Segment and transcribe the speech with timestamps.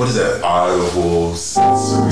[0.00, 0.42] What is that?
[0.42, 2.08] Audible sensory.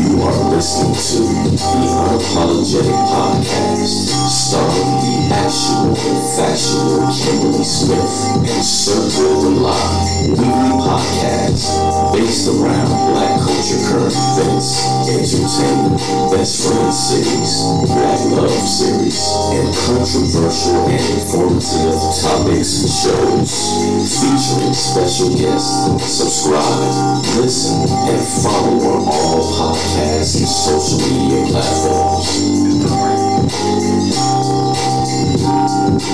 [0.00, 5.11] You are listening to the Unapologetic Podcast, starring
[5.52, 8.64] the actual and factual Kimberly Smith and
[9.20, 11.68] Will Live weekly podcast
[12.16, 14.80] based around black culture current events,
[15.12, 16.00] entertainment,
[16.32, 19.20] best friend series, black love series,
[19.52, 23.52] and controversial and informative topics and shows
[24.08, 25.84] featuring special guests.
[26.00, 27.76] Subscribe, listen,
[28.08, 32.40] and follow on all podcasts and social media platforms.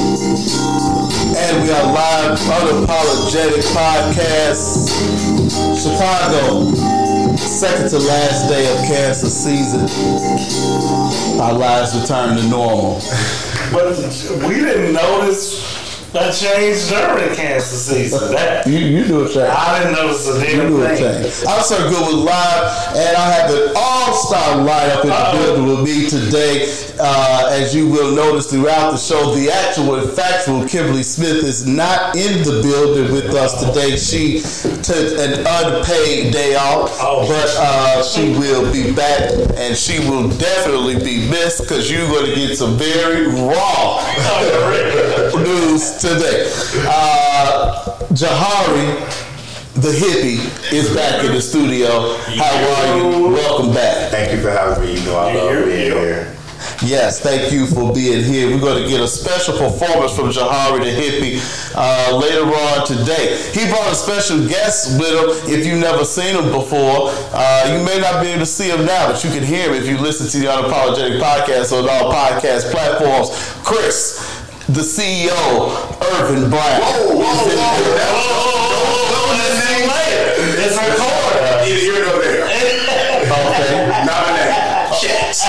[0.09, 4.89] And we are live, unapologetic podcast.
[5.77, 6.73] Chicago,
[7.37, 9.83] second to last day of cancer season.
[11.39, 13.03] Our lives return to normal.
[13.71, 13.98] But
[14.48, 15.78] we didn't notice
[16.15, 18.33] a change during cancer season.
[18.33, 19.39] That You, you do a change.
[19.51, 21.23] I didn't notice a You damn do a thing.
[21.23, 21.47] change.
[21.47, 25.33] I'm so good with live, and I have an all-star lineup in the Uh-oh.
[25.39, 26.75] building with me today.
[27.01, 31.64] Uh, as you will notice throughout the show, the actual and factual Kimberly Smith is
[31.67, 33.95] not in the building with us today.
[33.97, 34.41] She
[34.83, 37.29] took an unpaid day off, Oh.
[37.29, 42.27] but uh, she will be back, and she will definitely be missed because you're going
[42.31, 43.98] to get some very raw
[45.49, 46.45] news today.
[46.87, 49.01] Uh, Jahari,
[49.81, 52.17] the hippie, is back in the studio.
[52.37, 53.29] How are you?
[53.29, 54.11] Welcome back.
[54.11, 55.01] Thank you for having me.
[55.01, 56.35] You know I love being here.
[56.85, 58.51] Yes, thank you for being here.
[58.51, 61.41] We're going to get a special performance from Jahari the hippie
[61.75, 63.41] uh, later on today.
[63.53, 65.51] He brought a special guest with him.
[65.51, 68.85] If you've never seen him before, uh, you may not be able to see him
[68.85, 72.13] now, but you can hear him if you listen to the Unapologetic Podcast on all
[72.13, 73.31] podcast platforms.
[73.65, 74.38] Chris,
[74.69, 75.33] the CEO,
[76.20, 76.83] Irvin Brown.
[76.83, 77.48] is
[79.64, 80.28] in here.
[80.61, 81.64] It's recorded.
[81.64, 82.44] Either here or there.
[83.24, 83.72] Okay.
[84.05, 84.92] Nominate.
[85.00, 85.41] Checks.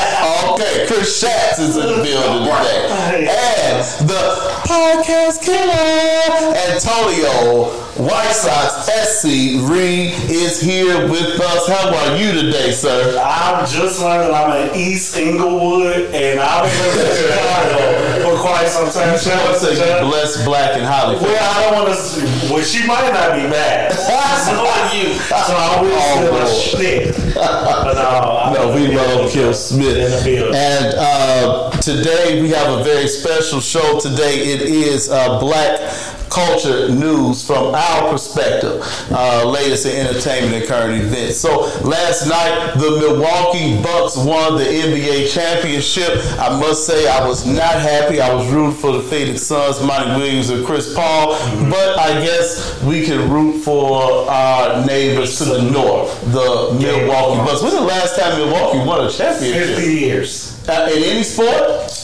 [0.51, 3.27] Okay, Chris Schatz is in the building today.
[3.27, 4.23] And the
[4.63, 11.67] podcast killer, Antonio White Sox SC Reed is here with us.
[11.67, 13.20] How are you today, sir?
[13.21, 18.89] I'm just learning I'm in East Inglewood, and I've been in Chicago for quite some
[18.89, 19.09] time.
[19.09, 21.23] I would say you blessed black and Hollywood.
[21.23, 22.54] Well, I don't want to.
[22.54, 23.92] Well, she might not be back.
[23.92, 25.15] so are you.
[25.15, 27.33] So I will Oh, still a shit.
[27.36, 29.98] But no, No, we love Kill Smith.
[29.98, 30.55] In the building.
[30.55, 33.99] And uh, today we have a very special show.
[33.99, 35.82] Today it is uh, Black
[36.29, 38.81] Culture News from our perspective,
[39.11, 41.37] uh, latest in entertainment and current events.
[41.37, 46.09] So last night the Milwaukee Bucks won the NBA championship.
[46.39, 48.21] I must say I was not happy.
[48.21, 51.31] I was rooting for the Phoenix Suns, Monty Williams and Chris Paul,
[51.69, 57.61] but I guess we can root for our neighbors to the north, the Milwaukee Bucks.
[57.61, 59.77] When's the last time Milwaukee won a championship?
[59.77, 60.59] 50 years.
[60.69, 61.49] Uh, in any sport?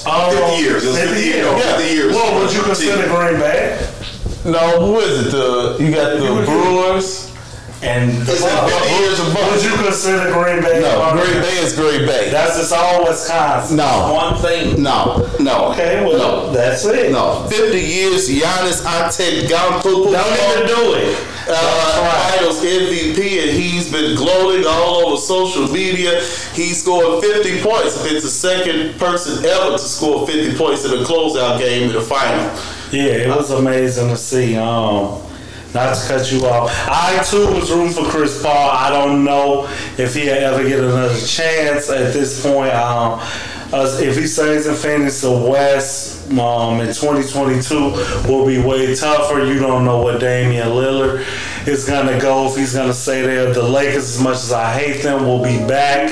[0.07, 0.83] Um, 50 years.
[0.83, 1.45] It was 50 years.
[1.45, 2.13] No, 50 years.
[2.15, 3.77] Well, would you consider Green Bay?
[4.45, 5.31] No, who is it?
[5.31, 7.31] The you got the Brewers.
[7.83, 8.73] And the Is it Bucks.
[8.73, 10.79] 50 years of Would you consider Green Bay?
[10.81, 12.31] No, Green Bay is Green Bay.
[12.31, 13.77] That's just all Wisconsin.
[13.77, 14.13] No.
[14.13, 14.81] One thing.
[14.81, 15.71] No, no.
[15.73, 17.11] Okay, well, no, that's it.
[17.11, 17.45] no.
[17.49, 19.83] Fifty years, Giannis Antetokounmpo.
[19.83, 21.17] Don't even do it.
[21.49, 26.21] uh, Finals MVP, and he's been gloating all over social media.
[26.53, 28.03] He scored 50 points.
[28.05, 32.01] It's the second person ever to score 50 points in a closeout game in the
[32.01, 32.49] final.
[32.95, 34.55] Yeah, it was amazing to see.
[34.55, 35.21] Um,
[35.73, 38.69] not to cut you off, I too was rooting for Chris Paul.
[38.69, 39.65] I don't know
[39.97, 42.73] if he'll ever get another chance at this point.
[42.73, 43.19] Um,
[43.73, 49.43] us, if he stays in Phoenix, the West um, in 2022 will be way tougher.
[49.43, 51.27] You don't know what Damian Lillard
[51.67, 53.53] is gonna go if he's gonna stay there.
[53.53, 56.09] The Lakers, as much as I hate them, will be back.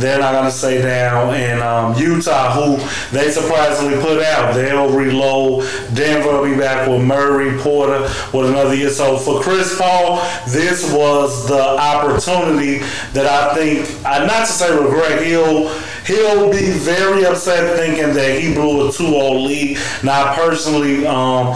[0.00, 1.34] They're not gonna stay down.
[1.34, 2.76] And um, Utah, who
[3.16, 5.68] they surprisingly put out, they'll reload.
[5.94, 8.02] Denver will be back with Murray Porter
[8.32, 8.90] with another year.
[8.90, 10.16] So for Chris Paul,
[10.48, 12.78] this was the opportunity
[13.12, 15.68] that I think, uh, not to say regret, he'll
[16.10, 19.78] he'll be very upset thinking that he blew a 2-0 lead.
[20.02, 21.48] Now, personally, um,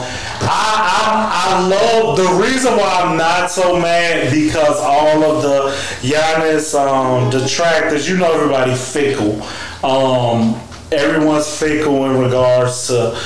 [0.47, 5.71] I, I I love the reason why I'm not so mad because all of the
[6.07, 9.43] Giannis um, detractors, you know, everybody fickle.
[9.85, 10.59] Um,
[10.91, 13.19] everyone's fickle in regards to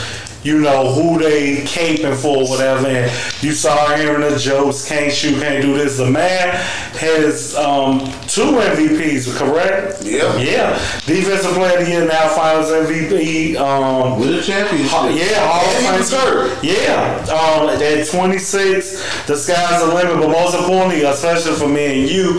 [0.42, 2.86] you know, who they caping for, whatever.
[2.86, 5.98] And you saw hearing the jokes, can't shoot, can't do this.
[5.98, 6.54] The man
[6.94, 8.00] has um,
[8.38, 10.05] two MVPs, correct?
[10.05, 10.37] Yeah.
[10.38, 10.75] Yeah.
[11.06, 13.56] Defensive player of the year, now finals MVP.
[13.56, 14.93] Um, With a championship.
[14.93, 16.64] Yeah, Hall of And was.
[16.64, 20.20] Yeah, um, at 26, the sky's the limit.
[20.20, 22.38] But most importantly, especially for me and you,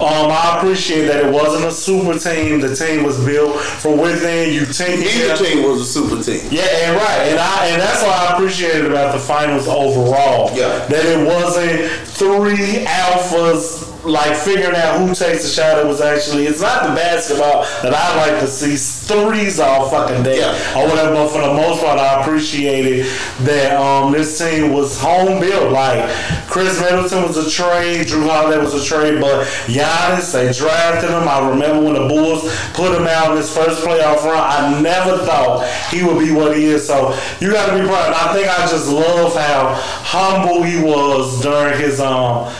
[0.00, 2.60] um, I appreciate that it wasn't a super team.
[2.60, 4.52] The team was built from within.
[4.54, 6.46] You take Either team was a super team.
[6.50, 10.56] yeah, and right, and I and that's what I appreciated about the finals overall.
[10.56, 10.86] Yeah.
[10.86, 15.78] that it wasn't three alphas like figuring out who takes the shot.
[15.78, 20.22] It was actually it's not the basketball that I like to see threes all fucking
[20.22, 20.78] day Yeah.
[20.80, 21.14] or whatever.
[21.14, 23.06] But for the most part, I appreciated
[23.42, 25.72] that um this team was home built.
[25.72, 26.08] Like
[26.48, 31.28] Khris Middleton was a trade, Jrue Holiday was a trade, but Giannis they drafted him.
[31.28, 32.42] I remember when the Bulls
[32.72, 34.38] put him out in his first playoff run.
[34.38, 36.86] I never thought he would be what he is.
[36.86, 38.12] So you got to be proud.
[38.14, 42.50] I think I just love how humble he was during his um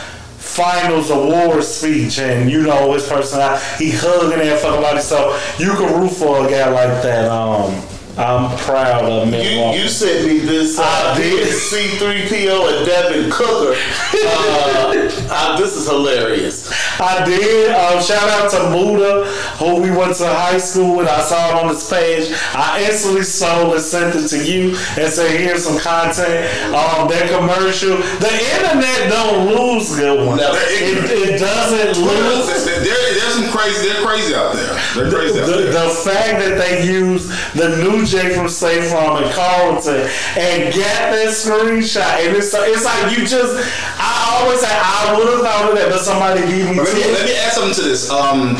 [0.55, 5.71] finals award speech and you know his personality he hugging that fucking body so you
[5.75, 7.73] can root for a guy like that um
[8.17, 9.79] I'm proud of You, Milwaukee.
[9.79, 11.47] you sent me this uh, I did.
[11.47, 13.73] C3PO and Devin Booker.
[14.13, 16.71] Uh, uh, this is hilarious.
[16.99, 17.71] I did.
[17.71, 19.25] Um, shout out to Muda,
[19.57, 21.07] who we went to high school with.
[21.07, 22.31] I saw it on this page.
[22.53, 27.29] I instantly sold and sent it to you and said, "Here's some content." Um, that
[27.31, 27.95] commercial.
[28.19, 30.41] The internet don't lose good ones.
[30.41, 30.51] No.
[30.53, 32.65] It, it doesn't lose.
[32.65, 33.10] There,
[33.49, 33.87] crazy.
[33.89, 34.73] They're crazy out there.
[34.95, 35.71] They're crazy out The, there.
[35.73, 40.05] the fact that they use the new J from State Farm and Carlton
[40.37, 43.55] and get that screenshot, and it's it's like you just.
[43.97, 47.03] I always say I would have thought of that, but somebody beat me Let me,
[47.13, 48.09] let me add something to this.
[48.09, 48.55] Um,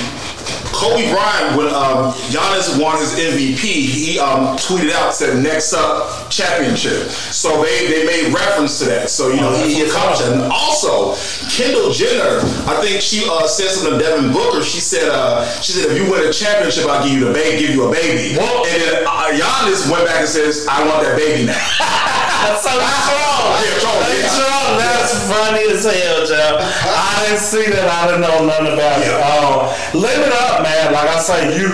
[0.81, 6.31] Kobe Bryant, when um, Giannis won his MVP, he um, tweeted out said "Next up,
[6.31, 9.12] championship." So they, they made reference to that.
[9.12, 10.33] So you know he, he accomplished that.
[10.33, 11.13] And also,
[11.54, 14.63] Kendall Jenner, I think she uh, said something to Devin Booker.
[14.63, 17.62] She said uh, she said if you win a championship, I'll give you the baby,
[17.62, 18.36] give you a baby.
[18.36, 18.68] What?
[18.68, 21.54] And then uh, Giannis went back and says, "I want that baby now."
[22.42, 22.74] That's so
[23.06, 23.54] strong.
[23.62, 23.77] Yeah,
[24.28, 25.24] strong, That's yeah.
[25.24, 25.31] strong.
[25.31, 26.58] That's funny as hell, Joe.
[26.60, 27.88] I didn't see that.
[27.88, 29.16] I didn't know nothing about it.
[29.22, 30.94] Um, live it up, man.
[30.94, 31.72] Like I say, you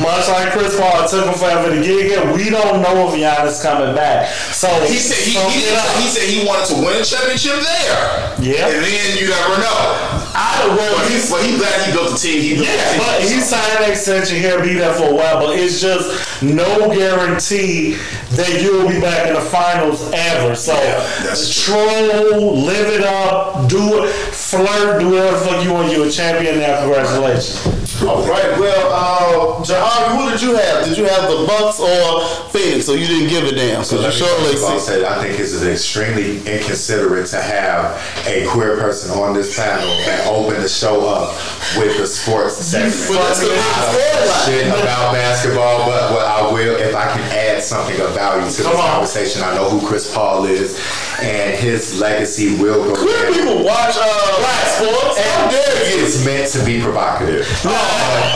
[0.00, 2.22] much like Chris Paul, it took him forever to get here.
[2.32, 4.28] We don't know if Giannis coming back.
[4.54, 5.64] So He said he, he,
[6.02, 8.34] he said he wanted to win a championship there.
[8.40, 8.68] Yeah.
[8.68, 10.27] And then you never know.
[10.40, 12.40] I well, But he's but he glad he built the team.
[12.42, 12.98] He built Yeah, the team.
[13.02, 15.40] but he signed an extension here, be there for a while.
[15.44, 17.94] But it's just no guarantee
[18.38, 20.54] that you'll be back in the finals ever.
[20.54, 25.90] So Yeah, troll, live it up, do it, flirt, do whatever the fuck you want.
[25.90, 26.80] You're a champion now.
[26.82, 27.66] Congratulations.
[28.02, 28.56] All right.
[28.60, 30.84] Well, uh, Jahari, who did you have?
[30.84, 32.86] Did you have the Bucks or Phoenix?
[32.86, 33.82] So you didn't give a damn?
[33.82, 34.86] So Because let you me surely all see.
[34.86, 40.27] say I think it's extremely inconsiderate to have a queer person on this panel and
[40.28, 41.34] open the show up
[41.76, 42.94] with the sports segment.
[43.08, 47.62] But that's the I shit about basketball, but what I will, if I can add
[47.62, 48.88] something of value to Come this on.
[48.90, 50.78] conversation, I know who Chris Paul is,
[51.20, 55.16] and his legacy will go Queer people watch uh, black sports.
[55.50, 56.04] Dare you?
[56.04, 57.46] It's meant to be provocative.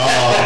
[0.03, 0.39] Um,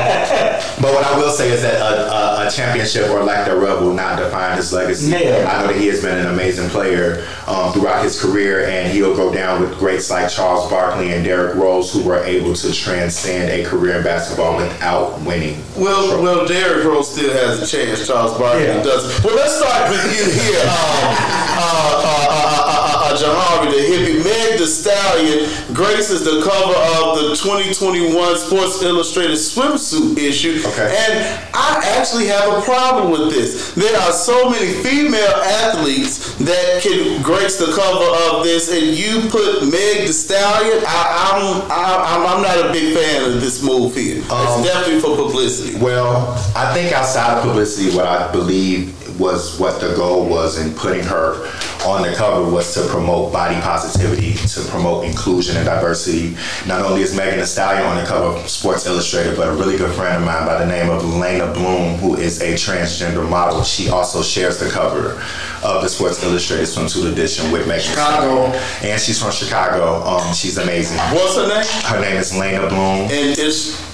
[0.81, 2.11] but what I will say is that a,
[2.43, 5.09] a, a championship or lack thereof will not define his legacy.
[5.11, 5.49] Yeah.
[5.51, 9.15] I know that he has been an amazing player um, throughout his career, and he'll
[9.15, 13.49] go down with greats like Charles Barkley and Derrick Rose, who were able to transcend
[13.49, 15.59] a career in basketball without winning.
[15.75, 18.05] Well, well, Derrick Rose still has a chance.
[18.07, 18.83] Charles Barkley Yeah.
[18.83, 19.23] doesn't.
[19.25, 24.23] Well, let's start with you here, um, uh, uh, uh, uh, uh, Jahari, the hippie.
[24.23, 30.89] Meg Thee Stallion graces the cover of the 2021 Sports Illustrated swimsuit issue, Okay.
[31.07, 33.73] and I actually have a problem with this.
[33.75, 39.29] There are so many female athletes that can grace the cover of this, and you
[39.29, 40.83] put Meg Thee Stallion.
[40.87, 44.21] I, I'm, I, I'm I'm not a big fan of this move here.
[44.31, 45.77] Um, it's definitely for publicity.
[45.77, 50.73] Well, I think outside of publicity, what I believe was what the goal was in
[50.73, 51.49] putting her
[51.85, 56.35] on the cover was to promote body positivity, to promote inclusion and diversity.
[56.67, 59.77] Not only is Megan Thee Stallion on the cover of Sports Illustrated, but a really
[59.77, 63.63] good friend of mine by the name of Leyna Bloom, who is a transgender model.
[63.63, 65.21] She also shares the cover
[65.63, 68.45] of the Sports Illustrated swimsuit edition with Megan Chicago.
[68.81, 70.03] And she's from Chicago.
[70.03, 70.97] Um, she's amazing.
[70.97, 71.65] What's her name?
[71.83, 73.09] Her name is Leyna Bloom.
[73.09, 73.86] And it's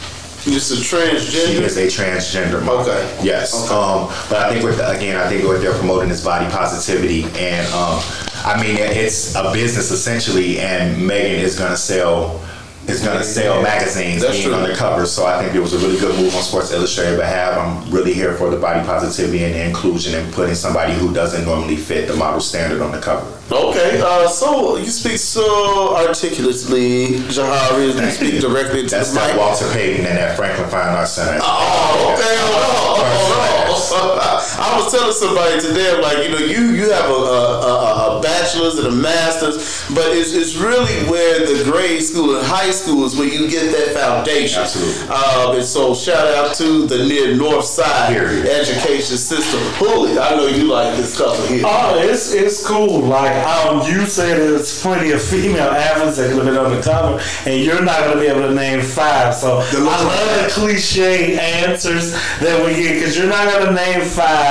[0.45, 1.61] it's a She transgender.
[1.61, 2.81] is a transgender model.
[2.81, 3.19] Okay.
[3.23, 3.53] Yes.
[3.65, 3.73] Okay.
[3.73, 7.65] Um, but I think with again, I think what they're promoting is body positivity, and
[7.73, 8.01] um,
[8.45, 12.39] I mean it's a business essentially, and Megan is gonna sell
[12.87, 14.55] is going to sell magazines That's being true.
[14.55, 15.05] on the cover.
[15.05, 17.57] So I think it was a really good move on Sports Illustrated behalf.
[17.57, 21.45] I'm really here for the body positivity and the inclusion and putting somebody who doesn't
[21.45, 23.25] normally fit the model standard on the cover.
[23.51, 27.93] Okay, uh, so you speak so articulately, Jahari.
[27.93, 29.37] You speak directly to That's the that mic.
[29.39, 31.39] Walter Payton and that Franklin Fine Arts Center.
[31.41, 32.49] Oh, okay, on,
[32.83, 34.42] hold on.
[34.59, 38.19] I was telling somebody today, I'm like, you know, you you have a, a, a,
[38.19, 42.69] a bachelor's and a master's, but it's, it's really where the grade school and high
[42.71, 44.61] school is where you get that foundation.
[44.61, 45.09] Absolutely.
[45.09, 48.45] Um, and so shout out to the near north side Period.
[48.45, 49.59] education system.
[49.75, 51.63] Holy, I know you like this cover here.
[51.65, 52.99] Oh, it's it's cool.
[53.01, 56.81] Like um, you said, there's plenty of female athletes that could have been on the
[56.81, 59.33] cover, and you're not gonna be able to name five.
[59.33, 64.42] So I love the cliche answers that we get because you're not gonna name five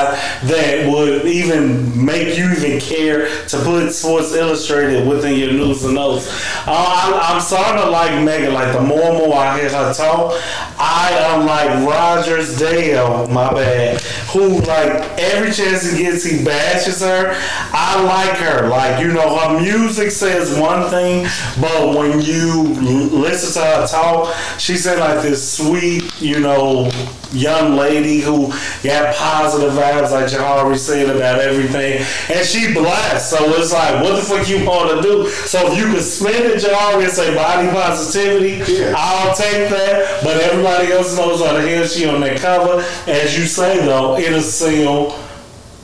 [0.45, 5.95] that would even make you even care to put Sports Illustrated within your news and
[5.95, 6.29] notes.
[6.67, 8.55] Uh, I, I'm starting to like Megan.
[8.55, 10.33] Like the more and more I hear her talk,
[10.79, 13.27] I am like Rogers Dale.
[13.29, 14.01] My bad.
[14.33, 17.35] Who like every chance he gets, he bashes her.
[17.73, 18.69] I like her.
[18.69, 21.27] Like you know, her music says one thing,
[21.61, 26.91] but when you listen to her talk, she said like this sweet, you know,
[27.33, 28.49] young lady who
[28.83, 33.31] got positive vibes, like Jahari said about everything, and she blessed.
[33.31, 35.29] So it's like, what the fuck you want to do?
[35.29, 38.95] So if you could spin it, Jahari, and say body positivity, Yeah.
[38.97, 40.23] I'll take that.
[40.23, 42.81] But everybody else knows on the hell she on that cover.
[43.07, 45.19] As you say though, it'll sell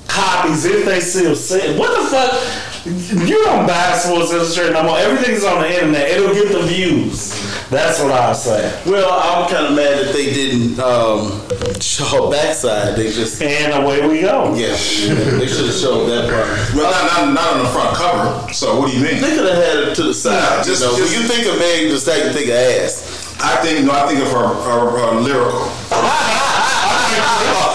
[0.06, 1.78] copies if they still sell.
[1.78, 2.67] What the fuck?
[2.88, 4.98] You don't buy Sports Illustrated no more.
[4.98, 6.08] Everything's on the internet.
[6.10, 7.30] It'll get the views.
[7.68, 8.82] That's what I say.
[8.86, 11.42] Well, I'm kind of mad that they didn't um,
[11.80, 12.96] show backside.
[12.96, 14.54] They just And away we go.
[14.54, 16.48] yeah, they should have showed that part.
[16.74, 18.52] Well, not, not, not on the front cover.
[18.54, 19.20] So what do you mean?
[19.20, 20.64] They could have had it to the side.
[20.64, 23.36] Just- you know, just- when you think of Meg, just like you think of ass.
[23.40, 23.92] I think no.
[23.92, 25.68] I think of her, her, her lyrical.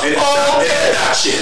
[0.04, 1.40] And, Oh, and, and that shit.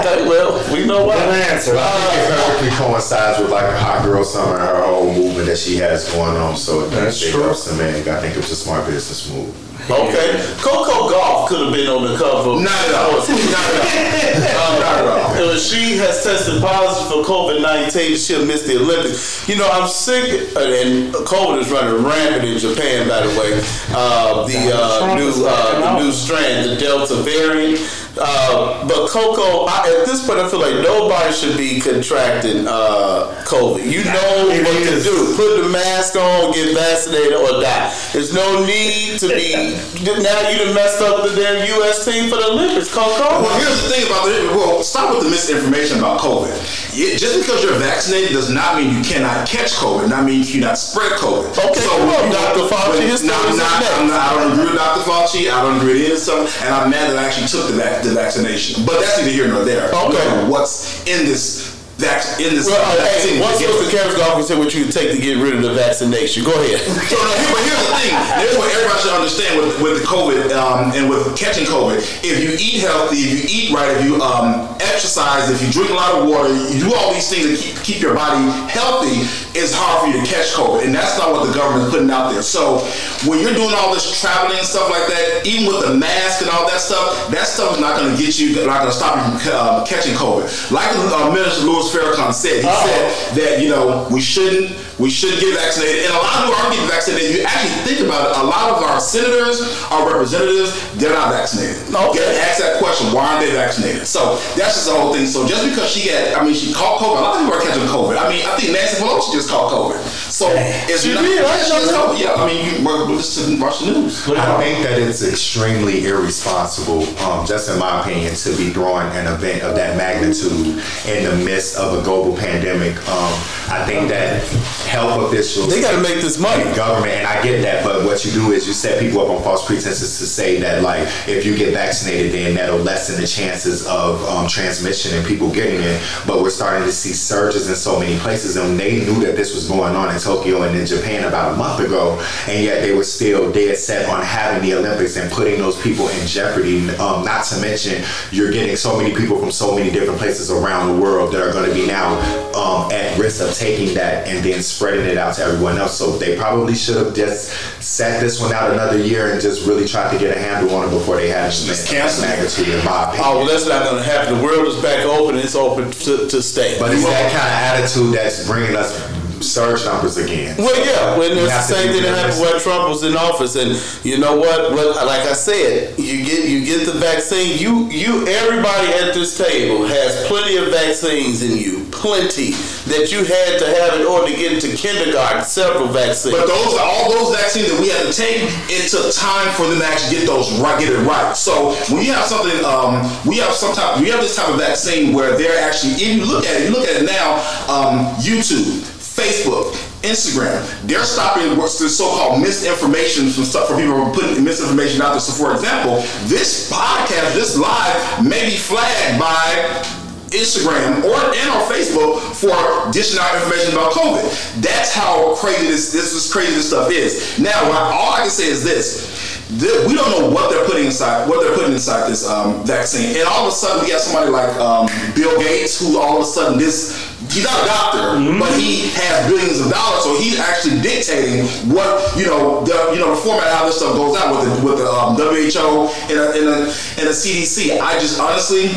[0.00, 1.36] Okay, well, we know Good why.
[1.50, 1.74] answer.
[1.76, 5.46] I think it perfectly coincides with like a Hot Girl Summer and her whole movement
[5.46, 6.56] that she has going on.
[6.56, 7.44] So That's big true.
[7.50, 8.08] ups to Meg.
[8.08, 9.54] I think it was a smart business move.
[9.90, 12.62] Okay, Coco Gauff could have been on the cover.
[12.62, 13.18] Not at all.
[13.26, 14.80] Not at all.
[14.80, 15.56] Not at all.
[15.56, 18.16] She has tested positive for COVID 19.
[18.16, 19.48] She'll miss the Olympics.
[19.48, 23.60] You know, I'm sick, uh, and COVID is running rampant in Japan, by the way.
[23.90, 27.78] Uh, the uh, new uh, the new strand, the Delta variant.
[28.18, 33.30] Uh, but Coco, I, at this point, I feel like nobody should be contracting uh,
[33.46, 33.86] COVID.
[33.86, 35.04] You know It what to is.
[35.06, 35.36] do.
[35.38, 37.94] Put the mask on, get vaccinated, or die.
[38.12, 39.78] There's no need to be.
[40.02, 42.04] Now you done messed up the damn U.S.
[42.04, 43.46] team for the Olympics, Coco.
[43.46, 44.82] Well, here's the thing about the well.
[44.82, 46.50] Stop with the misinformation about COVID.
[46.90, 50.10] Yeah, just because you're vaccinated does not mean you cannot catch COVID.
[50.10, 51.54] Not mean you cannot spread COVID.
[51.54, 52.66] Okay, come on, Dr.
[52.66, 53.82] Fauci, his no, not.
[54.02, 55.02] I'm not, I don't agree with Dr.
[55.06, 55.46] Fauci.
[55.50, 57.70] I don't agree with any of this stuff, and I'm mad that I actually took
[57.70, 58.84] the, vac- the vaccination.
[58.84, 59.88] But that's neither here nor there.
[59.88, 59.94] Okay.
[59.94, 61.69] Know What's in this
[62.00, 63.34] vac- in this Well, vaccine?
[63.36, 63.90] hey, once to get- Mr.
[63.90, 66.44] Cameron's off, he said what you take to get rid of the vaccination.
[66.44, 66.80] Go ahead.
[67.10, 68.12] So, no, here- but here's the thing.
[68.40, 71.98] Here's what everybody should understand with, with the COVID um, and with catching COVID.
[72.24, 75.90] If you eat healthy, if you eat right, if you um, exercise, if you drink
[75.90, 78.40] a lot of water, you do all these things to keep, keep your body
[78.70, 79.26] healthy,
[79.58, 80.84] it's hard for you to catch COVID.
[80.86, 82.42] And that's not what the government's putting out there.
[82.42, 82.78] So
[83.26, 86.50] when you're doing all this traveling and stuff like that, even with the mask and
[86.50, 89.16] all that stuff, that stuff is not going to get you, not going to stop
[89.18, 90.46] you from uh, catching COVID.
[90.70, 93.32] Like uh, Minister Louis Farrakhan said, he Uh-oh.
[93.34, 96.04] said that, you know, we shouldn't we should get vaccinated.
[96.04, 97.40] And a lot of people are getting vaccinated.
[97.40, 101.80] You actually think about it, a lot of our senators, our representatives, they're not vaccinated.
[101.96, 102.20] Oh, okay.
[102.20, 104.04] Get asked that question, why aren't they vaccinated?
[104.06, 105.24] So that's just the whole thing.
[105.24, 107.64] So just because she had, I mean, she caught COVID, a lot of people are
[107.64, 108.20] catching COVID.
[108.20, 109.96] I mean, I think Nancy Pelosi just caught COVID.
[110.40, 111.44] So it's She not, did?
[111.44, 112.00] I didn't she know just that.
[112.06, 114.26] caught- Yeah, I mean, you well, listen, watch the news.
[114.26, 119.26] I think that it's extremely irresponsible, um, just in my opinion, to be throwing an
[119.26, 122.96] event of that magnitude in the midst of a global pandemic.
[123.08, 123.32] Um,
[123.68, 124.42] I think that
[124.88, 126.62] health officials They got to make this money.
[126.64, 129.28] and government, and I get that, but what you do is you set people up
[129.28, 133.26] on false pretenses to say that, like, if you get vaccinated, then that'll lessen the
[133.26, 136.00] chances of um, transmission and people getting it.
[136.26, 139.54] But we're starting to see surges in so many places, and they knew that this
[139.54, 142.94] was going on in Tokyo and in Japan about a month ago, and yet they
[142.94, 146.88] were still dead set on having the Olympics and putting those people in jeopardy.
[147.02, 150.94] Um, not to mention, you're getting so many people from so many different places around
[150.94, 152.14] the world that are going to be now
[152.54, 155.98] um, at risk of taking that and then spreading it out to everyone else.
[155.98, 157.50] So they probably should have just
[157.82, 160.86] sat this one out another year and just really tried to get a handle on
[160.88, 162.28] it before they had Just this cancel it.
[162.28, 163.24] magnitude, in my opinion.
[163.26, 164.38] Oh, well, that's not going to happen.
[164.38, 165.36] The world is back open.
[165.38, 166.78] It's open to, to stay.
[166.78, 168.94] But it's that kind of attitude that's bringing us
[169.40, 170.56] surge numbers again.
[170.58, 174.18] Well, yeah, when the same thing that happened when Trump was in office, and you
[174.18, 174.72] know what?
[174.72, 177.58] What, like I said, you get you get the vaccine.
[177.58, 182.52] You you everybody at this table has plenty of vaccines in you, plenty
[182.90, 185.44] that you had to have in order to get into kindergarten.
[185.44, 186.34] Several vaccines.
[186.34, 189.78] But those all those vaccines that we had to take, it took time for them
[189.80, 191.36] to actually get those right, get it right.
[191.36, 194.58] So when you have something, um, we have some type, we have this type of
[194.58, 197.36] vaccine where they're actually, if you look at it, you look at it now,
[197.68, 199.74] um, YouTube, Facebook.
[200.00, 205.20] Instagram, they're stopping what's the so-called misinformation from stuff for people putting misinformation out there.
[205.20, 209.84] So, for example, this podcast, this live, may be flagged by
[210.30, 214.62] Instagram or and or Facebook for dishing out information about COVID.
[214.62, 217.38] That's how crazy this this is crazy this stuff is.
[217.38, 217.60] Now,
[217.92, 219.09] all I can say is this.
[219.50, 223.26] We don't know what they're putting inside, what they're putting inside this um, vaccine, and
[223.26, 226.26] all of a sudden we have somebody like um, Bill Gates, who all of a
[226.26, 231.46] sudden this—he's not a doctor, but he has billions of dollars, so he's actually dictating
[231.74, 234.46] what you know, the you know, the format of how this stuff goes out with
[234.46, 236.58] the with the um, WHO and a, and, a,
[237.02, 237.80] and the CDC.
[237.80, 238.70] I just honestly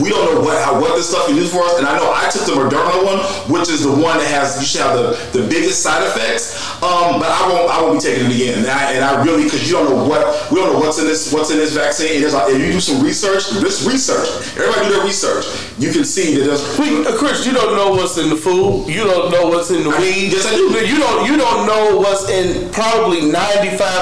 [0.00, 1.78] we don't know what how, what this stuff can do for us.
[1.78, 3.18] And I know I took the Moderna one,
[3.50, 6.56] which is the one that has you should have the, the biggest side effects.
[6.82, 8.58] Um, but I won't I won't be taking it again.
[8.60, 11.06] And I, and I really because you don't know what we don't know what's in
[11.06, 12.14] this what's in this vaccine.
[12.16, 15.44] And there's like, if you do some research, this research, everybody do their research.
[15.78, 18.88] You can see that there's Wait, uh, Chris, you don't know what's in the food.
[18.88, 20.32] You don't know what's in the I- weed.
[20.32, 20.68] yes, I do.
[20.84, 21.26] You don't.
[21.30, 23.22] You don't know what's in probably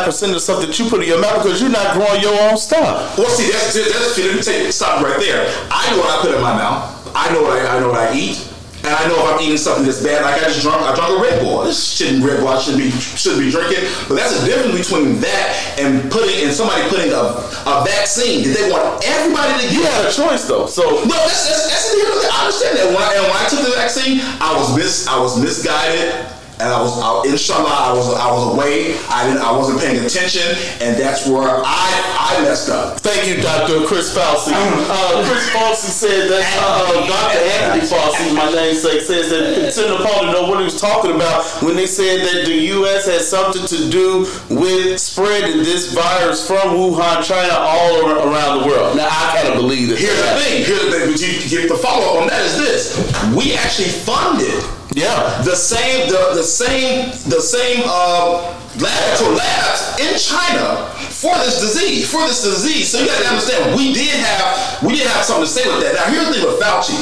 [0.04, 2.56] percent of stuff that you put in your mouth because you're not growing your own
[2.56, 3.16] stuff.
[3.18, 5.46] Well, see, that's that's let me take stop right there.
[5.70, 7.12] I know what I put in my mouth.
[7.14, 8.42] I know what I, I know what I eat,
[8.82, 10.22] and I know if I'm eating something that's bad.
[10.26, 11.62] Like I just drunk, I drank a Red Bull.
[11.64, 12.48] This shouldn't Red Bull.
[12.48, 13.86] I shouldn't be should be drinking.
[14.08, 17.22] But that's the difference between that and putting and somebody putting a,
[17.70, 19.92] a vaccine that they want everybody to You get.
[19.94, 20.66] had a choice though.
[20.66, 22.10] So No, that's that's, that's the deal.
[22.34, 22.86] I understand that.
[22.90, 26.33] When I, and when I took the vaccine, I was mis I was misguided.
[26.60, 28.94] And I was, I, inshallah, I was, I was away.
[29.10, 31.90] I didn't, I wasn't paying attention, and that's where I,
[32.30, 33.00] I messed up.
[33.00, 33.84] Thank you, Dr.
[33.86, 34.54] Chris Fauci.
[34.54, 37.42] Uh, Chris Fauci said that uh, Dr.
[37.42, 41.42] Anthony Fauci, my namesake, says that Senator Paul didn't know what he was talking about
[41.60, 43.06] when they said that the U.S.
[43.06, 48.66] had something to do with spreading this virus from Wuhan, China, all ar- around the
[48.68, 48.96] world.
[48.96, 49.98] Now, I kind of believe it.
[49.98, 50.64] Here's the thing.
[50.64, 51.10] Here's the thing.
[51.10, 54.62] But you, the follow up on that is this: we actually funded
[54.94, 55.42] Yeah.
[55.42, 62.06] the same, the, the same, the same uh, laboratory labs in China for this disease,
[62.10, 62.90] for this disease.
[62.90, 65.82] So you got to understand, we did have, we did have something to say with
[65.82, 65.94] that.
[65.98, 66.94] Now, here's the thing with Fauci.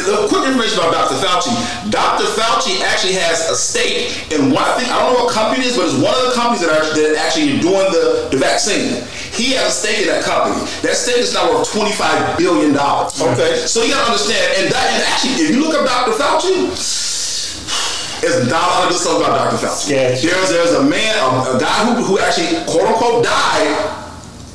[0.00, 1.18] The quick information about Dr.
[1.20, 1.52] Fauci.
[1.90, 2.24] Dr.
[2.32, 4.64] Fauci actually has a stake in one.
[4.64, 6.64] I think I don't know what company it is, but it's one of the companies
[6.64, 9.04] that are that actually doing the, the vaccine.
[9.36, 10.56] He has a stake in that company.
[10.80, 13.12] That stake is now worth twenty five billion dollars.
[13.20, 13.60] Okay.
[13.68, 16.16] So you got to understand, and that, and actually, if you look at Dr.
[16.16, 16.72] Fauci,
[18.20, 19.66] there's not a lot of good stuff about Dr.
[19.66, 19.90] Fauci.
[19.90, 20.08] Yeah.
[20.08, 23.96] There's there's a man, a, a guy who, who actually quote unquote died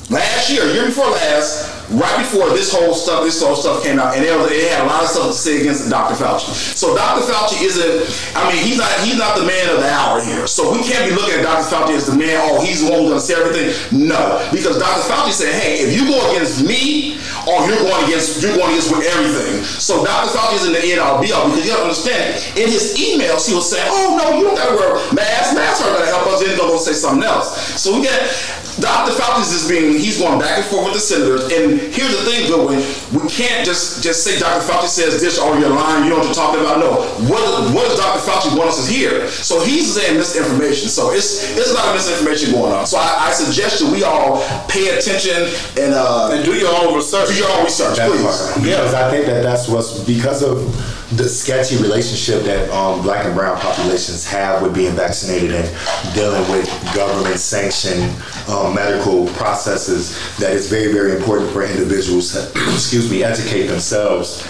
[0.10, 4.15] last year, year before last, right before this whole stuff, this whole stuff came out,
[4.15, 4.31] and it
[4.71, 6.15] had a lot of stuff to say against Dr.
[6.15, 6.49] Fauci.
[6.75, 7.21] So Dr.
[7.25, 8.35] Fauci isn't.
[8.35, 8.91] I mean, he's not.
[9.01, 10.47] He's not the man of the hour here.
[10.47, 11.67] So we can't be looking at Dr.
[11.69, 12.39] Fauci as the man.
[12.41, 13.69] Oh, he's the one who's gonna say everything.
[14.07, 15.05] No, because Dr.
[15.05, 18.89] Fauci said, "Hey, if you go against me, or you're going against, you're going against
[18.89, 20.31] with everything." So Dr.
[20.33, 22.41] Fauci is in the end all be all because you gotta understand.
[22.57, 25.53] In his emails, he was saying, "Oh no, you don't gotta wear masks.
[25.53, 27.79] Masks are gonna help us." Then he's gonna say something else.
[27.79, 28.21] So we got.
[28.79, 29.13] Dr.
[29.15, 31.43] Fauci's just being, he's going back and forth with the senators.
[31.51, 32.83] And here's the thing, Goodwin,
[33.15, 34.61] we can't just just say Dr.
[34.67, 36.79] Fauci says this or you're lying, you know what you're talking about.
[36.79, 36.91] No.
[37.31, 38.19] What, what does Dr.
[38.19, 39.27] Fauci want us to hear?
[39.29, 40.89] So he's saying misinformation.
[40.89, 42.85] So it's it's a lot of misinformation going on.
[42.85, 45.47] So I, I suggest that we all pay attention
[45.81, 47.29] and uh And do your own research.
[47.29, 48.21] do your own research, That please.
[48.23, 48.61] part.
[48.61, 50.59] Because I think that that's what's because of
[51.17, 56.41] the sketchy relationship that um, black and brown populations have with being vaccinated and dealing
[56.51, 58.04] with government sanctioned
[58.49, 62.41] um, medical processes that it's very very important for individuals to
[62.73, 64.45] excuse me educate themselves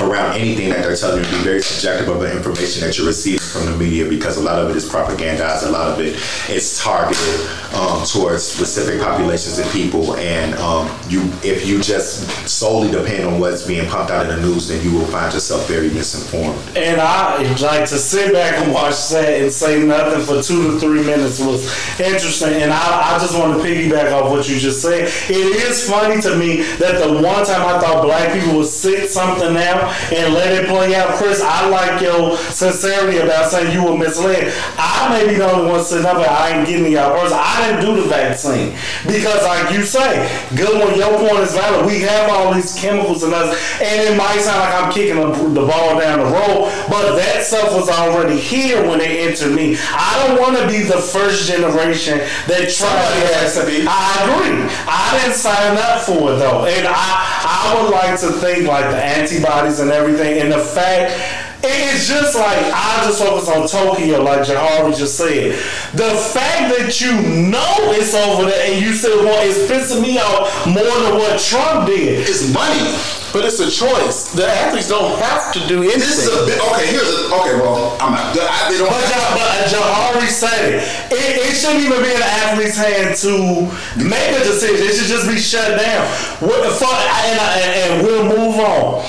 [0.00, 3.40] around anything that they're telling you be very subjective of the information that you're receiving
[3.40, 6.16] from the media because a lot of it is propagandized a lot of it
[6.50, 12.90] is targeted um, towards specific populations and people and um, you if you just solely
[12.90, 15.90] depend on what's being pumped out in the news then you will find yourself very
[15.90, 20.72] misinformed And I like to sit back and watch that and say nothing for two
[20.72, 21.64] to three minutes was
[22.00, 22.54] interesting.
[22.54, 25.04] And I, I just want to piggyback off what you just said.
[25.28, 29.10] It is funny to me that the one time I thought black people would sit
[29.10, 29.81] something out
[30.12, 31.10] and let it play out.
[31.18, 34.52] Chris, I like your sincerity about saying you were misled.
[34.78, 37.38] I may be the only one sitting up, but I ain't getting y'all person.
[37.40, 40.96] I didn't do the vaccine because, like you say, good one.
[40.98, 41.86] Your point is valid.
[41.86, 45.60] We have all these chemicals in us, and it might sound like I'm kicking the,
[45.60, 49.76] the ball down the road, but that stuff was already here when they entered me.
[49.92, 53.84] I don't want to be the first generation that tried Somebody has to be.
[53.88, 54.68] I agree.
[54.86, 58.84] I didn't sign up for it though, and I I would like to think like
[58.90, 61.38] the antibodies and everything, and the fact.
[61.64, 65.54] It's just like I just focus on Tokyo, like Jahari just said.
[65.94, 70.18] The fact that you know it's over there and you still want it's pissing me
[70.18, 72.26] off more than what Trump did.
[72.26, 72.82] It's money.
[73.30, 74.34] But it's a choice.
[74.34, 76.02] The athletes don't have to do anything.
[76.02, 76.58] This is a bit.
[76.58, 77.30] Okay, here's a.
[77.30, 78.34] Okay, well, I'm not.
[78.34, 78.90] I, they don't.
[78.90, 80.82] But, Ja- but Jahari said it.
[81.14, 81.46] it.
[81.46, 83.70] It shouldn't even be in the athlete's hand to
[84.02, 84.82] make a decision.
[84.82, 86.02] It should just be shut down.
[86.42, 86.90] What the fuck?
[87.22, 89.06] And, and, and we'll move on.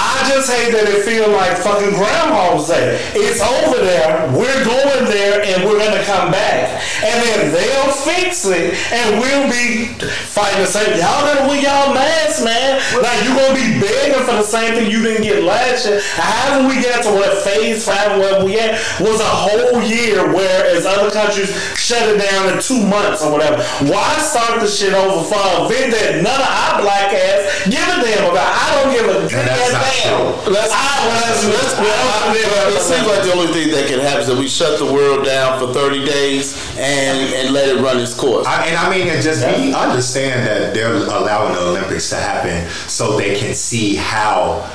[0.00, 2.96] I just hate that it feel like fucking Groundhog's Day.
[3.12, 4.24] It's over there.
[4.32, 9.52] We're going there, and we're gonna come back, and then they'll fix it, and we'll
[9.52, 9.92] be
[10.32, 10.96] fighting the same.
[10.96, 12.80] Y'all gotta wear y'all masks, man.
[12.96, 16.00] Like you gonna be begging for the same thing you didn't get last year.
[16.16, 20.32] How did we get to what phase five where we at was a whole year,
[20.32, 23.58] whereas other countries shut it down in two months or whatever.
[23.90, 27.82] Why start the shit over for an event that none of our black ass give
[27.82, 28.46] a damn about?
[28.46, 30.16] I don't give a And that's not damn.
[30.44, 30.52] true.
[30.52, 34.00] Let's, I, well, that's, that's, well, I- it seems like the only thing that can
[34.00, 37.80] happen is that we shut the world down for 30 days and, and let it
[37.82, 38.46] run its course.
[38.46, 42.68] I, and I mean, and just we understand that they're allowing the Olympics to happen
[42.88, 44.68] so they can see how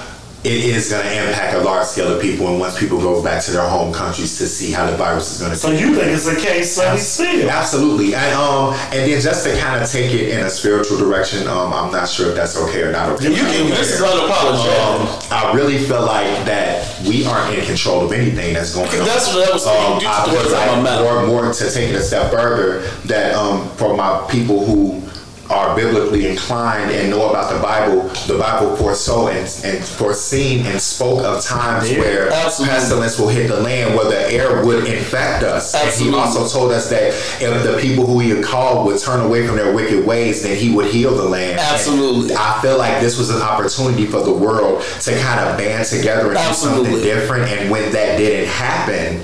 [0.45, 3.43] it is going to impact a large scale of people, and once people go back
[3.43, 5.57] to their home countries to see how the virus is going to.
[5.57, 7.49] so you think it's a case study still?
[7.49, 11.47] Absolutely, and um, and then just to kind of take it in a spiritual direction,
[11.47, 13.29] um, I'm not sure if that's okay or not okay.
[13.29, 14.85] You can, this is unapologetic.
[14.85, 19.05] Um, I really feel like that we aren't in control of anything that's going on.
[19.05, 19.93] That's what I was saying.
[19.93, 23.97] Um, I feel like more, more to take it a step further, that um, for
[23.97, 25.04] my people who
[25.49, 30.81] are biblically inclined and know about the Bible, the Bible foresaw and, and foreseen and
[30.81, 32.75] spoke of times Yeah, where absolutely.
[32.75, 35.75] pestilence will hit the land, where the air would infect us.
[35.75, 36.17] Absolutely.
[36.17, 37.09] And he also told us that
[37.41, 40.57] if the people who he had called would turn away from their wicked ways, then
[40.57, 41.51] he would heal the land.
[41.51, 42.35] And Absolutely.
[42.35, 46.29] I feel like this was an opportunity for the world to kind of band together
[46.29, 46.85] and Absolutely.
[46.85, 47.43] do something different.
[47.51, 49.21] And when that didn't happen,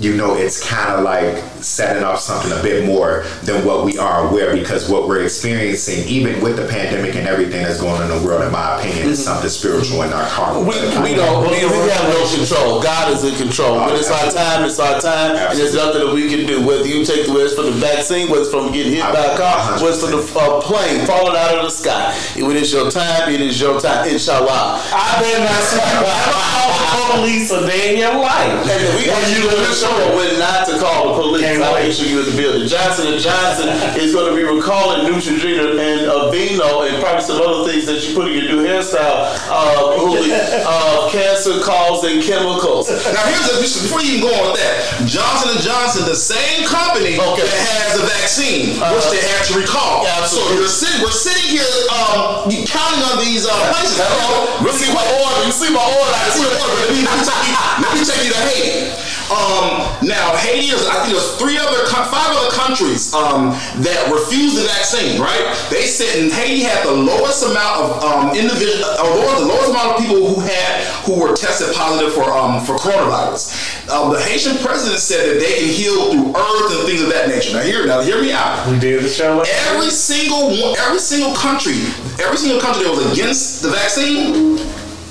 [0.00, 3.98] you know, it's kind of like setting off something a bit more than what we
[3.98, 8.10] are aware because what we're experiencing, even with the pandemic and everything that's going on
[8.10, 10.62] in the world, in my opinion, is something spiritual and not carnal.
[10.62, 12.82] We, we don't we, we have no control.
[12.82, 13.76] God is in control.
[13.84, 16.64] When it's our time, it's our time, and there's nothing that we can do.
[16.64, 19.36] Whether you take the it's from the vaccine, whether it's from getting hit by a
[19.36, 22.14] car, whether it's from the uh, plane falling out of the sky.
[22.38, 24.08] When it's your time, it is your time.
[24.08, 24.78] Inshallah.
[24.94, 28.62] I better not you call the police a day in your life.
[28.62, 31.42] And we got you the show when not to call the police.
[31.42, 31.42] Can't I'll wait.
[31.42, 32.64] make sure you in the building.
[32.68, 33.68] Johnson and Johnson
[34.00, 38.14] is going to be recalling Neutrogena and Aveeno and probably some other things that you
[38.16, 39.36] put in your new hairstyle.
[39.52, 42.88] Uh, Hooli, uh, cancer causing chemicals.
[42.88, 45.04] Now here's a before you even go on with that.
[45.04, 47.44] Johnson and Johnson, the same company Okay.
[47.44, 49.12] that has the vaccine, which Uh-huh.
[49.12, 50.04] they had to recall.
[50.08, 54.00] Yeah, so you're sitting, we're sitting here um, you counting on these uh, places.
[54.00, 54.48] Hello?
[54.64, 55.40] You see my order.
[55.44, 56.14] You see my order.
[56.16, 59.11] I see me, let me, let me take you, let me take you to Haiti.
[59.32, 64.60] Um, now Haiti is, I think there's three other, five other countries um, that refused
[64.60, 65.20] the vaccine.
[65.20, 65.40] Right?
[65.70, 69.96] They said and Haiti had the lowest amount of um, individual, uh, the lowest amount
[69.96, 73.88] of people who had who were tested positive for um, for coronavirus.
[73.88, 77.28] Um, the Haitian president said that they can heal through earth and things of that
[77.28, 77.56] nature.
[77.56, 78.68] Now here, now hear me out.
[78.70, 79.42] We did the show.
[79.72, 81.80] Every single one, every single country,
[82.20, 84.56] every single country that was against the vaccine,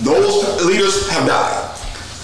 [0.01, 1.70] those leaders have died,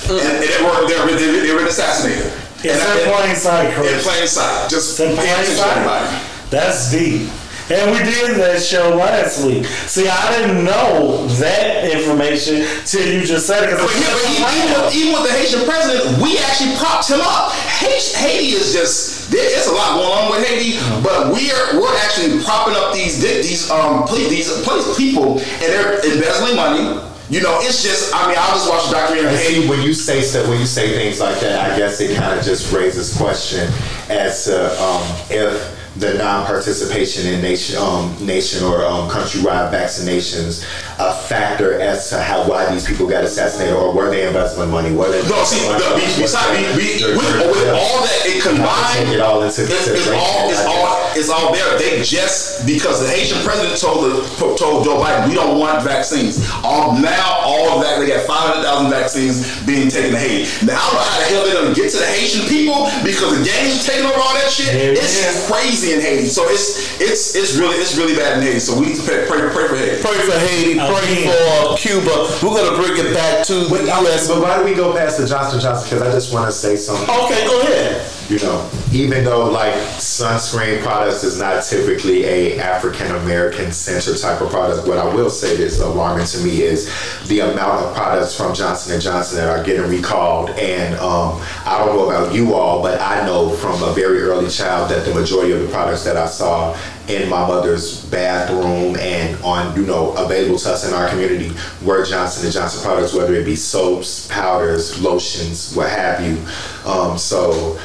[0.06, 2.32] and, and they were they were, they were assassinated.
[2.64, 4.70] It's in plain sight, in plain sight.
[4.70, 5.78] Just in plain sight.
[5.78, 6.24] everybody.
[6.50, 7.30] That's deep.
[7.70, 9.66] And we did that show last week.
[9.92, 13.76] See, I didn't know that information till you just said it.
[13.76, 17.20] But, Because yeah, but even, with, even with the Haitian president, we actually propped him
[17.20, 17.52] up.
[17.52, 21.96] Haiti, is just there, it's a lot going on with Haiti, but we are we're
[22.08, 27.04] actually propping up these these um these place people, and they're embezzling money.
[27.30, 29.30] You know, it's just I mean, I'll just watch a documentary.
[29.32, 32.40] And see, when you say when you say things like that, I guess it kind
[32.40, 33.70] of just raises question
[34.10, 40.64] as to um, if the non-participation in nation, um, nation or um, countrywide vaccinations
[41.00, 44.94] a factor as to how why these people got assassinated, or were they embezzling money?
[44.96, 45.22] Were they?
[45.30, 49.44] No, see, the, be- beside, be, be, with, with all that it combined, it all
[49.44, 51.78] into it's, it's all, it's all, it's all there.
[51.78, 54.26] They just because the Haitian president told the
[54.58, 56.42] told Joe Biden we don't want vaccines.
[56.64, 60.50] All now all of that they got five hundred thousand vaccines being taken to Haiti.
[60.66, 63.38] Now I don't know how the hell they're gonna get to the Haitian people because
[63.38, 64.74] the gang's are taking over all that shit.
[64.74, 65.46] Yeah, it's yeah.
[65.46, 66.28] crazy in Haiti.
[66.28, 68.60] So it's it's it's really it's really bad in Haiti.
[68.60, 70.02] So we need to pray, pray, pray for Haiti.
[70.02, 70.80] Pray for Haiti.
[70.80, 71.72] Oh, pray Again.
[71.72, 72.16] for Cuba.
[72.44, 74.28] We're gonna bring it back to the But, U.S.
[74.28, 75.90] but why do we go past the Johnson Johnson?
[75.90, 77.10] Because I just want to say something.
[77.10, 78.02] Okay, go ahead.
[78.30, 84.42] You know, even though like sunscreen products is not typically a African American centered type
[84.42, 86.92] of product, what I will say that's alarming to me is
[87.30, 90.50] the amount of products from Johnson and Johnson that are getting recalled.
[90.50, 94.50] And um, I don't know about you all, but I know from a very early
[94.50, 99.42] child that the majority of the products that I saw in my mother's bathroom and
[99.42, 103.34] on you know available to us in our community were Johnson and Johnson products, whether
[103.36, 106.38] it be soaps, powders, lotions, what have you.
[106.86, 107.80] Um, so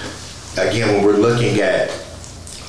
[0.54, 1.88] again, when we're looking at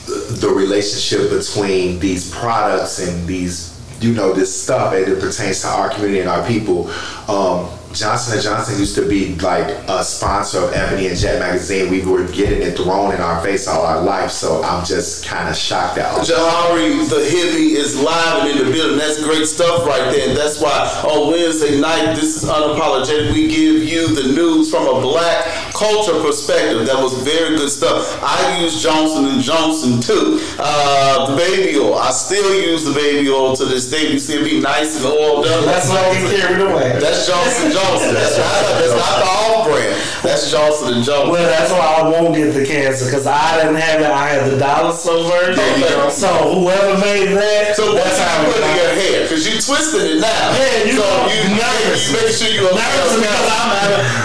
[0.06, 5.68] the relationship between these products and these you know this stuff as it pertains to
[5.68, 6.90] our community and our people
[7.30, 11.90] um, johnson & johnson used to be like a sponsor of ebony and jet magazine
[11.90, 15.48] we were getting it thrown in our face all our life so i'm just kind
[15.48, 16.20] of shocked out.
[16.22, 18.98] Jahari, the hippie, is live and in the building.
[18.98, 20.30] That's great stuff right there.
[20.30, 20.72] And that's why
[21.04, 23.34] on Wednesday night, this is unapologetic.
[23.34, 26.88] We give you the news from a black culture perspective.
[26.88, 28.20] That was very good stuff.
[28.24, 30.40] I use Johnson and Johnson too.
[30.58, 32.00] Uh, the baby oil.
[32.00, 34.12] I still use the baby oil to this day.
[34.12, 35.66] You see it be nice and oiled up.
[35.66, 37.00] That's why I get carried away.
[37.00, 38.14] That's Johnson Johnson.
[38.24, 40.00] That's not, that's not the off brand.
[40.24, 41.30] That's Johnson and Johnson.
[41.32, 44.08] Well, that's why I won't get the cancer because I didn't have it.
[44.08, 45.60] I had the dollar store version.
[45.80, 46.10] You.
[46.10, 49.20] So whoever made that, So that's you how put in your hair?
[49.28, 50.56] Because you twisted it now.
[50.56, 52.08] Yeah, you so know, you nervous.
[52.08, 53.70] You make sure you Nervous because I'm,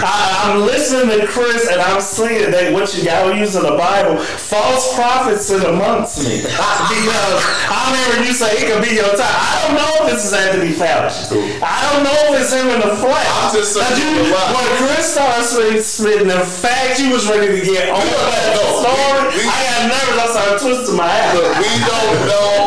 [0.07, 3.77] I, I'm listening to Chris and I'm seeing that what you got using in the
[3.77, 6.41] Bible, false prophets sit amongst me.
[6.93, 9.25] because I remember you say it could be your time.
[9.25, 11.57] I don't know if this is Anthony Fauci.
[11.63, 13.25] I don't know if it's him in the flesh.
[13.41, 17.89] I'm just saying you, when Chris started spitting, in fact, you was ready to get
[17.89, 19.33] on that story.
[19.33, 20.19] we- we- I got nervous.
[20.19, 21.33] I started twisting my ass.
[21.35, 22.58] Look, we don't know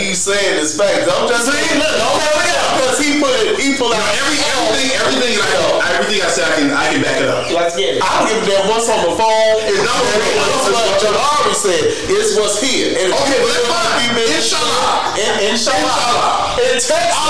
[0.00, 1.04] if he's saying is fact.
[1.04, 4.40] I'm just saying, look, okay, look out, because he put it, he pulled out Every
[4.40, 7.52] everything everything I, know, everything I say I can I can back it up.
[7.52, 8.02] Let's get it.
[8.02, 9.56] I don't give a damn what's on the phone.
[9.68, 10.72] It's not not real.
[10.72, 11.84] what Jabari said.
[12.08, 12.96] It's what's here.
[12.96, 13.90] And if Okay, but that's fine.
[14.08, 15.20] you've Inshallah.
[15.20, 16.56] In, inshallah.
[16.56, 16.60] Inshallah.
[16.60, 17.20] In Texas,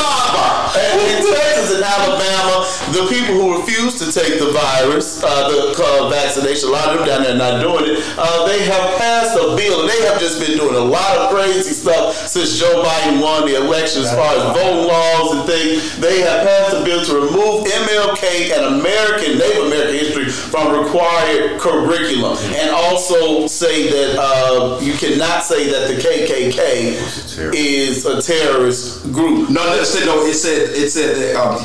[0.79, 2.63] in, in Texas and Alabama,
[2.95, 6.99] the people who refuse to take the virus, uh, the uh, vaccination, a lot of
[6.99, 10.21] them down there not doing it, uh, they have passed a bill, and they have
[10.21, 14.13] just been doing a lot of crazy stuff since Joe Biden won the election as
[14.13, 15.97] far as voting laws and things.
[15.99, 21.59] They have passed a bill to remove MLK and American, Native American history from required
[21.59, 29.11] curriculum, and also say that uh, you cannot say that the KKK is a terrorist
[29.11, 29.49] group.
[29.49, 30.21] No, no, it said no.
[30.27, 31.57] It said it said that um,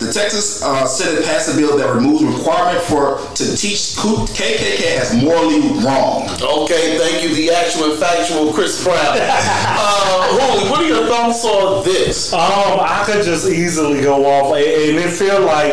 [0.00, 5.22] the Texas uh, Senate passed a bill that removes requirement for to teach KKK as
[5.22, 6.28] morally wrong.
[6.40, 7.34] Okay, thank you.
[7.34, 8.96] The actual and factual Chris Brown.
[9.20, 12.32] uh, Holy, what are your thoughts on this?
[12.32, 15.72] Um, I could just easily go off, and and it feel like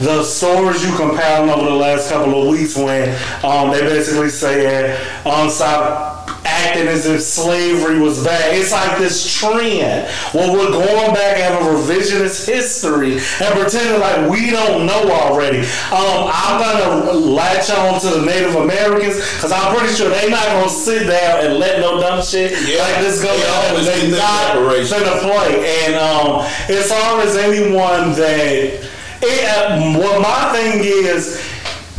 [0.00, 3.08] the stories you compound over the last couple of weeks when
[3.44, 6.17] um, they basically saying um, stop
[6.48, 8.54] acting as if slavery was bad.
[8.56, 14.00] It's like this trend where we're going back and have a revisionist history and pretending
[14.00, 15.60] like we don't know already.
[15.92, 20.44] Um, I'm gonna latch on to the Native Americans because I'm pretty sure they're not
[20.46, 22.82] gonna sit down and let no dumb shit Yeah.
[22.82, 23.84] like this go They down.
[23.84, 24.56] They not
[24.88, 25.84] finna play.
[25.84, 28.88] And um, as far as anyone that,
[29.20, 31.42] it, uh, what my thing is,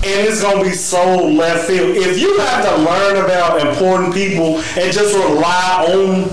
[0.01, 1.95] and it's gonna be so left field.
[1.95, 6.29] If you have to learn about important people and just rely on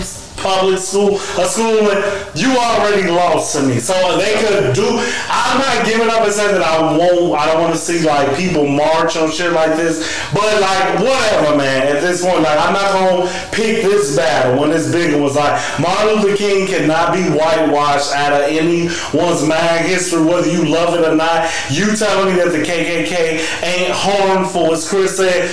[0.46, 1.98] public school, a schooling,
[2.38, 3.78] you already lost to me.
[3.78, 4.86] So they could do.
[5.26, 7.34] I'm not giving up and saying that I won't.
[7.34, 10.06] I don't want to see like people march on shit like this.
[10.32, 11.96] But like whatever, man.
[11.96, 15.60] At this point, like I'm not gonna pick this battle when this bigger was like
[15.80, 21.06] Martin Luther King cannot be whitewashed out of anyone's mind history, whether you love it
[21.06, 21.50] or not.
[21.70, 25.50] You telling me that the KKK ain't harmful, as Chris said.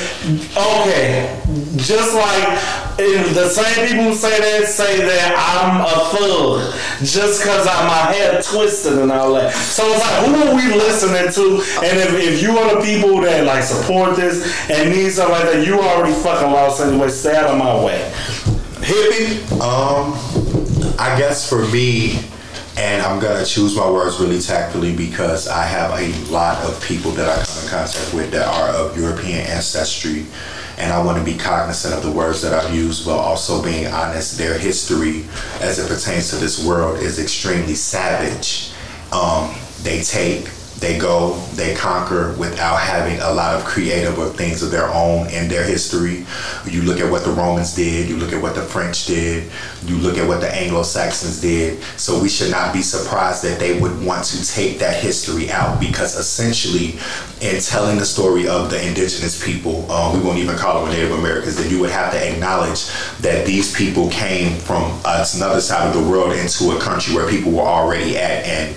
[0.55, 1.42] Okay,
[1.75, 7.67] just like the same people who say that say that I'm a thug just because
[7.67, 9.53] I my hair twisted and all that.
[9.53, 11.63] So it's like, who are we listening to?
[11.85, 15.45] And if, if you are the people that like support this and need something like
[15.45, 17.09] that, you already fucking lost anyway.
[17.09, 18.11] Stay out of my way.
[18.81, 19.51] Hippie?
[19.61, 20.13] Um,
[20.99, 22.19] I guess for me,
[22.77, 27.11] and I'm gonna choose my words really tactfully because I have a lot of people
[27.11, 30.25] that I come in contact with that are of European ancestry,
[30.77, 33.87] and I want to be cognizant of the words that I've used, but also being
[33.87, 34.37] honest.
[34.37, 35.25] Their history,
[35.61, 38.71] as it pertains to this world, is extremely savage.
[39.11, 40.49] Um, they take
[40.83, 45.29] they go, they conquer without having a lot of creative or things of their own
[45.29, 46.25] in their history.
[46.69, 49.49] You look at what the Romans did, you look at what the French did,
[49.85, 51.81] you look at what the Anglo Saxons did.
[51.95, 55.79] So we should not be surprised that they would want to take that history out
[55.79, 56.99] because essentially,
[57.39, 61.11] in telling the story of the indigenous people, um, we won't even call them Native
[61.11, 62.87] Americans, that you would have to acknowledge
[63.21, 67.53] that these people came from another side of the world into a country where people
[67.53, 68.75] were already at and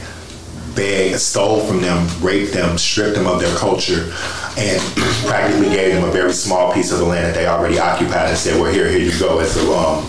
[0.77, 4.13] begged, stole from them, raped them, stripped them of their culture,
[4.57, 4.81] and
[5.27, 8.39] practically gave them a very small piece of the land that they already occupied and
[8.39, 10.05] said, "Well, here, here you go," as a um,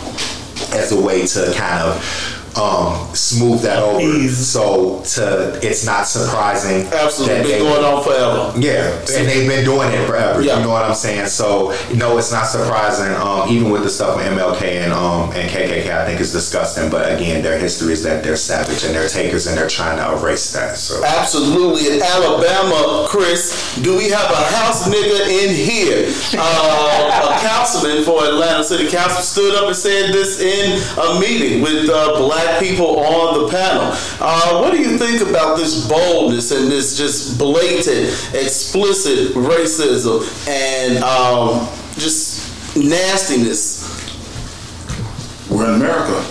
[0.73, 3.99] as a way to kind of um, smooth that over.
[4.01, 4.47] Ease.
[4.47, 6.87] So to it's not surprising.
[6.87, 8.53] Absolutely, that been they- going on forever.
[8.59, 10.41] yeah, and they've been doing it forever.
[10.41, 10.57] Yeah.
[10.59, 11.27] You know what I'm saying?
[11.27, 13.13] So no, it's not surprising.
[13.15, 16.89] Um, even with the stuff with MLK and um, and KKK, I think is disgusting.
[16.89, 20.17] But again, their history is that they're savage and they're takers, and they're trying to
[20.17, 20.77] erase that.
[20.77, 21.95] So Absolutely.
[21.95, 26.11] In Alabama, Chris, do we have a house nigga in here?
[26.37, 31.61] Uh, a councilman for Atlanta City Council stood up and said this in a meeting
[31.61, 33.91] with uh, black people on the panel.
[34.19, 41.03] Uh, what do you think about this boldness and this just blatant, explicit racism and
[41.03, 43.85] um, just nastiness?
[45.49, 46.23] We're in America.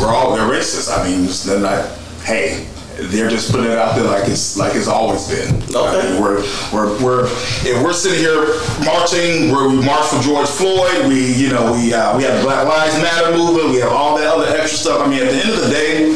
[0.00, 0.88] We're all they're racist.
[0.96, 1.88] I mean, it's- they're not.
[2.22, 2.66] Hey,
[3.00, 5.54] they're just putting it out there like it's like it's always been.
[5.74, 6.12] I Okay.
[6.12, 7.24] mean, we're we're we're
[7.64, 11.06] if we're sitting here marching, where we march for George Floyd.
[11.06, 13.70] We you know we uh, we have the Black Lives Matter movement.
[13.70, 15.00] We have all that other extra stuff.
[15.06, 16.10] I mean, at the end of the day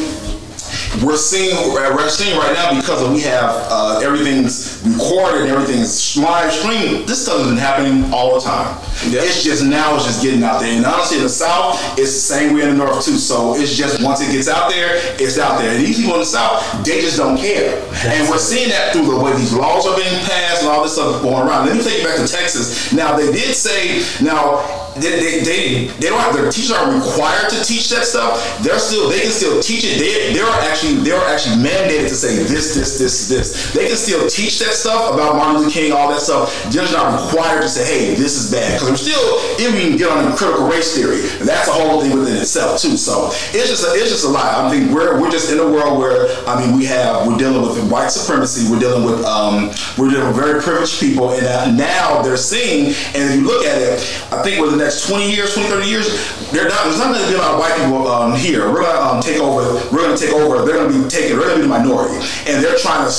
[1.03, 6.51] we're seeing we're seeing right now because we have uh, everything's recorded and everything's live
[6.51, 7.07] streamed.
[7.07, 8.77] This stuff has been happening all the time.
[9.07, 9.21] Yeah.
[9.21, 10.75] It's just now it's just getting out there.
[10.75, 13.17] And honestly, in the South, it's the same way in the North too.
[13.17, 15.75] So it's just once it gets out there, it's out there.
[15.75, 17.77] And these people in the South, they just don't care.
[18.05, 20.93] And we're seeing that through the way these laws are being passed and all this
[20.93, 21.67] stuff going around.
[21.67, 22.93] Let me take you back to Texas.
[22.93, 27.63] Now they did say now they, they, they, don't have their teachers aren't required to
[27.63, 28.37] teach that stuff.
[28.61, 29.97] They're still they can still teach it.
[29.97, 33.73] They they're actually they're actually mandated to say this this this this.
[33.73, 36.51] They can still teach that stuff about Martin Luther King, all that stuff.
[36.71, 38.79] They're not required to say, hey, this is bad.
[38.79, 39.33] Because we're still
[39.73, 42.79] we can get on the critical race theory, and that's a whole thing within itself
[42.79, 42.97] too.
[42.97, 44.53] So it's just a, it's just a lot.
[44.53, 47.61] I think we're we're just in a world where I mean we have we're dealing
[47.61, 48.69] with white supremacy.
[48.69, 52.93] We're dealing with um we're dealing with very privileged people, and uh, now they're seeing.
[53.15, 53.99] And if you look at it,
[54.31, 56.07] I think within next 20 years, 20, 30 years,
[56.51, 58.67] they're not, there's not going to be a lot of white people um, here.
[58.71, 59.73] We're going to um, take over.
[59.91, 60.65] We're going to take over.
[60.65, 61.37] They're going to be taken.
[61.37, 63.11] They're going to be the minority, and they're trying to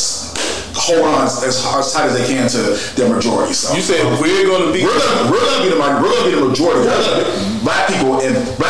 [0.74, 3.54] hold on as, as as tight as they can to their majority.
[3.54, 4.82] So You said we're going to be.
[4.82, 6.82] we're gonna be the we're gonna be the majority.
[6.82, 8.63] We're gonna be, black people and black and brown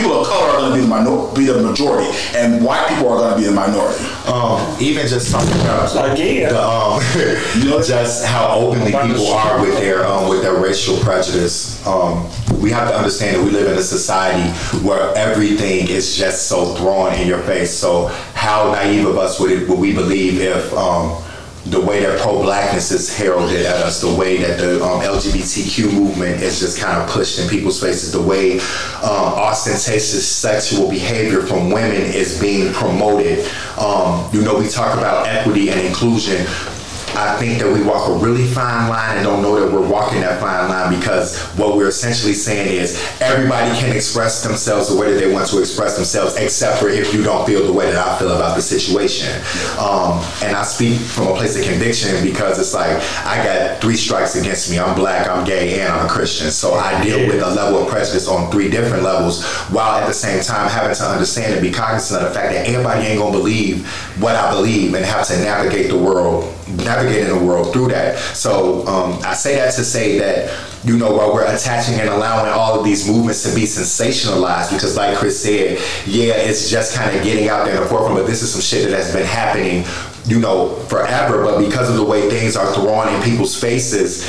[0.00, 3.08] people, people of color are gonna be the minor, be the majority, and white people
[3.08, 4.02] are gonna be the minority.
[4.26, 6.52] um, even just talking about Again.
[6.52, 7.00] the, um,
[7.82, 11.84] just how openly people are with their um, with their racial prejudice.
[11.86, 12.28] Um,
[12.60, 14.50] we have to understand that we live in a society
[14.86, 17.70] where everything is just so thrown in your face.
[17.72, 21.22] So how naive of us would it would we believe if um,
[21.70, 26.42] the way that pro-blackness is heralded at us, the way that the um, LGBTQ movement
[26.42, 28.58] is just kind of pushed in people's faces, the way
[29.02, 33.46] um, ostentatious sexual behavior from women is being promoted.
[33.78, 36.44] Um, you know, we talk about equity and inclusion.
[37.14, 40.20] I think that we walk a really fine line and don't know that we're walking
[40.20, 45.12] that fine line because what we're essentially saying is everybody can express themselves the way
[45.12, 47.96] that they want to express themselves, except for if you don't feel the way that
[47.96, 49.28] I feel about the situation.
[49.78, 53.96] Um, and I speak from a place of conviction because it's like I got three
[53.96, 54.78] strikes against me.
[54.78, 56.50] I'm black, I'm gay, and I'm a Christian.
[56.50, 60.14] So I deal with a level of prejudice on three different levels while at the
[60.14, 63.36] same time having to understand and be cognizant of the fact that everybody ain't gonna
[63.36, 63.86] believe
[64.20, 66.54] what I believe and have to navigate the world
[67.00, 68.18] navigating the world through that.
[68.18, 70.52] So um, I say that to say that
[70.84, 74.96] you know while we're attaching and allowing all of these movements to be sensationalized, because
[74.96, 78.26] like Chris said, yeah, it's just kind of getting out there in the forefront, but
[78.26, 79.84] this is some shit that has been happening,
[80.26, 81.42] you know, forever.
[81.42, 84.28] But because of the way things are thrown in people's faces.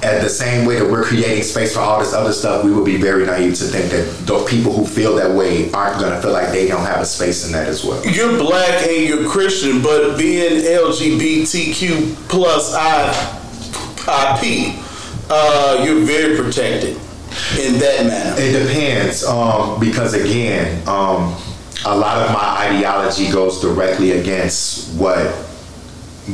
[0.00, 2.84] At the same way that we're creating space for all this other stuff, we would
[2.84, 6.22] be very naive to think that the people who feel that way aren't going to
[6.22, 8.04] feel like they don't have a space in that as well.
[8.06, 13.10] You're black and you're Christian, but being LGBTQ plus I,
[14.06, 14.78] IP,
[15.30, 16.96] uh, you're very protected
[17.58, 18.36] in that manner.
[18.40, 21.34] It depends, um, because again, um,
[21.84, 25.47] a lot of my ideology goes directly against what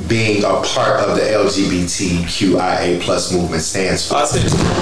[0.08, 4.16] being a part of the LGBTQIA plus movement stands for.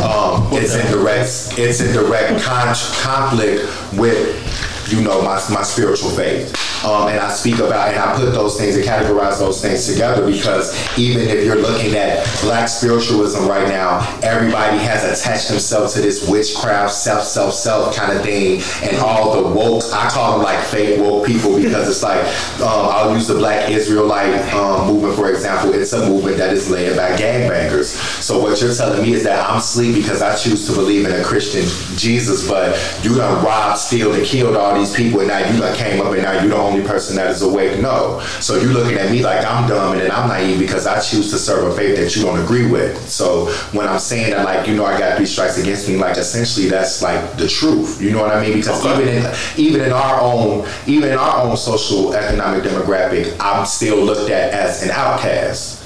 [0.02, 6.10] Um, it's in direct it's in direct con- conflict with you know my, my spiritual
[6.10, 6.52] faith
[6.84, 10.26] um, and I speak about and I put those things and categorize those things together
[10.26, 16.00] because even if you're looking at black spiritualism right now everybody has attached themselves to
[16.00, 20.42] this witchcraft self self self kind of thing and all the woke I call them
[20.42, 22.22] like fake woke people because it's like
[22.60, 25.72] um, I'll use the black Israelite um, movement for example.
[25.74, 27.94] It's a movement that is led by gangbangers.
[28.22, 31.12] So what you're telling me is that I'm asleep because I choose to believe in
[31.12, 31.62] a Christian
[31.96, 35.76] Jesus, but you done robbed, steal, and killed all these people, and now you done
[35.76, 37.80] came up, and now you the only person that is awake.
[37.80, 38.20] No.
[38.40, 41.30] So you're looking at me like I'm dumb and then I'm naive because I choose
[41.30, 43.08] to serve a faith that you don't agree with.
[43.08, 46.16] So when I'm saying that, like you know, I got three strikes against me, like
[46.16, 48.00] essentially that's like the truth.
[48.00, 48.56] You know what I mean?
[48.56, 53.66] Because even in even in our own even in our own social economic demographic, I'm
[53.66, 55.80] still looked at as an outcast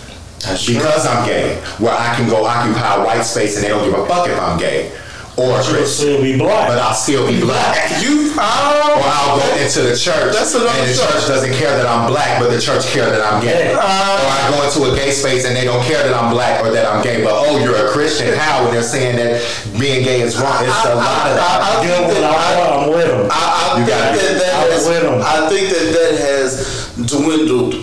[0.67, 4.07] because I'm gay, where I can go occupy white space and they don't give a
[4.07, 4.93] fuck if I'm gay
[5.37, 6.69] or You'll still be black.
[6.69, 7.91] but I'll still be black.
[8.03, 8.41] you, oh.
[8.41, 11.13] Or oh, I'll go into the church That's another and the story.
[11.13, 13.73] church doesn't care that I'm black, but the church care that I'm gay.
[13.73, 13.77] Yeah.
[13.77, 14.25] Uh.
[14.25, 16.71] or I go into a gay space and they don't care that I'm black or
[16.73, 18.33] that I'm gay, but oh, you're a Christian.
[18.39, 18.65] How?
[18.65, 19.45] When they're saying that
[19.79, 20.65] being gay is wrong.
[20.65, 21.45] It's a lot of that.
[21.45, 22.25] I- I- you know what?
[22.25, 23.29] I'm, I'm with him.
[23.31, 25.21] I, I You think got that that I'm has, with 'em.
[25.21, 27.75] I think that that has dwindled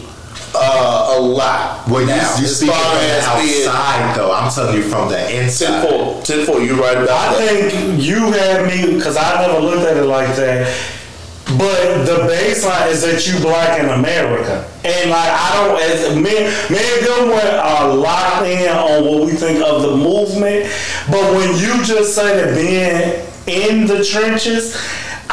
[0.55, 2.35] uh, a lot Well, you, now.
[2.37, 4.31] you as speaking from the outside, though.
[4.33, 5.87] I'm telling you from the inside.
[5.87, 6.61] four, ten four.
[6.61, 7.71] You right about I that.
[7.71, 10.67] think you had me because I never looked at it like that.
[11.57, 16.23] But the baseline is that you black in America, and like I don't as me,
[16.73, 20.71] me and Gilmore are locked in on what we think of the movement.
[21.11, 24.75] But when you just say that being in the trenches.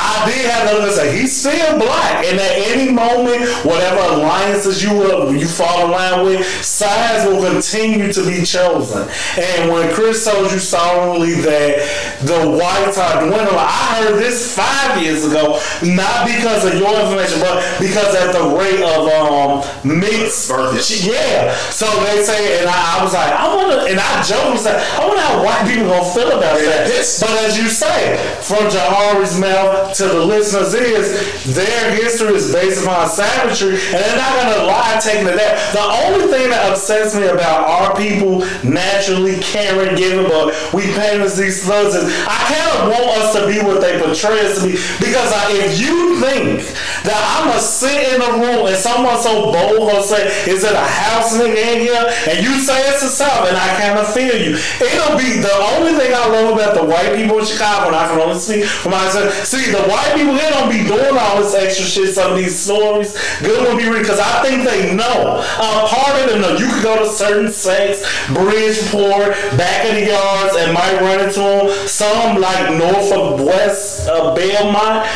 [0.00, 4.92] I did have to say he's still black, and at any moment, whatever alliances you
[4.94, 9.08] will, you fall in line with, sides will continue to be chosen.
[9.38, 15.02] And when Chris told you solemnly that the whites are dwindling, I heard this five
[15.02, 20.50] years ago, not because of your information, but because at the rate of um mixed
[20.50, 21.54] yeah.
[21.70, 24.80] So they say, and I, I was like, I wonder, and I joked and said,
[24.98, 26.88] I wonder how white people gonna feel about that.
[27.20, 32.84] But as you say, from Jahari's mouth to the listeners is their history is based
[32.84, 35.72] upon savagery, and they're not gonna lie taking it that.
[35.72, 41.22] The only thing that upsets me about our people naturally caring, giving, but we paint
[41.22, 44.60] as these slugs is I kind of want us to be what they portray us
[44.60, 44.72] to be.
[45.00, 46.62] Because I, if you think
[47.04, 50.72] that I'm gonna sit in a room and someone so bold gonna say, "Is it
[50.72, 54.12] a house nigga in here?" and you say it's a South, and I kind of
[54.12, 54.56] feel you.
[54.80, 58.08] It'll be the only thing I love about the white people in Chicago, and I
[58.08, 59.32] can only speak for myself.
[59.44, 62.14] See, the white people they don't be doing all this extra shit.
[62.14, 65.42] Some of these stories, good one be read because I think they know.
[65.58, 66.56] Uh, part of them know.
[66.56, 71.40] You could go to certain sects, Bridgeport, back of the yards, and might run into
[71.40, 71.88] them.
[71.88, 75.08] Some like north of West uh, Belmont.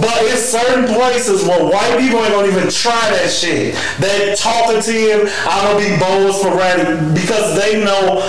[0.00, 3.76] But it's certain places where white people ain't gonna even try that shit.
[4.00, 8.22] They talking to him, I'm gonna be bold for sporadic because they know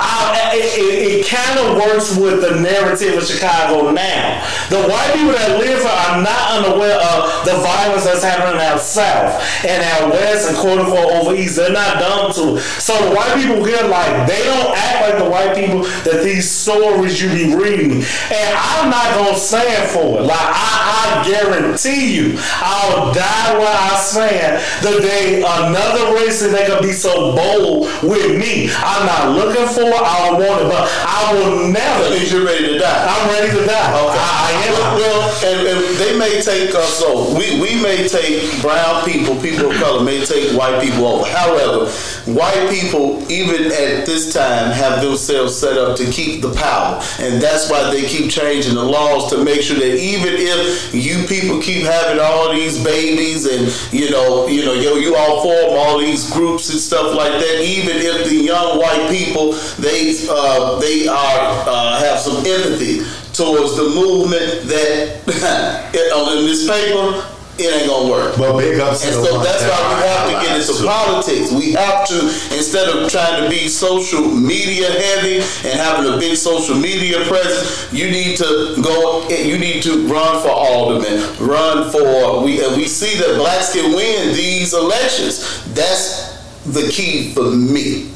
[0.00, 4.40] I, it, it, it kind of works with the narrative of Chicago now.
[4.70, 8.80] The white people that live here are not unaware of the violence that's happening out
[8.80, 11.56] south and out west and quote unquote over east.
[11.56, 12.60] They're not dumb to.
[12.80, 16.50] So the white people here, like, they don't act like the white people that these
[16.50, 18.02] stories you be reading.
[18.02, 20.26] And I'm not going to stand for it.
[20.26, 26.66] Like, I, I guarantee you, I'll die where I stand the day another racist they
[26.66, 28.70] can be so bold with me.
[28.72, 32.10] I'm not looking for I don't want it, but I will never.
[32.10, 33.06] Means you're ready to die.
[33.08, 33.90] I'm ready to die.
[33.90, 34.18] Okay.
[34.18, 34.72] I, I am.
[34.98, 39.70] Well, and, and they may take us so we, we may take brown people, people
[39.70, 41.28] of color may take white people over.
[41.28, 41.90] However,
[42.30, 47.40] white people even at this time have themselves set up to keep the power, and
[47.42, 51.60] that's why they keep changing the laws to make sure that even if you people
[51.60, 55.98] keep having all these babies and you know you know yo you all form all
[55.98, 61.06] these groups and stuff like that, even if the young white people they uh, they
[61.08, 63.00] are uh, have some empathy
[63.32, 65.22] towards the movement that
[65.94, 68.36] in this paper it ain't gonna work.
[68.38, 71.52] But big ups to And so that's why we have to get into politics.
[71.52, 72.18] We have to,
[72.56, 75.36] instead of trying to be social media heavy
[75.68, 79.28] and having a big social media presence, you need to go.
[79.28, 81.20] You need to run for alderman.
[81.38, 82.64] Run for we.
[82.64, 85.62] And we see that blacks can win these elections.
[85.74, 86.32] That's
[86.64, 88.10] the key for me.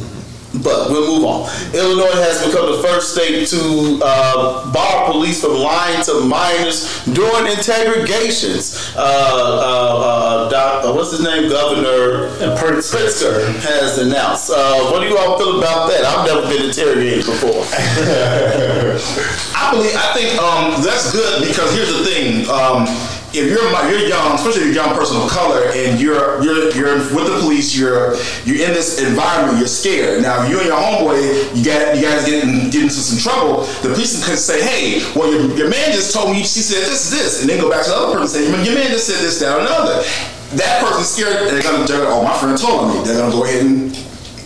[0.62, 1.48] But we'll move on.
[1.74, 7.46] Illinois has become the first state to uh, bar police from lying to minors during
[7.52, 8.92] interrogations.
[8.96, 11.48] Uh, uh, uh, doc, uh, what's his name?
[11.50, 13.46] Governor Pritzker.
[13.60, 14.50] Has announced.
[14.50, 16.04] Uh, what do you all feel about that?
[16.04, 17.64] I've never been interrogated before.
[19.56, 19.96] I believe.
[19.96, 22.48] I think um, that's good because here's the thing.
[22.48, 22.86] Um,
[23.36, 26.72] if you're you're young, especially if you're a young person of color, and you're you're
[26.72, 30.22] you're with the police, you're you're in this environment, you're scared.
[30.22, 33.20] Now, if you and your homeboy, you got you guys get in, get into some
[33.20, 33.64] trouble.
[33.82, 37.10] The police can say, "Hey, well, your, your man just told me she said this,
[37.10, 39.22] this," and then go back to the other person and say, "Your man just said
[39.22, 40.02] this, that, or another."
[40.54, 41.42] That person's scared.
[41.42, 43.02] And they're gonna, they're gonna, oh, my friend told me.
[43.02, 43.90] They're gonna go ahead and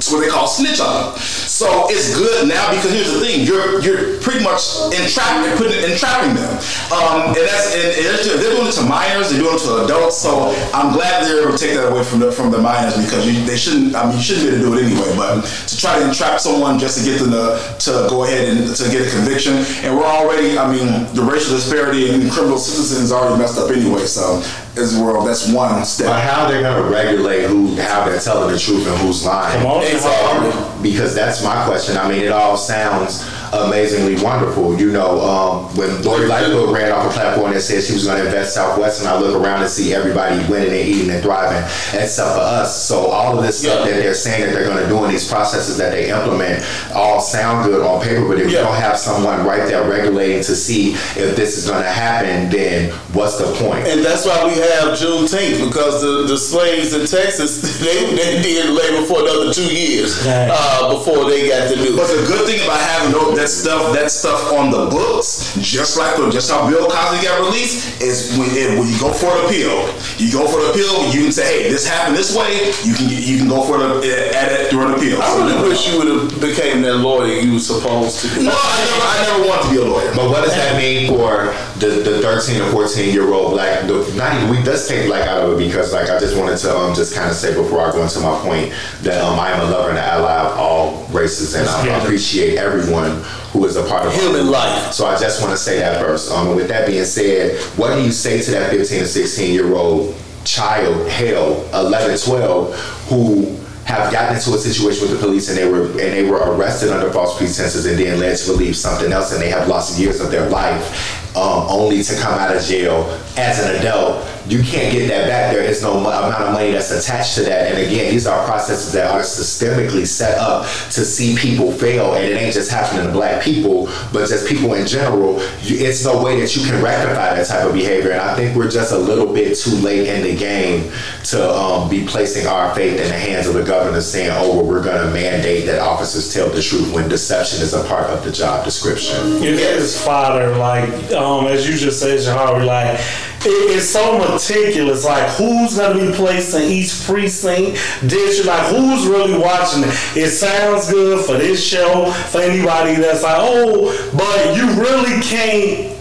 [0.00, 1.20] it's what they call snitch on them.
[1.60, 6.32] So it's good now because here's the thing: you're you're pretty much entrapping, putting entrapping
[6.32, 6.56] them,
[6.88, 10.16] um, and that's and, and they're, doing it to minors, they're doing it to adults.
[10.16, 13.28] So I'm glad they're able to take that away from the from the minors because
[13.28, 13.94] you, they shouldn't.
[13.94, 15.12] I mean, you shouldn't be able to do it anyway.
[15.20, 18.64] But to try to entrap someone just to get them to, to go ahead and
[18.64, 23.12] to get a conviction, and we're already, I mean, the racial disparity in criminal is
[23.12, 24.08] already messed up anyway.
[24.08, 24.40] So
[24.80, 26.08] as well, that's one step.
[26.08, 29.58] But how they're gonna regulate who how they're telling the truth and who's lying?
[29.58, 30.82] Come on, Exactly.
[30.82, 31.96] Because that's my question.
[31.96, 34.78] I mean, it all sounds amazingly wonderful.
[34.78, 38.18] You know, um, when Lori Lightfoot ran off a platform that said she was going
[38.18, 41.62] to invest Southwest, and I look around and see everybody winning and eating and thriving,
[41.98, 42.86] except for us.
[42.86, 45.28] So all of this stuff that they're saying that they're going to do in these
[45.28, 49.44] processes that they implement all sound good on paper, but if you don't have someone
[49.44, 53.86] right there regulating to see if this is going to happen, then what's the point?
[53.86, 58.70] And that's why we have Juneteenth because the, the slaves in Texas they, they did
[58.70, 61.96] labor for another two years uh, before they got the news.
[61.96, 65.96] But the good thing about having tho- that stuff, that stuff on the books, just
[65.96, 69.32] like the, just how Bill Cosby got released, is when, it, when you go for
[69.32, 69.88] an appeal.
[70.20, 73.08] You go for the appeal, you can say, "Hey, this happened this way." You can
[73.08, 75.18] you can go for the at it during the appeal.
[75.22, 78.28] I really wish you would have became that lawyer you were supposed to.
[78.36, 78.44] be.
[78.44, 80.12] No, I never, I never wanted to be a lawyer.
[80.14, 83.86] But what does that mean for the, the 13 or 14 year old black?
[83.86, 86.58] The, not even we let's take black out of it because like I just wanted
[86.58, 88.72] to um, just kind of say before I go into my point
[89.02, 92.02] that um, I am a lover and an ally of all races and I Yeah.
[92.02, 94.92] appreciate everyone who is a part of Human life.
[94.92, 96.30] So I just want to say that first.
[96.30, 99.74] Um, with that being said, what do you say to that 15 or 16 year
[99.74, 100.14] old
[100.44, 102.74] child, hell, 11, 12,
[103.08, 106.38] who have gotten into a situation with the police and they were and they were
[106.54, 109.98] arrested under false pretenses and then led to believe something else and they have lost
[109.98, 113.04] years of their life um, only to come out of jail
[113.36, 114.26] as an adult.
[114.46, 115.52] You can't get that back.
[115.52, 115.62] There.
[115.62, 117.70] Is no amount of money that's attached to that.
[117.70, 122.14] And again, these are processes that are systemically set up to see people fail.
[122.14, 125.36] And it ain't just happening to black people, but just people in general.
[125.60, 128.12] It's no way that you can rectify that type of behavior.
[128.12, 130.90] And I think we're just a little bit too late in the game
[131.24, 134.66] to um, be placing our faith in the hands of the governor saying, oh, well,
[134.66, 138.24] we're going to mandate that officers tell the truth when deception is a part of
[138.24, 139.16] the job description.
[139.42, 143.00] It is fodder, like um, as you just said, Jahari, like
[143.46, 145.04] it, it's so meticulous.
[145.04, 149.94] Like who's gonna be placed in each precinct, district, like who's really watching it.
[150.16, 155.99] It sounds good for this show, for anybody that's like, oh, but you really can't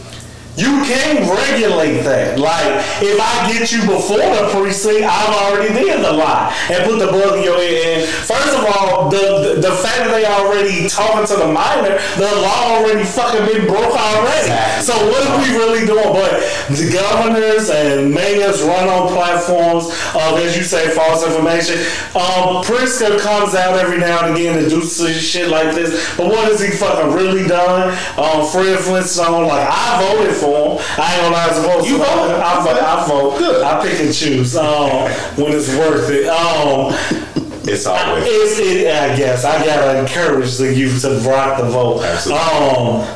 [0.60, 2.40] you can't regulate that.
[2.40, 7.00] Like, if I get you before the precinct, I've already did the lie and put
[7.00, 8.04] the bug in your head.
[8.04, 12.02] And first of all, the, the the fact that they already talking to the minor,
[12.18, 14.50] the law already fucking been broke already.
[14.82, 16.10] So what are we really doing?
[16.10, 16.42] But
[16.74, 19.86] the governors and mayors run on platforms
[20.18, 21.78] of, as you say, false information.
[22.18, 25.94] Um, Pritzker comes out every now and again to do some shit like this.
[26.18, 27.94] But what has he fucking really done?
[28.18, 30.86] Um, Fred Flintstone, like I voted for him.
[30.98, 32.04] I ain't gonna lie, I'm supposed You to.
[32.04, 32.36] voted?
[32.38, 32.82] I vote.
[32.82, 33.38] I vote.
[33.38, 33.64] Good.
[33.64, 34.90] I pick and choose um,
[35.38, 36.28] when it's worth it.
[36.28, 36.94] Um,
[37.64, 38.24] It's always.
[38.26, 42.02] it's, it, I guess I gotta encourage the youth to rock the vote.
[42.04, 42.42] Absolutely.
[42.46, 43.16] Um,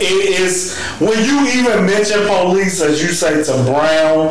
[0.00, 4.28] it is when you even mention police, as you say to brown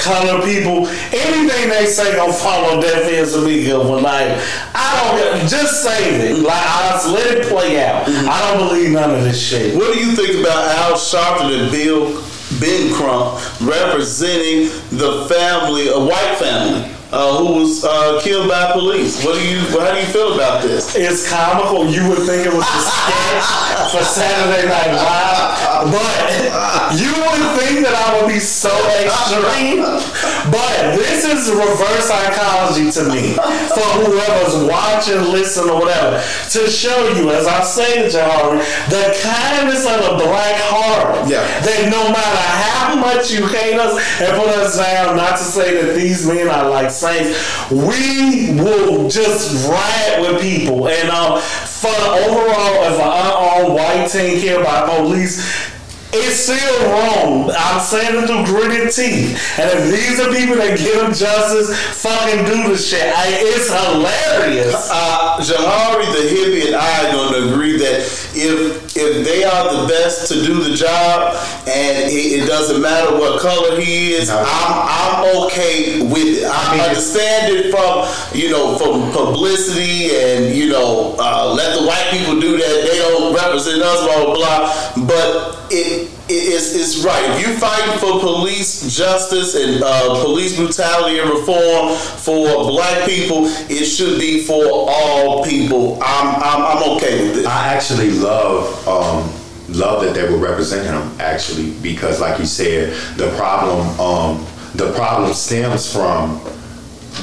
[0.00, 3.06] color people, anything they say gonna follow deaf
[3.44, 4.02] be good one.
[4.02, 4.28] Like
[4.74, 6.42] I don't just save it.
[6.42, 8.06] Like I just let it play out.
[8.06, 8.28] Mm-hmm.
[8.28, 9.76] I don't believe none of this shit.
[9.76, 12.22] What do you think about Al Sharpton and Bill
[12.58, 19.24] Ben Crump representing the family, a white family, uh, who was uh, killed by police?
[19.24, 19.58] What do you?
[19.78, 20.94] How do you feel about this?
[20.94, 21.86] It's comical.
[21.90, 27.82] You would think it was a sketch for Saturday Night Live, but you would think
[27.82, 28.70] that I would be so
[29.02, 29.82] extreme.
[30.50, 33.34] But this is reverse psychology to me
[33.74, 39.04] for whoever's watching, listening, or whatever, to show you, as I say to Jahari, the
[39.20, 41.28] kindness of the black heart.
[41.28, 41.42] Yeah.
[41.60, 45.82] That no matter how much you hate us and put us down, not to say
[45.82, 50.88] that these men are like Saints, we will just riot with people.
[50.88, 55.40] And um, for overall, if an unarmed white teen killed by police,
[56.12, 57.52] it's still wrong.
[57.56, 59.38] I'm saying it through gritted teeth.
[59.58, 61.70] And if these are people that give them justice,
[62.02, 63.14] fucking do the shit.
[63.14, 64.74] I, it's hilarious.
[64.90, 68.02] Uh, Jahari, the hippie, and I are going to agree that
[68.40, 71.36] if if they are the best to do the job,
[71.68, 74.38] and it, it doesn't matter what color he is, No.
[74.46, 76.44] I'm I'm okay with it.
[76.48, 81.86] I mean, understand it from you know from publicity and you know uh, let the
[81.86, 82.88] white people do that.
[82.90, 85.06] They don't represent us, blah blah blah.
[85.06, 86.10] But it.
[86.30, 87.22] It's, it's right.
[87.30, 93.46] If you fight for police justice and uh, police brutality and reform for black people,
[93.68, 95.98] it should be for all people.
[96.02, 97.46] I'm, I'm, I'm okay with it.
[97.46, 99.28] I actually love um,
[99.76, 104.92] love that they were representing him actually because like you said the problem um, the
[104.94, 106.40] problem stems from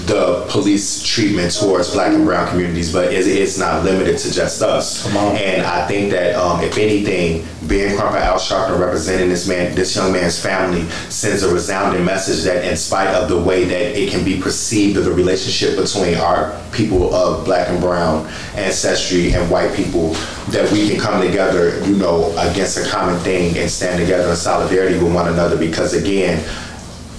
[0.06, 4.62] the police treatment towards black and brown communities but it's, it's not limited to just
[4.62, 5.06] us.
[5.16, 9.76] And I think that um, if anything Ben Crump and Al Sharpton representing this man
[9.76, 13.98] this young man's family sends a resounding message that in spite of the way that
[13.98, 19.34] it can be perceived of the relationship between our people of black and brown ancestry
[19.34, 20.14] and white people
[20.50, 24.36] that we can come together you know against a common thing and stand together in
[24.36, 26.38] solidarity with one another because again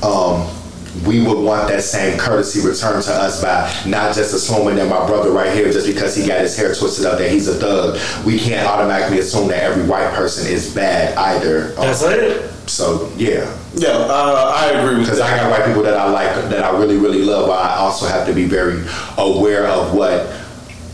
[0.03, 0.47] um,
[1.07, 5.07] we would want that same courtesy returned to us by not just assuming that my
[5.07, 7.99] brother right here, just because he got his hair twisted up, that he's a thug.
[8.25, 11.73] We can't automatically assume that every white person is bad either.
[11.73, 12.51] That's it.
[12.69, 15.33] So yeah, Yeah, uh, I agree with because that.
[15.33, 17.47] I got white people that I like, that I really, really love.
[17.49, 18.85] But I also have to be very
[19.17, 20.35] aware of what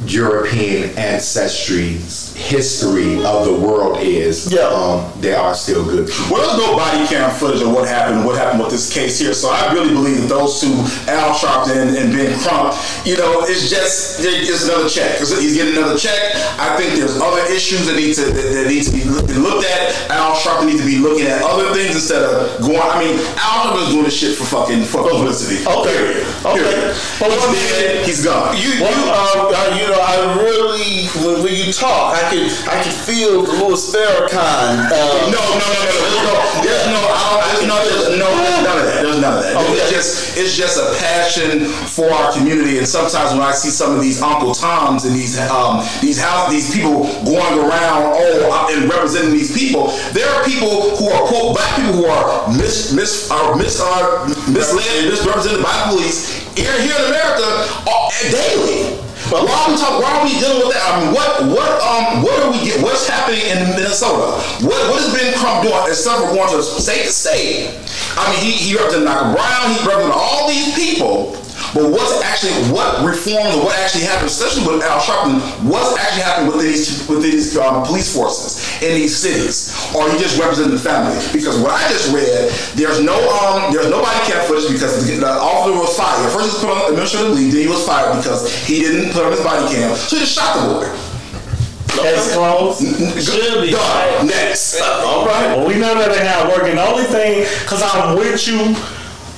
[0.07, 4.53] European ancestry's history of the world is.
[4.53, 4.67] Yeah.
[4.69, 6.37] um, they are still good people.
[6.37, 9.33] Well, there's no body cam footage of what happened, what happened with this case here.
[9.33, 10.73] So I really believe that those two,
[11.11, 12.75] Al Sharpton and Ben Crump,
[13.07, 15.21] you know, it's just it's another check.
[15.23, 16.19] It's- He's getting another check.
[16.59, 19.67] I think there's other issues that need to that, that need to be looked looked
[19.69, 20.11] at.
[20.11, 22.81] Al Sharpton needs to be looking at other things instead of going.
[22.81, 25.61] I mean, Al Sharpton's doing this shit for fucking for publicity.
[25.67, 25.93] Okay.
[25.95, 26.27] Period.
[26.45, 26.65] Okay.
[26.65, 26.97] Period.
[27.21, 28.07] But he's what- dead.
[28.07, 28.57] He's gone.
[28.57, 32.83] You, you, uh, uh, you know, I really, when, when you talk, I can, I
[32.83, 34.91] can feel the Louis Farrakhan.
[34.91, 36.35] Uh, No, no, no, no, no.
[36.63, 39.03] There's no, I don't, there's no, there's no, there's none of that.
[39.03, 39.57] There's none of that.
[39.57, 39.73] Okay.
[39.75, 42.79] It's just, it's just a passion for our community.
[42.79, 46.51] And sometimes when I see some of these Uncle Toms and these, um, these house,
[46.51, 51.27] these people going around, oh, uh, and representing these people, there are people who are
[51.29, 55.97] quote black people who are mis, mis, are mis, are misled and misrepresented by the
[55.97, 57.45] police here, here in America
[57.87, 59.04] uh, daily.
[59.31, 60.03] But why are we talk?
[60.03, 60.85] Why are we dealing with that?
[60.85, 62.83] I mean, what, what, um, what are we get?
[62.83, 64.37] What's happening in Minnesota?
[64.61, 65.75] What, what has Ben Crump doing?
[65.89, 67.73] Instead of going to state to state,
[68.21, 69.65] I mean, he he represented Michael Brown.
[69.73, 71.37] He represented all these people.
[71.75, 76.23] But what's actually what reforms or what actually happened, especially with Al Sharpton, what's actually
[76.23, 80.71] happening with these with these um, police forces in these cities, or he just represented
[80.71, 81.19] the family?
[81.35, 82.47] Because what I just read,
[82.79, 86.31] there's no um, there's no body cam footage because the, the officer was fired.
[86.31, 89.27] First he was put on administrative leave, then he was fired because he didn't put
[89.27, 90.87] on his body cam, so he just shot the boy.
[91.95, 92.83] Case closed.
[93.23, 93.71] Should be.
[93.71, 94.27] Done.
[94.27, 94.81] Next.
[94.81, 95.57] All right.
[95.57, 96.75] Well, we know that they not working.
[96.75, 98.75] The only thing, because I'm with you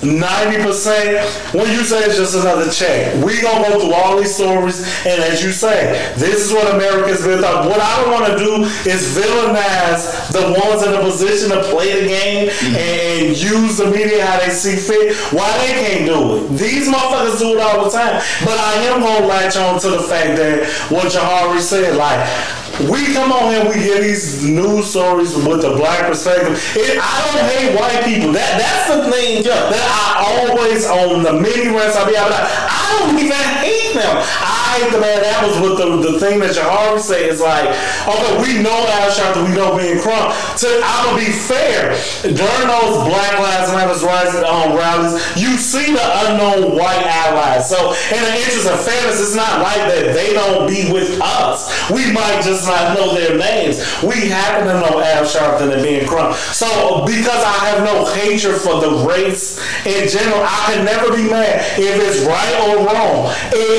[0.01, 4.80] 90%, when you say it's just another check, we to go through all these stories,
[5.07, 7.66] and as you say, this is what America's built up.
[7.66, 12.03] What I don't want to do is villainize the ones in a position to play
[12.03, 12.76] the game mm-hmm.
[12.76, 15.16] and, and use the media how they see fit.
[15.32, 16.59] Why they can't do it?
[16.59, 18.20] These motherfuckers do it all the time.
[18.44, 22.20] But I am to latch on to the fact that what Jahari said, like,
[22.84, 26.60] we come on here, we get these news stories with the black perspective.
[26.76, 28.32] It, I don't hate white people.
[28.32, 33.00] That that's the thing that I always on the mini rants I be out I
[33.00, 33.32] don't even
[33.64, 34.16] hate them.
[34.20, 35.22] I the man.
[35.24, 37.64] That was what the, the thing that Jahari said is like,
[38.05, 40.36] okay, we know Al Sharpton, we know Ben Crump.
[40.61, 41.97] So I'm gonna be fair.
[42.22, 47.68] During those Black Lives Matter rallies, um, rallies, you see the unknown white allies.
[47.68, 51.72] So in the interest of fairness, it's not like that they don't be with us.
[51.90, 53.80] We might just not know their names.
[54.03, 56.36] We happen to know Al Sharpton and Ben Crump.
[56.53, 61.28] So because I have no hatred for the race in general, I can never be
[61.30, 63.32] mad if it's right or wrong.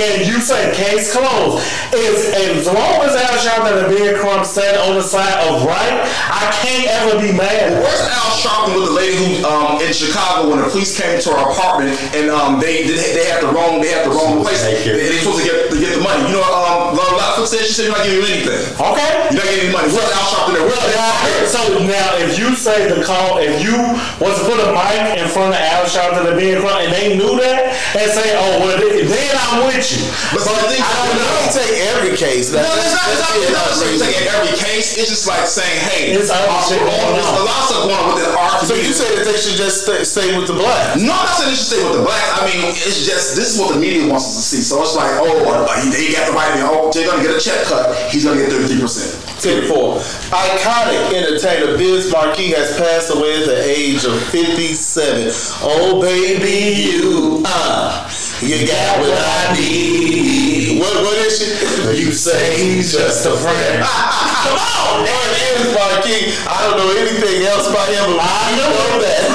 [0.07, 1.63] And you say case closed.
[1.93, 5.61] As, as long as Al Al Sharpton and Ben Crump stand on the side of
[5.61, 5.93] right,
[6.25, 7.77] I can't ever be mad.
[7.77, 11.29] Where's Al Sharpton with the lady who um, in Chicago when the police came to
[11.29, 14.63] her apartment and um, they they, they had the wrong they had the wrong place.
[14.65, 14.97] They, naked.
[14.97, 16.25] they supposed to get to get the money.
[16.33, 18.57] You know, um, Laura Lightfoot said she said you're not giving you anything.
[18.79, 19.11] Okay.
[19.29, 19.89] You're not getting any money.
[19.93, 20.65] Where's Al Sharpton there?
[20.65, 21.13] Where's Now,
[21.45, 23.77] so now, if you say the call, if you
[24.17, 27.13] was to put a mic in front of Al Sharpton and Ben Crump, and they
[27.13, 30.83] knew that, and say, "Oh, well, then then I'm with you." But see, the thing-
[30.83, 31.31] I don't know.
[31.43, 32.51] You take every case.
[32.51, 34.97] No, it's not, it's not, it's not saying That's- in every case.
[34.97, 37.65] It's just like saying, hey, It's other uh, shit we're on- there's a lot of
[37.69, 40.47] stuff going on within our So you say that they should just stay, stay with
[40.47, 40.97] the black?
[40.97, 42.31] No, I'm not saying they should stay with the blacks.
[42.39, 44.61] I mean, it's just this is what the media wants us to see.
[44.61, 45.33] So it's like, oh,
[45.81, 46.65] he, he got the right man.
[46.67, 47.95] Oh, they're gonna get a check cut.
[48.11, 49.13] He's gonna get 33 percent.
[49.39, 50.01] Tip four.
[50.33, 55.29] Iconic entertainer Biz Markie has passed away at the age of 57.
[55.61, 58.09] Oh, baby, you, uh,
[58.41, 60.79] you got what I need.
[60.79, 61.49] What, what is she?
[61.97, 63.81] You say he's just a friend.
[64.45, 65.27] Come on, man.
[65.57, 66.21] Biz Markie.
[66.45, 69.25] I don't know anything else about him, but I know that.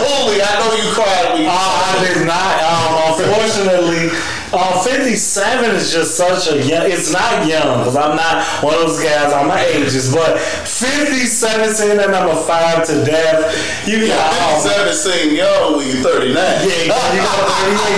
[0.00, 2.56] Holy, I know you cried Uh, I did not.
[2.64, 4.08] Um, unfortunately,
[4.52, 6.90] uh, 57 is just such a young.
[6.90, 9.32] It's not young because I'm not one of those guys.
[9.32, 13.86] I'm my ages, but 57 saying that number five to death.
[13.86, 14.30] You got.
[14.34, 16.34] oh, 57 seem young when you're 39.
[16.34, 17.14] Yeah, you got,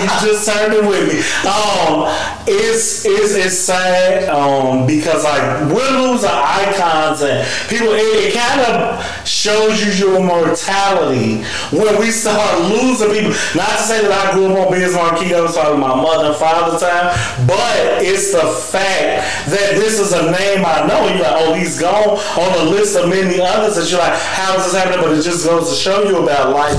[0.02, 1.20] you just turned it with me.
[1.48, 2.08] Um,
[2.46, 7.92] it's it's it's sad um, because like we're losing icons and people.
[7.92, 13.30] It, it kind of shows you your mortality when we start losing people.
[13.54, 16.34] Not to say that I grew up on Biz Markie, I was probably my mother
[16.42, 17.14] father time,
[17.46, 21.06] but it's the fact that this is a name I know.
[21.06, 24.58] You're like, oh, he's gone on a list of many others that you're like, how
[24.58, 24.98] is this happening?
[25.00, 26.74] But it just goes to show you about life.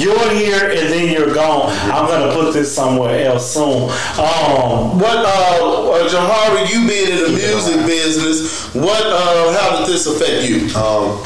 [0.00, 1.70] You're here and then you're gone.
[1.92, 3.90] I'm gonna put this somewhere else soon.
[4.16, 9.88] Um, What, uh, uh, Jahari, you being in the music business, what, uh, how did
[9.88, 10.64] this affect you?
[10.80, 11.20] Um,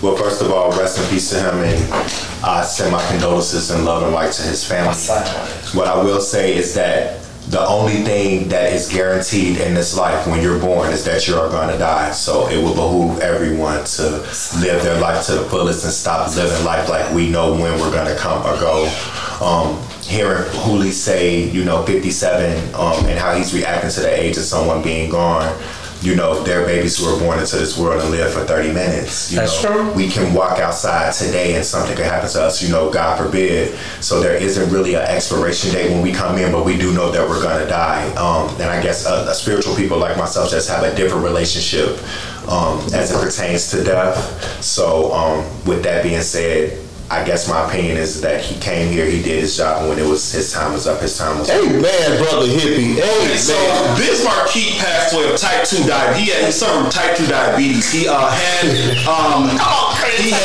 [0.00, 3.84] well, first of all, rest in peace to him, and I send my condolences and
[3.84, 4.94] love and light to his family.
[5.78, 10.26] What I will say is that the only thing that is guaranteed in this life
[10.26, 12.12] when you're born is that you are going to die.
[12.12, 14.10] So it will behoove everyone to
[14.60, 17.90] live their life to the fullest and stop living life like we know when we're
[17.90, 18.84] going to come or go.
[19.40, 24.36] Um, hearing Hooli say, you know, 57, um, and how he's reacting to the age
[24.36, 25.52] of someone being gone.
[26.02, 28.72] You know, there are babies who are born into this world and live for 30
[28.72, 29.30] minutes.
[29.30, 29.92] You That's know, true.
[29.92, 33.78] we can walk outside today and something could happen to us, you know, God forbid.
[34.00, 37.10] So there isn't really an expiration date when we come in, but we do know
[37.10, 38.08] that we're gonna die.
[38.14, 41.98] Um, and I guess uh, spiritual people like myself just have a different relationship
[42.48, 44.62] um, as it pertains to death.
[44.64, 46.78] So um, with that being said,
[47.10, 49.98] I guess my opinion is that he came here, he did his job, and when
[49.98, 51.58] it was his time was up, his time was up.
[51.58, 52.94] Hey, man, brother hippie.
[53.02, 53.98] Hey, So man.
[53.98, 56.22] Biz Markie passed away of type two diabetes.
[56.22, 57.90] He had he suffered from type two diabetes.
[57.90, 58.62] He uh, had
[59.10, 59.50] um,
[60.22, 60.39] he had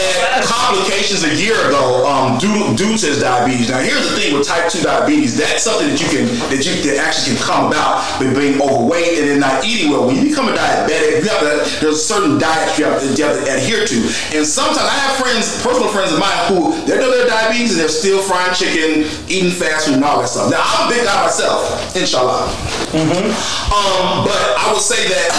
[1.05, 3.69] complications a year ago um, due due to his diabetes.
[3.69, 5.37] Now here's the thing with type two diabetes.
[5.37, 9.19] That's something that you can that you that actually can come about by being overweight
[9.19, 10.07] and then not eating well.
[10.07, 13.23] When you become a diabetic, you have to there's certain diets you have to, you
[13.23, 13.97] have to adhere to.
[14.33, 17.81] And sometimes I have friends, personal friends of mine, who they know their diabetes and
[17.81, 20.49] they're still frying chicken, eating fast food, and all that stuff.
[20.49, 22.49] Now I'm a big guy myself, inshallah.
[22.95, 25.29] Um, but I would say that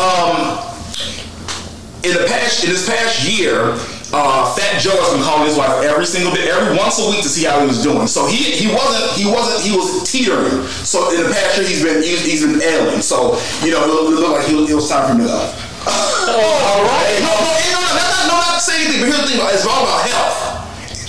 [0.00, 0.70] um,
[2.04, 3.76] in the past, in this past year,
[4.12, 7.22] uh, Fat Joe has been calling his wife every single day, every once a week
[7.22, 8.10] to see how he was doing.
[8.10, 10.66] So he he wasn't he wasn't he was teetering.
[10.82, 13.02] So in the past year, he's been he's, he's been ailing.
[13.06, 15.38] So you know, it looked, like it was time for him to go.
[15.86, 17.16] all right.
[17.22, 19.06] No, no, no, no, not, no, not saying anything.
[19.06, 20.50] But here's the thing: it's all about health.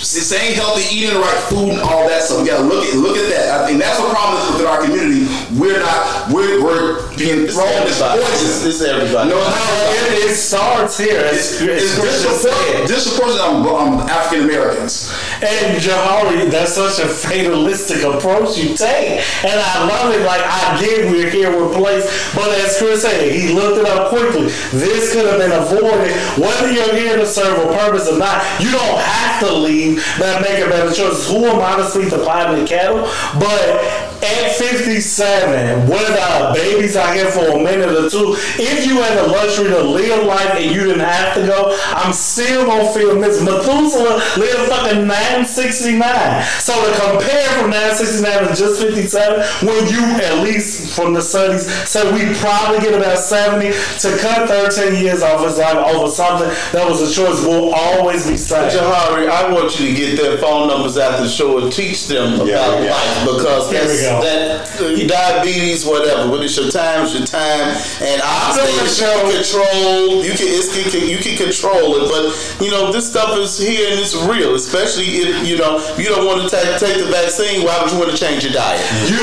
[0.02, 2.22] It's saying healthy, eating the right food, and all that.
[2.22, 3.50] So we gotta look at look at that.
[3.50, 5.26] I think that's the problem within our community.
[5.58, 8.22] We're not we're we're being thrown this Everybody.
[8.22, 8.68] It's, poison.
[8.68, 9.28] it's everybody.
[9.28, 11.20] No, No, it, it starts here.
[11.28, 15.12] It's, It's, it's, Christian disproportionate, disproportionate on, on African Americans.
[15.42, 19.20] And Jahari, that's such a fatalistic approach you take.
[19.44, 20.24] And I love it.
[20.24, 22.08] Like, I get we're here, we're placed.
[22.34, 24.46] But as Chris said, he looked it up quickly.
[24.72, 26.16] This could have been avoided.
[26.40, 30.40] Whether you're here to serve a purpose or not, you don't have to leave that
[30.40, 31.28] make a better choice.
[31.28, 33.02] Who am I to speak to private cattle?
[33.38, 38.96] But at 57, with uh, babies out here for a minute or two, if you
[39.02, 42.92] had the luxury to live life and you didn't have to go, I'm still gonna
[42.92, 43.42] feel miss.
[43.42, 46.42] Methuselah lived fucking 969.
[46.60, 51.66] So to compare from 969 to just 57, when you at least from the studies
[51.88, 56.48] said we probably get about 70 to cut 13 years off his life over something
[56.72, 58.70] that was a choice will always be sad.
[58.72, 62.34] Jahari, I want you to get their phone numbers after the show and teach them
[62.36, 62.90] about Yeah, yeah.
[62.92, 64.11] life because Here at we go.
[64.12, 64.20] Yeah.
[64.20, 66.30] that uh, diabetes, whatever.
[66.30, 67.72] When it's your time, it's your time,
[68.04, 70.24] and obviously doing you the control.
[70.24, 72.24] You can, it's, you can you can control it, but
[72.60, 74.54] you know this stuff is here and it's real.
[74.54, 77.64] Especially if you know you don't want to take take the vaccine.
[77.64, 78.80] Why would you want to change your diet?
[79.08, 79.16] You,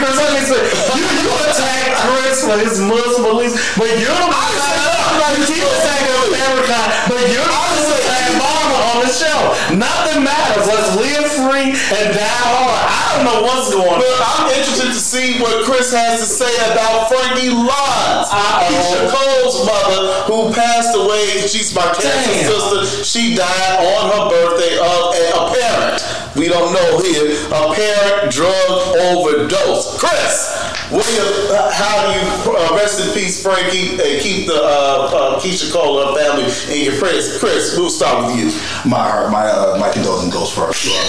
[0.00, 0.60] Chris, let me say,
[0.96, 6.16] you, you attack Chris for his Muslim beliefs, but you're the one you keep attacking
[6.32, 6.78] America,
[7.08, 9.38] but you're the one who attack Obama on the show.
[9.76, 10.66] Nothing matters.
[10.66, 12.84] Let's live free and die hard.
[12.84, 14.00] I don't know what's going on.
[14.00, 14.20] But.
[14.20, 18.28] I'm interested to see what Chris has to say about Frankie Uh-oh.
[18.68, 21.46] Keyshia Cole's mother, who passed away.
[21.48, 23.04] She's my cancer sister.
[23.04, 26.25] She died on her birthday of a parent.
[26.36, 27.32] We don't know here.
[27.48, 29.98] A parent drug overdose.
[29.98, 30.52] Chris,
[30.90, 35.10] what you, uh, how do you uh, rest in peace, Frankie, and keep the uh,
[35.36, 36.44] uh, Keyshia Cole and family
[36.76, 37.38] in your prayers?
[37.38, 38.46] Chris, we'll start with you.
[38.88, 41.06] My heart, my uh, my condolences goes first to our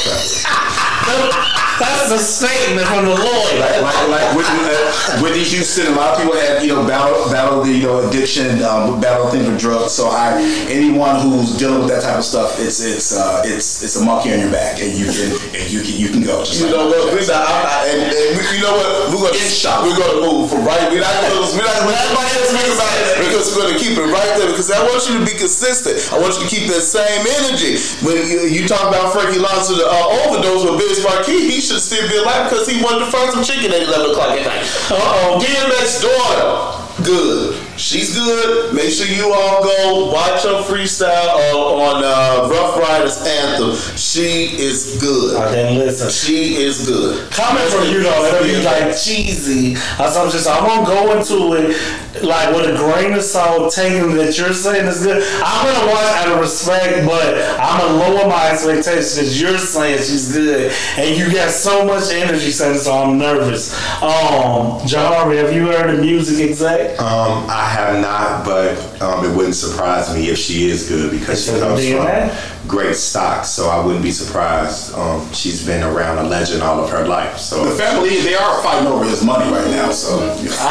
[1.06, 1.64] family.
[1.80, 3.54] That's a statement from the Lord.
[3.60, 7.30] like, like, like Whitney, uh, Whitney Houston, a lot of people have you know battle
[7.30, 9.94] battle the you know addiction, um, battle things with drugs.
[9.94, 13.96] So I, anyone who's dealing with that type of stuff, it's it's uh, it's it's
[13.96, 16.44] a monkey on your back, and you can and you can you can go.
[16.44, 17.14] Just You like know what?
[17.14, 19.14] We're not, I'm not, and, and we, you know what?
[19.14, 20.90] We're gonna we're gonna move from right.
[20.90, 23.96] We're not gonna we're not gonna everybody else speak about it because we're gonna keep
[23.98, 26.00] it right there because I want you to be consistent.
[26.14, 27.78] I want you to keep that same energy.
[28.02, 31.60] When you, you talk about Frankie Lons to the uh, overdose with Biz Markie, he
[31.68, 34.46] should still be alive because he wanted to find some chicken at eleven o'clock at
[34.46, 34.64] night.
[34.90, 37.64] Uh oh, DMX daughter, good.
[37.78, 38.74] She's good.
[38.74, 43.76] Make sure you all go watch her freestyle uh, on uh, Ruff Ryders Anthem.
[44.18, 45.38] She is good.
[45.38, 46.10] I didn't listen.
[46.10, 47.30] She is good.
[47.30, 49.76] Coming from you though, it'll be like cheesy.
[49.76, 50.32] or something.
[50.32, 54.54] just I won't go into it like with a grain of salt, taking that you're
[54.54, 55.22] saying is good.
[55.44, 59.40] I'm gonna watch out of respect, but I'm gonna lower my expectations.
[59.40, 63.72] You're saying she's good, and you got so much energy saying, so I'm nervous.
[64.02, 67.00] Um, Jahari, have you heard the music exec?
[67.00, 71.46] Um, I have not, but um, it wouldn't surprise me if she is good because
[71.46, 73.46] she comes from great stock.
[73.46, 74.94] So I wouldn't be surprised.
[74.94, 77.38] Um, she's been around a legend all of her life.
[77.38, 79.92] So the family, they are fighting over his money right now.
[79.92, 80.70] So you know.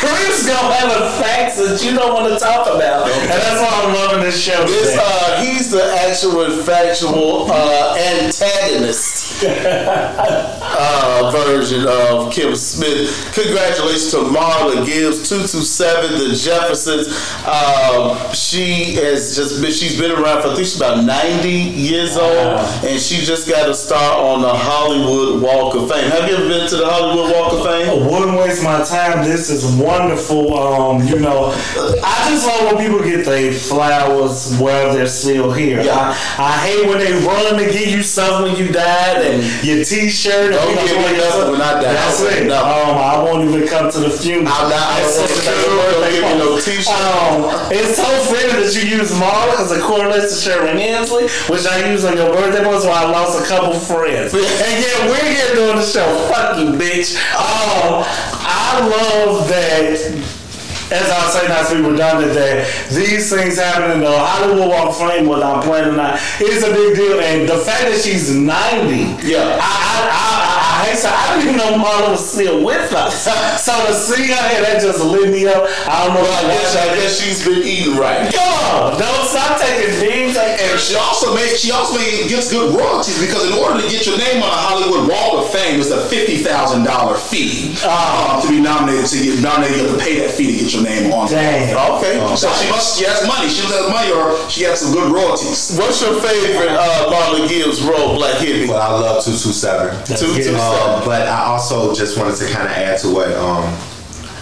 [0.00, 3.82] Chris gonna have a facts that you don't want to talk about, and that's why
[3.84, 4.64] I'm loving this show.
[4.66, 13.32] This, uh, he's the actual factual uh, antagonist uh, version of Kim Smith.
[13.34, 17.08] Congratulations to Marla Gibbs, 227, the Jeffersons.
[17.46, 22.16] Um, she has just been, she's been around for, I think she's about 90 years
[22.16, 26.10] old, and she just got a star on the Hollywood Walk of Fame.
[26.10, 28.06] Have you ever been to the Hollywood Walk of Fame?
[28.10, 29.24] wouldn't waste my time.
[29.24, 30.56] This is wonderful.
[30.56, 31.52] Um, you know,
[32.04, 35.82] I just love when people get their flowers while they're still here.
[35.82, 36.14] Yeah.
[36.38, 38.72] I, I hate when they run to give you something when you
[39.22, 40.52] and your T-shirt.
[40.52, 41.92] and Don't give me like, nothing when I die.
[41.92, 42.46] That's it.
[42.46, 42.58] No.
[42.60, 44.48] Um, I won't even come to the funeral.
[44.52, 45.58] I'm not- I don't want such to come.
[45.62, 46.60] good Don't give me no.
[46.60, 46.94] T-shirt.
[46.96, 51.66] Um, it's so fitting that you use Marla because it correlates to Sherman Hemsley, which
[51.66, 54.32] I use on your birthday month, so I lost a couple friends.
[54.34, 56.06] and yet we're here doing the show.
[56.28, 57.16] Fuck you, bitch.
[57.34, 60.45] Um, I love that.
[60.88, 64.88] As I say, not to be redundant, that these things happen in the Hollywood Walk
[64.90, 67.18] of Fame, whether I'm playing or not, is a big deal.
[67.18, 69.58] And the fact that she's 90, Yeah.
[69.58, 70.55] I, I, I, I,
[70.86, 73.24] hate to- I didn't even know Marla was still with us.
[73.66, 75.66] so to see her, and that just lit me up.
[75.88, 76.22] I don't know.
[76.22, 78.32] Well, I guess, I guess she's been eating right.
[78.32, 80.36] Come on, don't stop taking things.
[80.36, 84.06] And she also made she also made, gets good royalties because in order to get
[84.06, 88.42] your name on the Hollywood Wall of Fame, it's a fifty thousand dollar fee um,
[88.42, 89.76] to be nominated to get nominated.
[89.76, 91.28] You have to pay that fee to get your name on.
[91.28, 91.76] Damn.
[91.98, 92.18] Okay.
[92.36, 93.48] So she must she has money.
[93.48, 95.76] She has money, or she has some good royalties.
[95.78, 98.66] What's your favorite uh, Marla Gibbs role, Black Hippie?
[98.68, 99.94] but I love two two seven.
[100.04, 100.56] Two two good.
[100.76, 103.64] Um, but I also just wanted to kind of add to what um,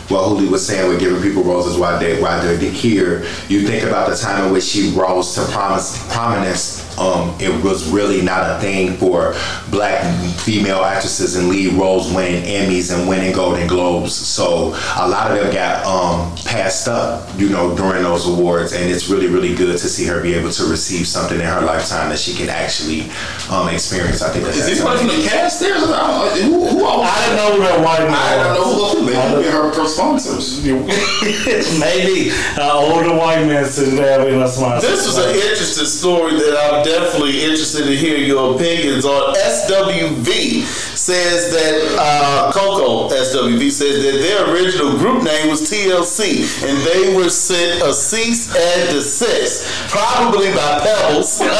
[0.08, 3.24] what Huli was saying with giving people roses while they while they're here.
[3.48, 6.83] You think about the time in which she rose to promise, prominence.
[6.98, 9.34] Um, it was really not a thing for
[9.70, 10.02] black
[10.40, 14.14] female actresses in lead roles winning Emmys and winning Golden Globes.
[14.14, 14.68] So
[14.98, 18.72] a lot of them got um, passed up, you know, during those awards.
[18.72, 21.60] And it's really, really good to see her be able to receive something in her
[21.62, 23.10] lifetime that she can actually
[23.50, 24.22] um, experience.
[24.22, 25.74] I think that Is that's anybody from the cast there?
[25.76, 26.68] I don't know.
[26.70, 28.92] Who, who all- I didn't know who that white man I don't know was.
[28.92, 30.64] who else maybe her, her sponsors.
[31.24, 34.60] Maybe an older white man sitting there with us.
[34.60, 36.54] my- This was an interesting story that
[36.84, 39.34] Definitely interested to hear your opinions on.
[39.34, 46.76] SWV says that uh, Coko SWV says that their original group name was TLC, and
[46.86, 51.40] they were sent a cease and desist, probably by Pebbles.
[51.44, 51.50] and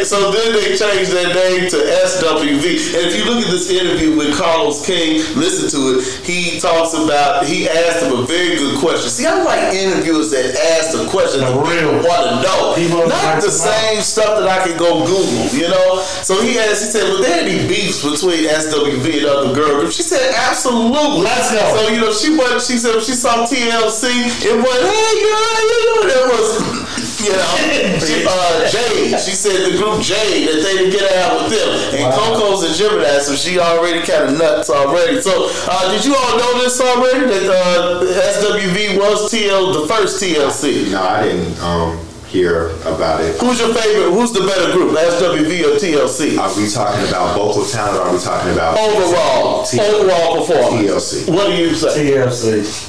[0.00, 2.96] so then they changed their name to SWV.
[2.96, 6.04] And if you look at this interview with Carlos King, listen to it.
[6.24, 9.10] He talks about he asked him a very good question.
[9.10, 11.92] See, I like interviewers that ask the question that real.
[12.00, 13.68] want to know, not the know.
[13.68, 15.46] same stuff that I can go Google.
[15.52, 16.00] You know.
[16.24, 16.84] So he asked.
[16.84, 21.28] He said, "Well, there any beefs between SWV and other girl groups?" She said, "Absolutely."
[21.28, 21.60] Let's go.
[21.76, 22.66] So you know, she was.
[22.66, 24.08] She said she saw TLC,
[24.46, 26.91] it was, "Hey girl, you doing?" It was.
[27.22, 29.14] You know, she, uh, Jade.
[29.20, 31.70] She said the group Jade that they didn't get out with them,
[32.02, 35.20] and Coko's a Gemini, so she already kind of nuts already.
[35.20, 40.22] So, uh, did you all know this already that uh, SWV was TL the first
[40.22, 40.90] TLC?
[40.90, 43.38] No, I didn't um, hear about it.
[43.40, 44.10] Who's your favorite?
[44.10, 46.38] Who's the better group, SWV or TLC?
[46.38, 50.90] Are we talking about vocal talent or are we talking about Overall, T- overall performance.
[51.22, 51.28] TLC.
[51.32, 52.12] What do you say?
[52.16, 52.88] TLC.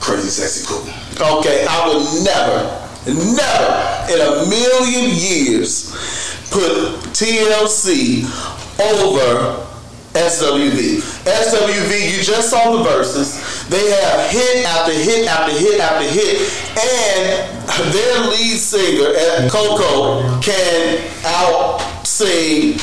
[0.00, 0.84] Crazy sexy cool.
[1.20, 2.58] Okay, I would never,
[3.08, 3.72] never
[4.12, 5.90] in a million years
[6.50, 6.72] put
[7.16, 8.24] TLC
[8.78, 9.64] over
[10.12, 11.00] SWV.
[11.24, 13.66] SWV, you just saw the verses.
[13.68, 16.40] They have hit after hit after hit after hit,
[16.76, 22.78] and their lead singer, uh, Coko, can out sing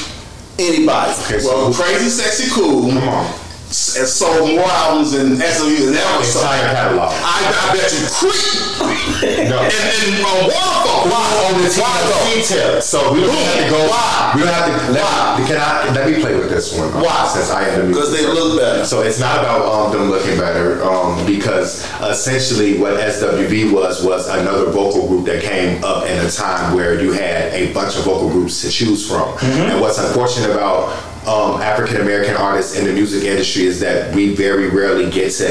[0.60, 1.12] anybody.
[1.26, 2.90] Okay, so Well, crazy sexy cool.
[2.90, 3.43] come on.
[3.74, 6.22] Has sold more albums than SWV than ever.
[6.70, 7.10] catalog.
[7.10, 9.58] I, I bet you creep No.
[9.66, 11.10] and, and uh, waterfall.
[11.10, 12.84] on the TLC tip.
[12.84, 13.88] So we don't have to go.
[13.90, 14.32] Why?
[14.36, 14.92] We don't have to.
[14.94, 15.44] Let, Why?
[15.48, 15.92] Can I?
[15.94, 16.94] Let me play with this one.
[17.02, 17.28] Why?
[17.34, 18.86] Since I am Because they look better.
[18.86, 24.28] So it's not about um, them looking better, um, because essentially what SWV was was
[24.30, 28.04] another vocal group that came up in a time where you had a bunch of
[28.06, 29.36] vocal groups to choose from.
[29.42, 30.94] And what's unfortunate about
[31.28, 35.46] um, African American artists in the music industry is that we very rarely get to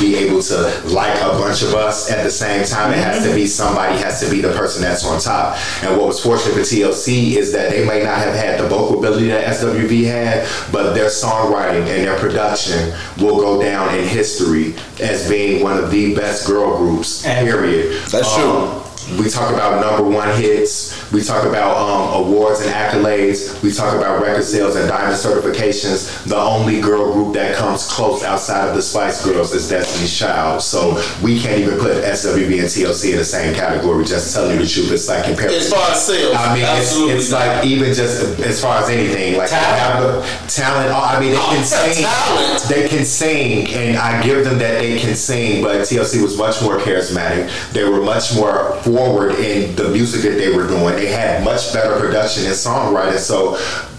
[0.00, 0.56] be able to
[0.86, 2.92] like a bunch of us at the same time.
[2.92, 5.56] It has to be somebody has to be the person that's on top.
[5.82, 8.98] And what was fortunate for TLC is that they may not have had the vocal
[8.98, 14.74] ability that SWV had, but their songwriting and their production will go down in history
[15.00, 17.22] as being one of the best girl groups.
[17.22, 18.02] Period.
[18.10, 20.94] That's Um, we talk about number one hits.
[21.12, 23.62] We talk about um, awards and accolades.
[23.62, 26.24] We talk about record sales and diamond certifications.
[26.28, 30.60] The only girl group that comes close outside of the Spice Girls is Destiny's Child.
[30.62, 34.04] So we can't even put SWV and TLC in the same category.
[34.04, 35.52] Just telling you the truth, it's like compared.
[35.52, 38.90] As far as sales, I mean, it's, absolutely it's like even just as far as
[38.90, 40.26] anything, like Talent.
[40.50, 40.90] talent.
[40.92, 42.04] I mean, they Oh, can yeah, sing.
[42.04, 42.62] talent.
[42.68, 45.62] They can sing, and I give them that they can sing.
[45.62, 47.48] But TLC was much more charismatic.
[47.72, 50.96] They were much more forward in the music that they were doing.
[50.96, 53.18] They had much better production and songwriting.
[53.18, 53.54] So,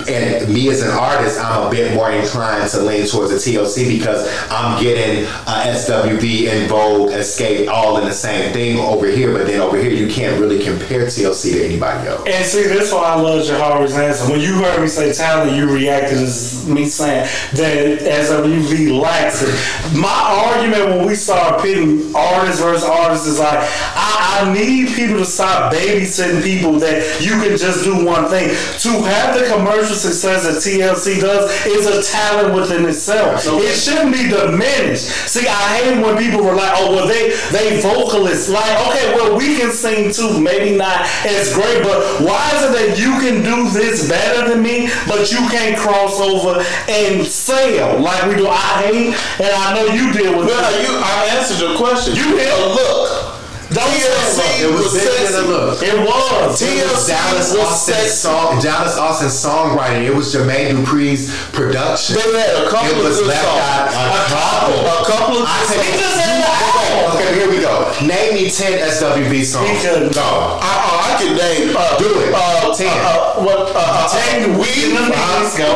[0.07, 3.99] and me as an artist, I'm a bit more inclined to lean towards the TLC
[3.99, 9.33] because I'm getting uh, SWV En Vogue, Xscape, all in the same thing over here.
[9.33, 12.23] But then over here, you can't really compare TLC to anybody else.
[12.27, 14.31] And see, that's why I love Jahari's answer.
[14.31, 19.97] When you heard me say talent, you reacted as me saying that SWV lacks it.
[19.97, 25.17] My argument when we start pitting artists versus artists is like, I, I need people
[25.17, 28.49] to stop babysitting people that you can just do one thing.
[28.79, 33.41] To have the commercial success that TLC does is a talent within itself.
[33.45, 35.05] It shouldn't be diminished.
[35.29, 38.49] See, I hate when people were like, oh, well, they they vocalists.
[38.49, 40.39] Like, okay, well, we can sing too.
[40.39, 44.61] Maybe not as great, but why is it that you can do this better than
[44.61, 48.47] me, but you can't cross over and sell like we do?
[48.47, 52.15] I hate, and I know you did with Well, you, I answered your question.
[52.15, 52.47] You did.
[52.49, 53.18] a look.
[53.79, 55.47] TLC It was was sexy.
[55.47, 55.81] look.
[55.83, 56.61] It was.
[56.61, 58.09] TLC Dallas was Austin's sexy.
[58.27, 60.03] song, Dallas Austin's songwriting.
[60.05, 62.15] It was Jermaine Dupri's production.
[62.15, 63.37] They had a couple It of good songs.
[63.37, 64.79] out a couple.
[64.79, 65.99] A couple of good songs.
[65.99, 67.15] just said that.
[67.15, 67.88] okay, here we go.
[68.05, 69.67] Name me ten SWV songs.
[69.69, 70.13] He couldn't.
[70.13, 70.21] Go.
[70.23, 71.75] I, uh, I can name.
[71.75, 72.31] Uh, Do it.
[72.33, 72.87] Uh, Ten.
[72.87, 73.75] Uh, uh, what?
[73.75, 74.53] Uh, uh, Ten.
[74.57, 75.15] we, Let me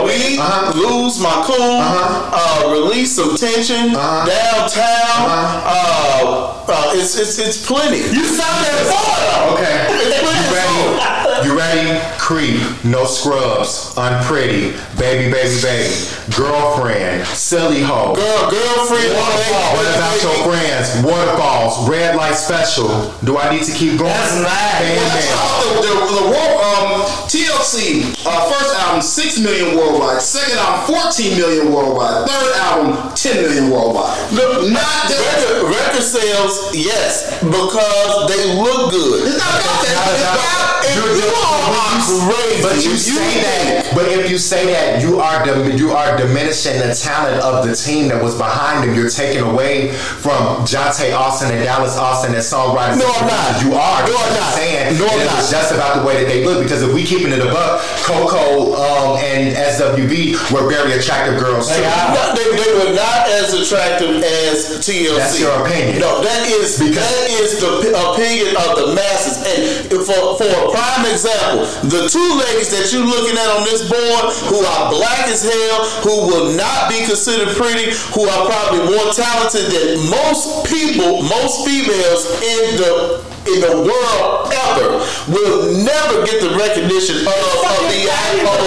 [0.07, 0.71] we Uh-huh.
[0.75, 1.59] lose my cool.
[1.59, 2.31] Uh-huh.
[2.31, 3.91] Uh, release some tension.
[3.95, 4.23] Uh-huh.
[4.25, 5.27] Downtown.
[5.27, 6.63] Uh-huh.
[6.67, 7.97] Uh, uh, it's it's it's plenty.
[7.99, 9.59] You sound that far.
[9.59, 9.87] Okay.
[9.91, 11.32] It's plenty.
[11.43, 11.99] You ready?
[12.17, 15.91] Creep, no scrubs, unpretty, baby, baby, baby,
[16.37, 18.15] girlfriend, silly hoe.
[18.15, 19.11] Girl, girlfriend.
[19.11, 19.75] Waterfall.
[19.75, 20.87] What about your friends?
[21.03, 22.87] Waterfalls, red light special.
[23.25, 24.07] Do I need to keep going?
[24.13, 24.79] That's nice.
[24.79, 25.75] Bam, That's bam.
[25.75, 26.87] the, the, the world, um,
[27.27, 30.21] TLC, uh, first album, 6 million worldwide.
[30.21, 32.29] Second album, 14 million worldwide.
[32.29, 34.15] Third album, 10 million worldwide.
[34.31, 35.19] Look, Not just.
[35.19, 39.27] record, record sales, yes, because they look good.
[39.27, 39.91] It's not about that.
[39.99, 41.32] Not It's about- about.
[41.33, 42.61] You are crazy.
[42.61, 46.79] But you say that, but if you say that, you are dim- you are diminishing
[46.79, 48.95] the talent of the team that was behind them.
[48.95, 52.97] You're taking away from Jonte Austin and Dallas Austin as songwriters.
[52.99, 53.63] No, I'm not.
[53.63, 53.99] You are.
[54.07, 54.53] No, I'm not.
[54.53, 55.39] Saying No, I'm not.
[55.39, 56.63] It's just about the way that they look.
[56.63, 61.69] Because if we keeping it above, Coko um, and SWV were very attractive girls.
[61.69, 62.13] They are.
[62.13, 65.15] No, they, they were not as attractive as TLC.
[65.17, 65.99] That's your opinion.
[65.99, 69.43] No, that is because that is the opinion of the masses.
[69.43, 73.82] And for for a prime example, the two ladies that you're looking at on this
[73.89, 78.85] board, who are black as hell, who will not be considered pretty, who are probably
[78.95, 86.15] more talented than most people, most females in the in the world ever, will never
[86.25, 88.59] get the recognition of, of the of,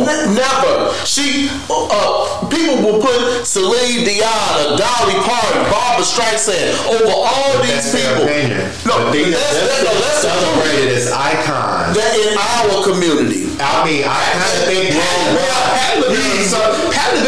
[0.00, 0.92] N- Never.
[1.04, 7.90] She, uh, people will put Celine Dion, or Dolly Parton, Barbra Streisand over all these
[7.92, 8.22] That's people.
[8.24, 8.60] opinion.
[8.86, 11.96] No, But they- that's, that's, no, that's celebrated as icons.
[11.96, 13.50] That in our community.
[13.60, 17.18] I mean, I kind of think Well, Patti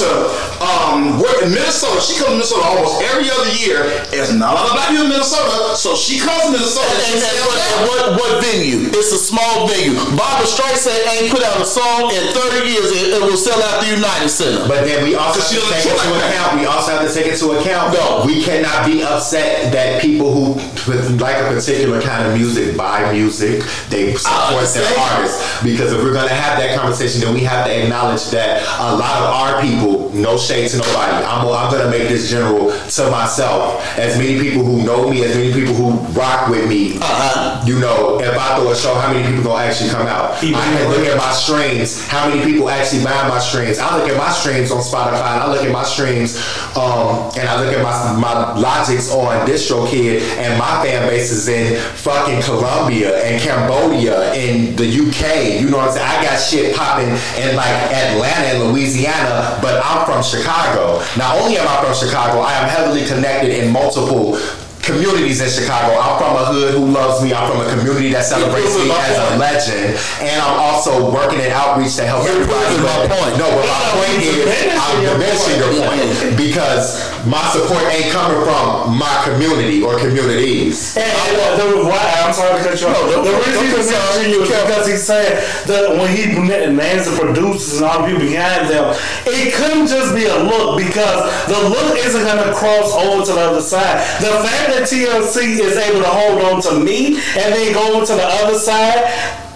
[0.00, 2.00] to um, where in Minnesota.
[2.00, 4.04] She comes to Minnesota almost every other year.
[4.12, 6.88] There's not a lot of black people in Minnesota, so she comes to Minnesota.
[6.88, 8.88] And, she and, sells what, and what, what venue?
[8.92, 9.96] It's a small venue.
[10.16, 12.88] Barbra Streisand ain't put out a song in 30 years.
[12.92, 14.66] It, it will sell out the United Center.
[14.66, 16.60] But then we also have She to take feel into account.
[16.60, 17.94] We also have to take into account.
[17.94, 18.24] No.
[18.24, 23.12] we cannot be upset that people who with like a particular kind of music buy
[23.12, 23.62] music.
[23.88, 27.82] They support their artists because if we're gonna have that conversation, then we have to
[27.82, 30.10] acknowledge that a lot of our people.
[30.10, 31.24] No shade to nobody.
[31.24, 33.80] I'm, I'm gonna make this general to myself.
[33.98, 36.96] As many people who know me, as many people who rock with me.
[36.96, 37.62] Uh-huh.
[37.66, 40.32] You know, if I throw a show, how many people gonna actually come out?
[40.42, 42.06] I can look at my streams.
[42.08, 43.78] How many people actually buy my streams?
[43.78, 45.30] I look at my streams on Spotify.
[45.30, 46.36] And I look at my streams,
[46.76, 51.48] um, and I look at my my logics on DistroKid, and my fan base is
[51.48, 55.60] in fucking Colombia and Cambodia and the UK.
[55.60, 56.08] You know what I'm saying?
[56.08, 57.10] I got shit popping
[57.42, 61.02] in like Atlanta and Louisiana, but I'm from Chicago.
[61.18, 64.38] Not only am I from Chicago, I am heavily connected in multiple
[64.82, 65.98] communities in Chicago.
[66.00, 67.32] I'm from a hood who loves me.
[67.34, 71.50] I'm from a community that celebrates me as a legend, and I'm also working in
[71.52, 72.80] outreach to help You're everybody.
[72.80, 73.34] my point.
[73.36, 74.34] No, but my point is,
[74.74, 76.36] I'm diminishing your point.
[76.36, 80.96] because my support ain't coming from my community or communities.
[80.96, 82.96] And, and the, why, I'm sorry to cut you off.
[83.12, 86.72] No, no, the reason he's mentioning you is because he said that when he na-
[86.72, 88.96] names the producers and all the people behind them,
[89.28, 93.32] it couldn't just be a look because the look isn't going to cross over to
[93.36, 94.00] the other side.
[94.24, 98.14] The fact that TLC is able to hold on to me and then go to
[98.14, 99.04] the other side.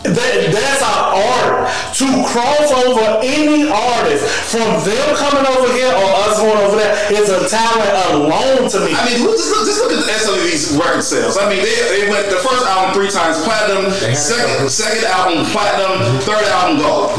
[0.04, 6.08] That, that's our art to cross over any artist from them coming over here or
[6.28, 8.92] us going over there is a talent alone to me.
[8.92, 11.40] I mean, look, just look, just look at the SWV's record sales.
[11.40, 15.48] I mean, they, they went the first album three times platinum, had second second album
[15.48, 17.16] platinum, third album gold.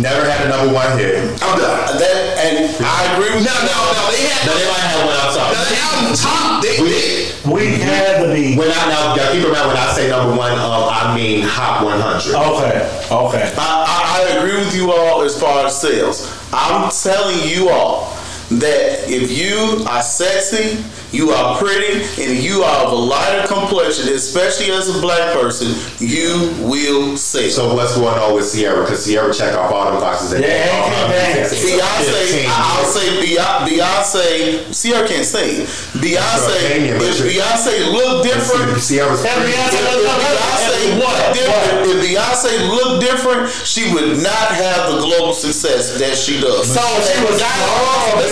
[0.00, 1.20] Never had a number one hit.
[1.42, 1.98] I'm done.
[2.00, 3.68] That, and I agree with No, you.
[3.68, 4.02] no, no.
[4.10, 5.52] They had No, they might have one outside.
[5.52, 6.62] now, the album top.
[6.64, 7.04] They, they,
[7.44, 8.56] we had to be.
[8.56, 11.44] When I now, y'all keep in mind when I say number one, um, I mean
[11.44, 12.32] Hot 100.
[12.32, 12.80] Okay,
[13.12, 13.52] okay.
[13.58, 16.24] I, I, I agree with you all as far as sales.
[16.52, 18.16] I'm telling you all
[18.50, 20.82] that if you are sexy,
[21.16, 25.76] you are pretty, and you are of a lighter complexion, especially as a black person,
[26.00, 27.48] you will sell.
[27.50, 28.80] So what's going on with Ciara?
[28.82, 30.32] Because Ciara check off all the boxes.
[30.32, 31.68] And Yeah, all her yeah, music.
[31.68, 35.66] Beyonce, I'll say Beyonce, Beyonce, Ciara can't sing.
[36.00, 39.52] Beyonce, if Beyonce look different, Ciara's pretty.
[39.52, 41.34] Beyonce if, look Beyonce What?
[41.36, 46.72] different, if Beyonce looked different, she would not have the global success that she does.
[46.72, 47.82] So she was Diana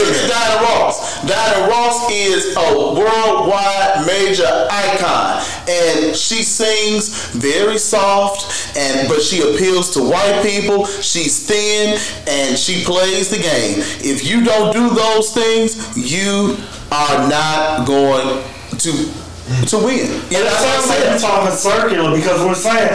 [0.00, 0.28] Listen.
[0.28, 1.22] Diana Ross.
[1.26, 9.40] Diana Ross is a worldwide major icon, and she sings very soft, and but she
[9.42, 10.86] appeals to white people.
[10.86, 13.78] She's thin, and she plays the game.
[14.00, 16.56] If you don't do those things, you
[16.90, 18.42] are not going
[18.78, 19.12] to
[19.50, 21.10] You know And that's why I'm saying.
[21.10, 22.86] We're talking circular because we're saying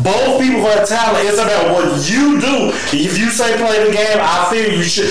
[0.00, 1.28] both people have talent.
[1.28, 2.72] It's about what you do.
[2.96, 5.10] If you say play the game, I feel you should.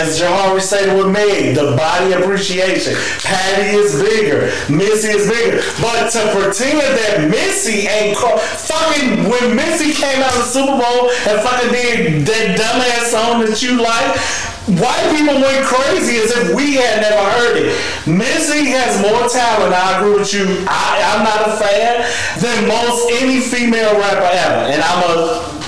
[0.00, 2.94] As Jahari stated with me, the body appreciation.
[3.20, 4.48] Patti is bigger.
[4.72, 5.60] Missy is bigger.
[5.82, 11.10] But to pretend that Missy ain't fucking when Missy came out of the Super Bowl
[11.28, 14.51] and fucking did that dumbass song that you like.
[14.68, 17.74] White people went crazy as if we had never heard it.
[18.06, 19.74] Missy has more talent.
[19.74, 20.46] I agree with you.
[20.68, 22.06] I, I'm not a fan
[22.38, 25.61] than most any female rapper ever, and I'm a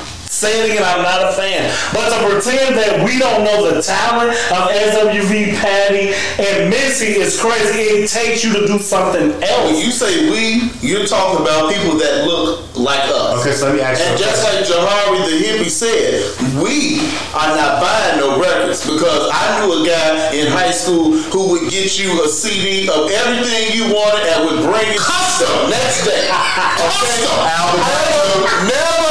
[0.45, 1.73] saying it again, I'm not a fan.
[1.97, 7.41] But to pretend that we don't know the talent of SWV, Patti, and Missy is
[7.41, 8.05] crazy.
[8.05, 9.81] It takes you to do something When else.
[9.81, 13.41] you say we, you're talking about people that look like us.
[13.41, 16.21] Okay, so let me ask you And a just like Jahari the hippie said,
[16.61, 17.01] we
[17.33, 21.71] are not buying no records because I knew a guy in high school who would
[21.71, 26.29] get you a CD of everything you wanted and would bring it custom next day.
[26.85, 27.25] Okay?
[27.25, 29.04] I never had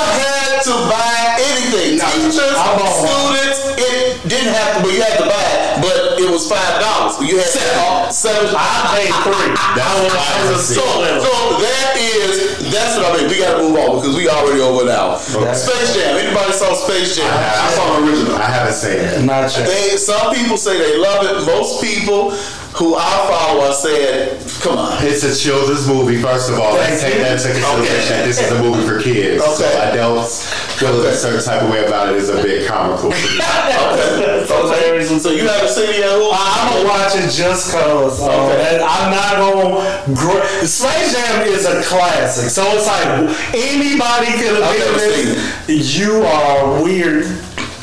[0.64, 2.00] to buy anything.
[2.00, 3.04] Teachers, I bought one.
[3.04, 5.84] students, it didn't have to, but you had to buy it.
[5.84, 7.20] But it was five dollars.
[7.20, 8.12] You had seven.
[8.12, 8.56] seven.
[8.56, 9.52] I paid three.
[9.76, 10.80] That's oh, I was, what I I was a see.
[10.80, 13.28] So that is that's what I mean.
[13.28, 15.20] We gotta move on because we already over now.
[15.20, 16.16] Space Jam.
[16.16, 17.28] Anybody saw Space Jam?
[17.28, 18.36] I saw the original.
[18.40, 19.22] I haven't seen it.
[19.24, 19.68] Not yet.
[19.68, 21.46] They some people say they love it.
[21.46, 22.32] Most people
[22.76, 26.74] who I follow are saying, "Come on." It's a children's movie, first of all.
[26.74, 28.28] Let's take that into consideration.
[28.28, 29.44] This is a movie for kids.
[29.44, 29.92] So Okay.
[29.94, 30.46] adults
[30.80, 33.12] feel a certain type of way about it is a bit comical.
[33.12, 33.40] to me.
[33.40, 34.48] Okay.
[34.50, 35.20] okay.
[35.20, 36.10] So you haven't seen it yet?
[36.12, 38.22] I'ma watch it just cause.
[38.22, 38.80] Um, Okay.
[38.82, 40.16] I'm not gonna.
[40.16, 43.06] Gr- Space Jam is a classic, so it's like
[43.54, 45.36] anybody could have I've been never in
[45.68, 45.96] this.
[45.98, 47.28] You are weird.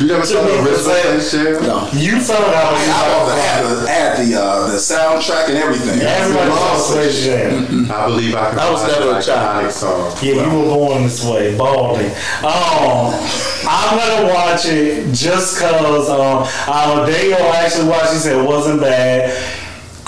[0.01, 1.89] You never saw the To me, original it's Space No.
[1.93, 3.39] You somehow I you love the, are.
[3.39, 6.01] had the, had the, uh, the soundtrack and everything.
[6.01, 7.90] Everybody Love saw Space Jam.
[7.90, 9.66] I believe I can I was never a child.
[9.66, 10.16] iconic song.
[10.22, 12.06] Yeah, you were born this way, balding.
[12.40, 13.12] Um,
[13.68, 18.12] I'm gonna watch it just cause um, uh, Daniel actually watched.
[18.14, 19.36] He said it wasn't bad.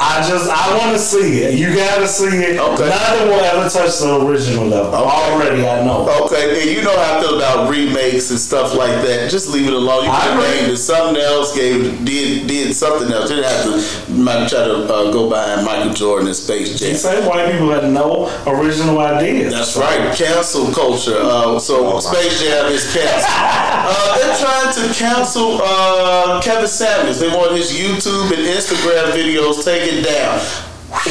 [0.03, 1.55] I just I want to see it.
[1.55, 2.59] You gotta see it.
[2.59, 2.89] Okay.
[2.89, 4.91] Nothing will ever touch the original though.
[4.93, 6.09] Already, I know.
[6.27, 9.31] Okay, and you know how I feel about remakes and stuff like that.
[9.31, 10.05] Just leave it alone.
[10.05, 10.61] You I could have agree.
[10.61, 13.31] named it something else, gave did did something else.
[13.31, 13.65] You didn't have
[14.07, 16.97] to might try to uh, go behind Michael Jordan and Space You Jam.
[16.97, 19.53] say white people had no original ideas.
[19.55, 21.17] That's right, cancel culture.
[21.17, 23.23] Uh, so Space Jam is canceled.
[23.31, 27.21] uh, they're trying to cancel uh, Kevin Samuels.
[27.21, 30.39] They want his YouTube and Instagram videos taken down.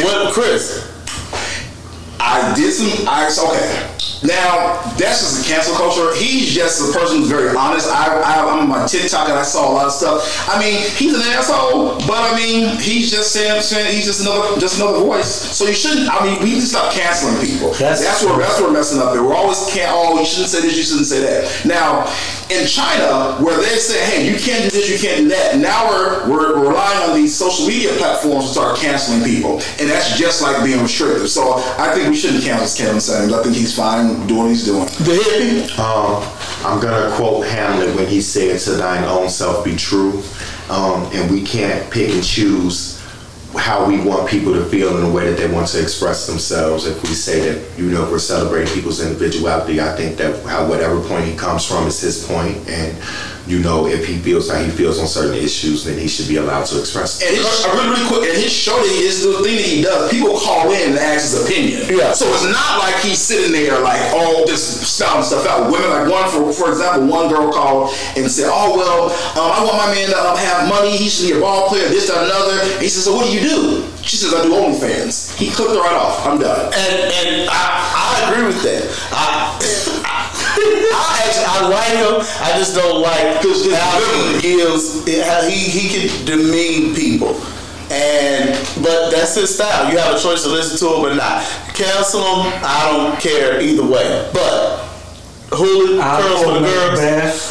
[0.01, 0.89] What, Chris?
[2.19, 3.07] I did some.
[3.07, 3.91] I okay.
[4.23, 6.13] Now that's just a cancel culture.
[6.15, 7.89] He's just a person who's very honest.
[7.89, 10.21] I, I I'm on my TikTok and I saw a lot of stuff.
[10.47, 14.59] I mean, he's an asshole, but I mean, he's just saying, saying he's just another
[14.59, 15.25] just another voice.
[15.25, 16.07] So you shouldn't.
[16.09, 17.73] I mean, we need to stop canceling people.
[17.73, 19.13] That's That's, where that's where we're messing up.
[19.13, 19.89] There, we're always can't.
[19.91, 20.77] Oh, you shouldn't say this.
[20.77, 21.65] You shouldn't say that.
[21.65, 22.05] Now,
[22.51, 25.57] in China, where they say, hey, you can't do this, you can't do that.
[25.57, 30.17] Now we're we're relying on these social media platforms to start canceling people, and that's
[30.17, 31.29] just like being restrictive.
[31.29, 33.39] So I think we shouldn't cancel Kevin Samuels.
[33.39, 34.85] I think he's fine doing what he's doing.
[34.85, 35.79] The hippie?
[35.79, 36.23] Um,
[36.65, 40.21] I'm gonna quote Hamlet when he said, "To thine own self be true,"
[40.69, 43.00] um, and we can't pick and choose
[43.57, 46.85] how we want people to feel in the way that they want to express themselves.
[46.85, 51.01] If we say that, you know, we're celebrating people's individuality, I think that how whatever
[51.07, 52.97] point he comes from is his point, and
[53.51, 56.37] you know, if he feels how he feels on certain issues, then he should be
[56.37, 57.19] allowed to express.
[57.19, 59.81] And his, uh, really, really quick, and his show that is the thing that he
[59.83, 60.09] does.
[60.09, 61.83] People call in and ask his opinion.
[61.91, 62.15] Yeah.
[62.15, 65.67] So it's not like he's sitting there like, oh, just spouting stuff out.
[65.67, 69.59] Women like one, for for example, one girl called and said, oh well, um, I
[69.67, 70.95] want my man to um, have money.
[70.95, 71.91] He should be a ball player.
[71.91, 72.55] This, that, another.
[72.55, 73.83] And he says, so what do you do?
[73.99, 75.35] She says, I do OnlyFans.
[75.35, 76.23] He clicked her right off.
[76.25, 76.71] I'm done.
[76.71, 77.59] And and I,
[78.15, 78.87] I agree with that.
[79.11, 80.10] I,
[80.57, 82.15] I actually I like him.
[82.41, 83.99] I just don't like Because how
[84.39, 87.39] he gives how he he can demean people.
[87.91, 89.91] And but that's his style.
[89.91, 91.43] You have a choice to listen to him or not.
[91.73, 92.53] Cancel him.
[92.63, 94.29] I don't care either way.
[94.33, 94.87] But
[95.49, 97.50] Hulu I curls for the quote girls.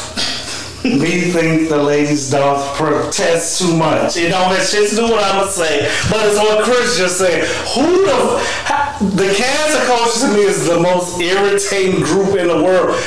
[0.83, 4.17] Me think the ladies don't protest too much.
[4.17, 7.17] It don't have shit to do what I'm gonna say, but it's what Chris just
[7.19, 7.43] said.
[7.75, 12.61] Who the how- the cancer culture to me is the most irritating group in the
[12.63, 12.97] world.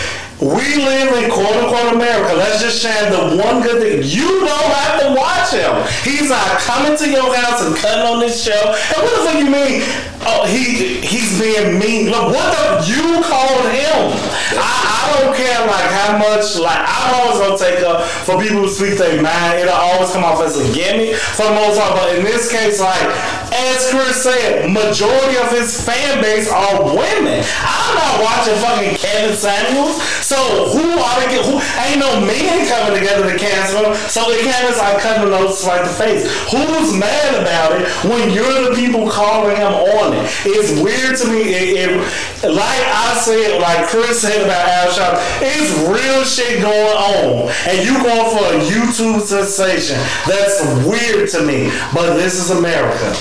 [0.40, 2.34] We live in quote unquote America.
[2.34, 4.02] Let's just share the one good thing.
[4.02, 5.74] You don't have to watch him.
[6.02, 8.52] He's not coming to your house and cutting on this show.
[8.52, 9.82] And what the fuck you mean?
[10.26, 12.10] Oh, he he's being mean.
[12.10, 14.16] Look, what the you called him?
[14.56, 18.64] I, I don't care like how much like I'm always gonna take up for people
[18.64, 19.60] who speak their mind.
[19.60, 21.94] It'll always come off as a gimmick for the most part.
[21.94, 23.04] But in this case, like
[23.54, 27.44] as Chris said, majority of his fan base are women.
[27.62, 30.02] I'm not watching fucking Kevin Samuels.
[30.24, 30.36] So
[30.72, 31.36] who are they?
[31.44, 33.94] Who ain't no men coming together to cancel him?
[34.08, 36.24] So the cameras are cutting those like the face.
[36.50, 40.30] Who's mad about it when you're the people calling him on it?
[40.46, 41.54] It's weird to me.
[41.54, 46.96] It, it, like I said, like Chris said about Al Sharpton, it's real shit going
[46.96, 49.96] on, and you going for a YouTube sensation.
[50.26, 51.70] That's weird to me.
[51.92, 53.14] But this is America.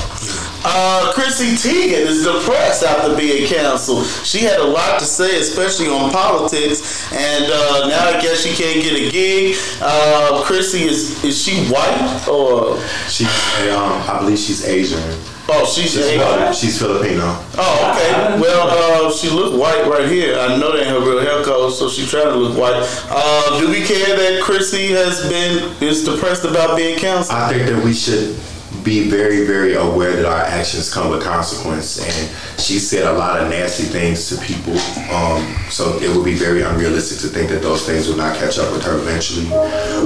[0.65, 4.05] Uh, Chrissy Teigen is depressed after being canceled.
[4.23, 8.55] She had a lot to say, especially on politics, and uh, now I guess she
[8.55, 9.57] can't get a gig.
[9.81, 12.79] Uh, Chrissy is is she white or
[13.09, 13.27] She's,
[13.71, 15.01] um, I believe she's Asian.
[15.49, 17.23] Oh she's, She's, she's Filipino.
[17.57, 18.39] Oh, okay.
[18.39, 20.37] Well, uh, she look white right here.
[20.39, 22.75] I know that ain't her real hair color, so she trying to look white.
[23.09, 27.37] Uh, do we care that Chrissy has been is depressed about being canceled?
[27.37, 28.35] I think that we should
[28.83, 31.99] be very, very aware that our actions come with consequence.
[31.99, 34.77] And she said a lot of nasty things to people.
[35.13, 38.59] Um, so it would be very unrealistic to think that those things will not catch
[38.59, 39.45] up with her eventually.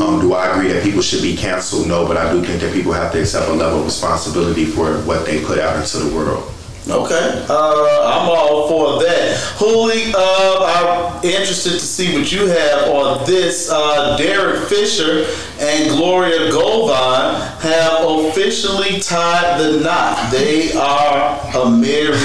[0.01, 1.87] Um, do I agree that people should be canceled?
[1.87, 4.93] No, but I do think that people have to accept a level of responsibility for
[5.01, 6.53] what they put out into the world.
[6.89, 9.35] Okay, uh, I'm all for that.
[9.57, 13.69] Hooli, uh, I'm interested to see what you have on this.
[13.69, 15.25] Uh, Derek Fisher
[15.59, 20.31] and Gloria Govan have officially tied the knot.
[20.31, 22.19] They are a married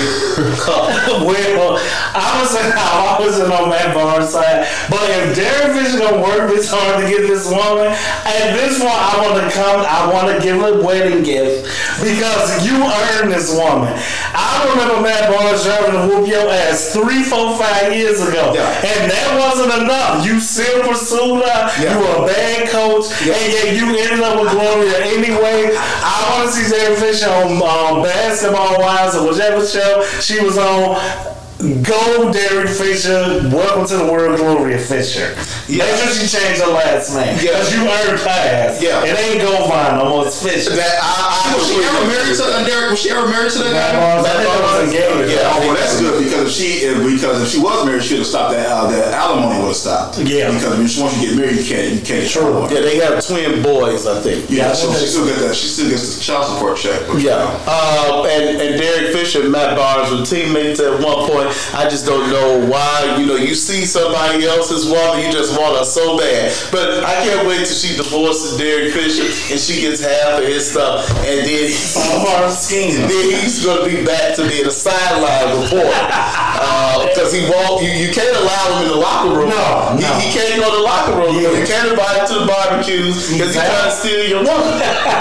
[0.61, 0.93] couple.
[1.33, 1.79] Well,
[2.15, 6.69] I was I wasn't on Matt Barnes' side, but if Derek Fisher gonna work this
[6.71, 9.81] hard to get this woman, at this point I want to come.
[9.87, 11.65] I want to give a wedding gift
[12.03, 13.93] because you earned this woman.
[14.35, 18.67] I remember Matt Barnes driving to whoop your ass three, four, five years ago, Yeah.
[18.67, 20.27] and that wasn't enough.
[20.27, 21.61] You still pursued her.
[21.81, 21.93] Yeah.
[21.95, 25.71] You were a bad coach, and yet you ended up with Gloria anyway.
[25.77, 30.59] I want to see Derek Fisher on um, Basketball Wives or whichever show she was
[30.59, 31.32] on.
[31.63, 33.39] Go, Derek Fisher.
[33.55, 35.31] Welcome to the world, Gloria Fisher.
[35.71, 35.87] Yeah.
[35.87, 37.39] Make sure she changed her last name.
[37.39, 37.55] Yeah.
[37.55, 38.83] Because you earned pass.
[38.83, 39.07] Yeah.
[39.07, 40.75] It ain't Govan no more, it's Fisher.
[40.75, 42.91] That I, I Was she ever married to uh, Derek?
[42.91, 43.95] Was she ever married to that guy?
[43.95, 45.31] Barnes, I think that was engaged.
[45.39, 45.55] Yeah.
[45.55, 48.27] Oh, well, that's good because if she if, because if she was married, she'd have
[48.27, 48.67] stopped that.
[48.67, 50.19] Uh, that alimony would have stopped.
[50.19, 50.51] Yeah.
[50.51, 52.67] Because I mean, once you get married, you can't you can't True.
[52.75, 54.51] yeah, they have twin boys, I think.
[54.51, 55.55] Yeah, so she still get that.
[55.55, 57.07] She still gets the child support check.
[57.07, 58.27] but, Yeah, you know.
[58.27, 61.52] uh, and and Derek Fisher and Matt Barnes were teammates at one point.
[61.75, 63.17] I just don't know why.
[63.19, 66.53] You know, you see somebody else's woman, you just want her so bad.
[66.71, 70.71] But I can't wait till she divorces Derek Fisher and she gets half of his
[70.71, 71.69] stuff, and then
[72.43, 75.93] of then he's going to be back to being a sideline reporter
[77.13, 77.83] because he won't.
[77.83, 79.49] You, you can't allow him in the locker room.
[79.51, 80.13] No, he, no.
[80.19, 81.37] he can't go to the locker room.
[81.37, 81.53] Yeah.
[81.53, 84.73] You can't invite him to the barbecues because he's trying to steal your woman.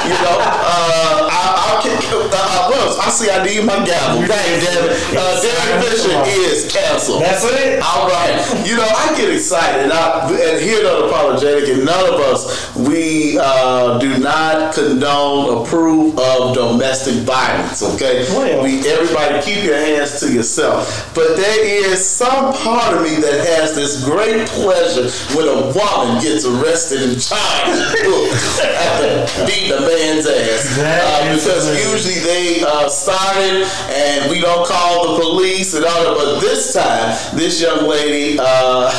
[0.07, 0.37] you know,
[0.71, 1.99] uh, I, I'll kick.
[2.11, 2.70] Uh, well,
[3.01, 3.29] I see.
[3.29, 4.21] I need my gavel.
[4.21, 5.17] Damn it.
[5.17, 6.13] Uh, Derek Fisher
[6.45, 7.23] is canceled.
[7.23, 7.81] That's it?
[7.81, 8.37] All right.
[8.65, 9.81] You know, I get excited.
[9.81, 15.65] And, I, and here at Unapologetic, and none of us, we uh, do not condone,
[15.65, 18.25] approve of domestic violence, okay?
[18.29, 18.63] Well.
[18.63, 21.11] we, everybody keep your hands to yourself.
[21.15, 26.21] But there is some part of me that has this great pleasure when a woman
[26.21, 27.81] gets arrested and China
[28.77, 30.77] after beating a man's ass.
[30.77, 36.15] Uh, because usually they uh, started and we don't call the police and all that.
[36.17, 38.91] But this time, this young lady uh,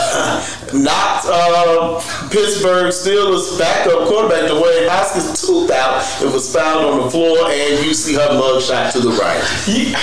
[0.73, 2.01] knocked uh,
[2.31, 6.03] Pittsburgh Steelers backup quarterback Dwayne Haskins' tooth out.
[6.23, 9.43] It was found on the floor, and you see her mugshot to the right.
[9.67, 9.95] You-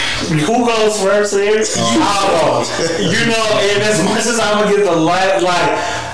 [0.46, 1.64] Who goes first here?
[1.78, 3.00] I don't.
[3.00, 6.09] You know, and as much as I'm gonna get the light, like,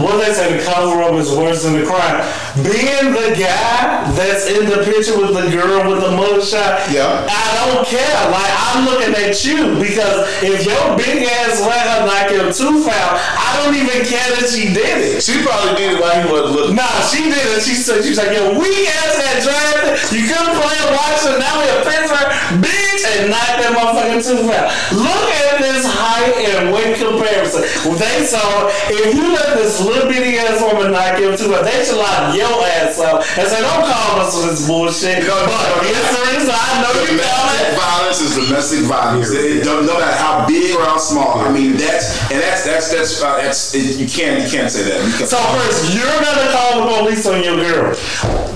[0.00, 2.24] what they say, the cover up is worse than the crime.
[2.64, 7.28] Being the guy that's in the picture with the girl with the mugshot, Yeah.
[7.28, 8.16] I don't care.
[8.32, 12.88] Like, I'm looking at you because if your big ass let her knock your tooth
[12.88, 15.22] out, I don't even care that she did it.
[15.22, 16.76] She probably did it while he wasn't looking.
[16.76, 17.60] Nah, she did it.
[17.60, 19.92] She said, she was like, yo, weak ass got drafted.
[20.16, 21.36] You couldn't play in Washington.
[21.40, 22.30] Now we a Pittsburgh
[22.64, 24.70] bitch and knock that motherfucking tooth out.
[24.94, 27.62] Look at this height and weight comparison.
[27.98, 31.84] They saw if you let this little bitty ass woman knock your tooth out, they
[31.84, 35.26] should lock your ass up and say, don't call us for this bullshit.
[35.26, 35.48] But
[35.86, 36.48] yes, there is.
[36.48, 39.30] I know you got Domestic violence is domestic violence.
[39.30, 41.38] It, it, no no matter how big or how small.
[41.40, 44.84] I mean, that's and that's that's that's uh, that's it, you can't you can't say
[44.88, 47.92] that because So first, you're gonna call the police on your girl.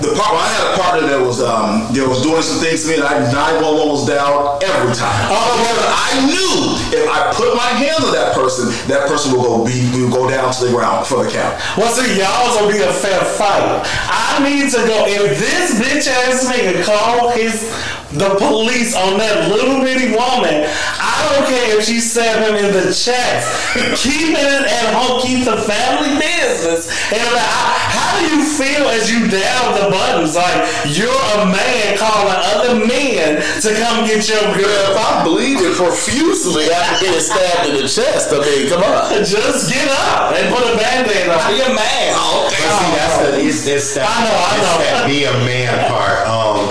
[0.01, 2.89] the part I had a partner that was um that was doing some things to
[2.89, 5.17] me and I nine one one was down every time.
[5.29, 9.53] However, I knew if I put my hands on that person, that person will go
[9.65, 11.57] be will go down to the ground for the count.
[11.77, 13.83] Well, see, y'all's gonna be a fair fight.
[14.09, 15.05] I need to go.
[15.09, 17.66] If this bitch ass nigga call his
[18.15, 20.63] the police on that little bitty woman,
[20.97, 23.45] I don't care if she stabbed him in the chest.
[23.99, 25.21] keep it at home.
[25.21, 26.87] Keep the family business.
[27.11, 27.53] And I'm like,
[27.91, 30.35] how do you feel as you down the buttons?
[30.35, 30.55] Like
[30.87, 34.87] you're a man calling other men to come get your girl.
[34.91, 34.97] If.
[34.97, 39.11] I'm bleeding profusely after getting stabbed in the chest, I mean, come on.
[39.23, 41.39] Just get up and put a band-aid on.
[41.51, 42.13] Be a man.
[42.15, 44.79] But see, that's the it's, it's that I know, I it's know.
[44.83, 46.27] that be a man part.
[46.27, 46.67] Um,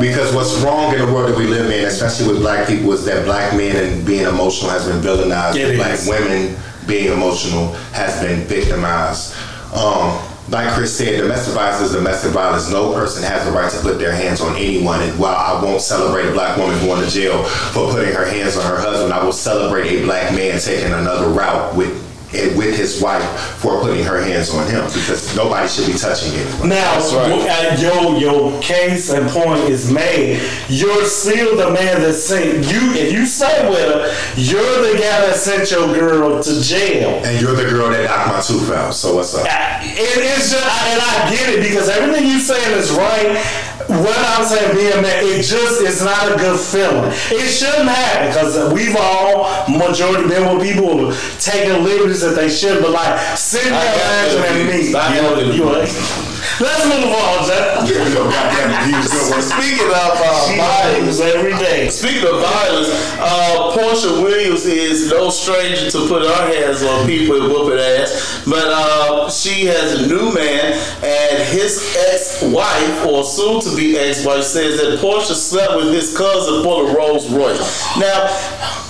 [0.00, 3.04] Because what's wrong in the world that we live in, especially with black people, is
[3.04, 5.56] that black men and being emotional has been villainized.
[5.56, 6.08] It black is.
[6.08, 6.56] women
[6.86, 9.34] being emotional has been victimized.
[9.74, 10.18] Um,
[10.48, 12.70] like Chris said, domestic violence is domestic violence.
[12.70, 15.00] No person has the right to put their hands on anyone.
[15.00, 18.56] And while I won't celebrate a black woman going to jail for putting her hands
[18.56, 21.99] on her husband, I will celebrate a black man taking another route with
[22.32, 23.24] with his wife
[23.58, 26.68] for putting her hands on him because nobody should be touching anyone.
[26.68, 30.40] Now, uh, your your case and point is made.
[30.68, 32.80] You're still the man that sent you.
[32.94, 34.62] If you stay with her, you're
[34.92, 37.20] the guy that sent your girl to jail.
[37.24, 38.94] And you're the girl that knocked my tooth out.
[38.94, 39.46] So what's up?
[39.46, 43.42] I- It is just, and I get it because everything you're saying is right.
[43.88, 47.10] What I'm saying, being that it just is not a good feeling.
[47.30, 52.82] It shouldn't happen because we've all majority been with people taking liberties that they shouldn't.
[52.82, 56.29] But like sitting there laughing at me, you, you, me.
[56.58, 57.88] Let's move on, Jeff.
[57.88, 58.28] Here we go.
[58.28, 59.08] Goddamn views.
[59.12, 59.42] Good one.
[59.42, 61.88] Speaking of uh, She violence, every day.
[61.88, 62.90] Speaking of violence,
[63.20, 68.42] uh, Porsha Williams is no stranger to put her hands on people and whooping ass.
[68.44, 70.74] But uh, she has a new man,
[71.04, 76.94] and his ex-wife, or soon-to-be ex-wife, says that Porsha slept with his cousin for the
[76.94, 77.60] Rolls Royce.
[77.96, 78.26] Now,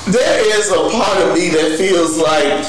[0.09, 2.65] there is a part of me that feels like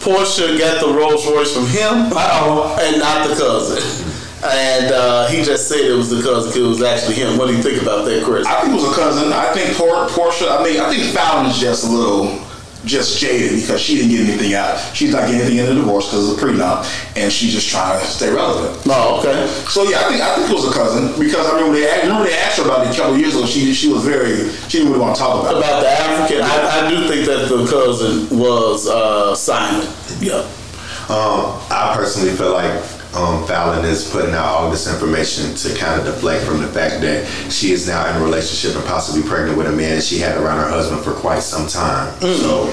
[0.00, 2.78] Porsha got the Rolls Royce from him Uh-oh.
[2.80, 4.09] and not the cousin.
[4.42, 7.36] And uh, he just said it was the cousin because it was actually him.
[7.36, 8.46] What do you think about that, Chris?
[8.46, 9.32] I think it was a cousin.
[9.32, 10.48] I think Por- Porsha.
[10.48, 12.40] I mean, I think Falynn's just a little,
[12.86, 14.78] just jaded because she didn't get anything out.
[14.96, 16.88] She's not getting anything in the divorce because of the prenup,
[17.18, 18.80] and she's just trying to stay relevant.
[18.88, 19.46] Oh, okay.
[19.68, 22.04] So yeah, I think I think it was a cousin because I remember they asked,
[22.04, 23.44] remember they asked her about it a couple years ago.
[23.44, 25.58] She she was very she didn't really want to talk about it.
[25.58, 29.86] About the African, I, I do think that the cousin was uh, Simon.
[30.18, 30.48] Yeah.
[31.12, 32.80] Um, I personally feel like
[33.14, 37.00] um, Falynn is putting out all this information to kind of deflect from the fact
[37.00, 40.18] that she is now in a relationship and possibly pregnant with a man that she
[40.18, 42.14] had around her husband for quite some time.
[42.20, 42.72] So,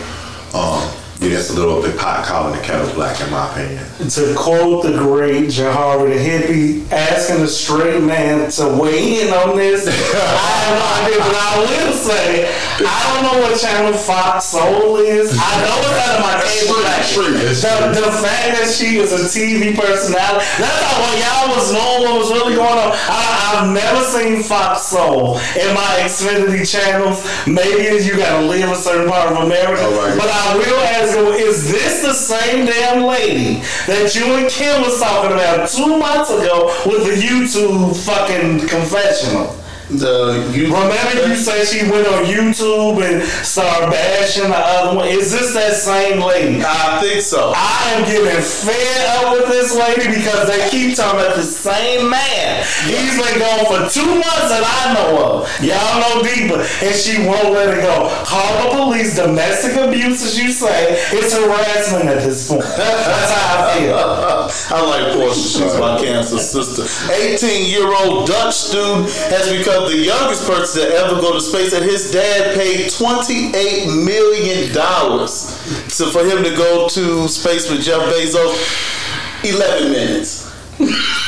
[0.53, 3.83] um, yeah, that's a little bit pot calling the kettle black, in my opinion.
[4.09, 9.57] To quote the great Jahari the hippie, asking a straight man to weigh in on
[9.57, 12.53] this, I have no idea, but I will say,
[12.85, 15.33] I don't know what channel Fox Soul is.
[15.33, 17.65] I know it's out of my cable package.
[17.65, 22.03] The, the fact that she is a TV personality, that's how when y'all was knowing
[22.05, 22.93] what was really going on.
[22.93, 27.25] I, I've never seen Fox Soul in my Xfinity channels.
[27.47, 29.81] Maybe you gotta live a certain part of America.
[29.81, 30.13] Right.
[30.13, 34.99] But I will ask is this the same damn lady that you and Kim was
[34.99, 39.55] talking about two months ago with the YouTube fucking confessional?
[39.89, 45.07] The you Remember you said she went on YouTube and started bashing the other one?
[45.07, 46.61] Is this that same lady?
[46.61, 47.53] I think so.
[47.55, 52.09] I am getting fed up with this lady because they keep talking about the same
[52.09, 52.65] man.
[52.83, 55.47] He's been gone for two months that I know of.
[55.63, 56.59] Y'all know deeper.
[56.83, 58.11] And she won't let it go.
[58.27, 60.99] Call the police, domestic abuse, as you say.
[61.15, 62.63] It's harassment at this point.
[62.75, 63.95] That's how I feel.
[64.67, 65.63] I like Porsha.
[65.63, 66.83] She's my cancer sister.
[67.13, 71.73] 18 year old Dutch student has become the youngest person to ever go to space,
[71.73, 78.01] and his dad paid $28 million to, for him to go to space with Jeff
[78.13, 78.95] Bezos.
[79.43, 80.47] 11 minutes.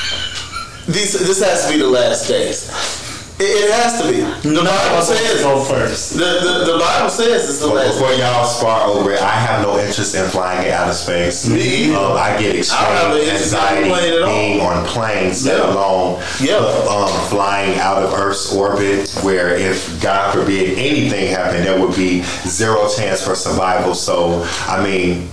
[0.89, 2.98] This has to be the last days.
[3.41, 4.19] It, it has to be.
[4.49, 5.41] The Bible says.
[5.41, 6.13] Go first.
[6.13, 7.93] The, the, the Bible says it's the But last.
[7.93, 11.47] before y'all spar over it, I have no interest in flying in outer space.
[11.47, 11.95] Me either.
[11.97, 14.29] Um, I get I don't have an extreme interest anxiety playing at all.
[14.33, 16.57] being on planes, let alone Yeah.
[16.57, 22.23] um, flying out of Earth's orbit, where if God forbid anything happened, there would be
[22.45, 23.95] zero chance for survival.
[23.95, 25.29] So, I mean,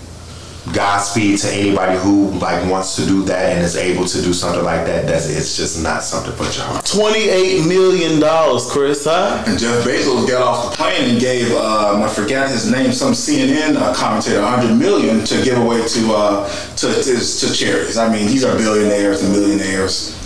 [0.73, 4.65] Godspeed to anybody who like wants to do that and is able to do something
[4.65, 5.07] like that.
[5.07, 6.83] That's it's just not something for y'all.
[6.83, 8.21] $28 million,
[8.71, 9.45] Chris, huh?
[9.47, 13.13] And Jeff Bezos got off the plane and gave um, I forgot his name, some
[13.13, 17.97] CNN uh, commentator, 100 million to give away to uh, to, to to charities.
[17.97, 20.17] I mean, these are billionaires and millionaires.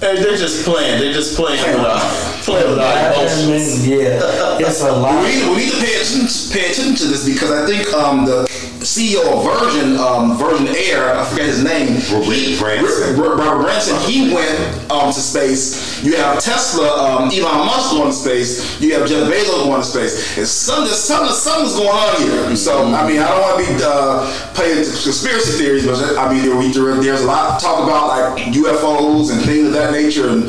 [0.00, 1.00] Hey, they're just playing.
[1.00, 2.00] They're just playing with our,
[2.42, 3.84] playing with our emotions.
[3.84, 5.24] Yeah, it's a lot.
[5.24, 8.24] We need, we need to pay attention, pay attention to this because I think um,
[8.24, 8.46] the
[8.80, 13.20] CEO of Virgin, um, Virgin Air, I forget his name, Robert he- Branson.
[13.20, 16.02] R- Robert Branson, he went um, to space.
[16.04, 18.80] You have Tesla, um, Elon Musk going to space.
[18.80, 20.38] You have Jeff Bezos going to space.
[20.38, 22.56] It's some, there's something, something's going on here.
[22.56, 26.44] So I mean, I don't want to be uh, playing conspiracy theories, but I mean,
[26.46, 29.92] there, we- there- there's a lot of talk about like UFOs and things of that
[29.92, 30.44] nature and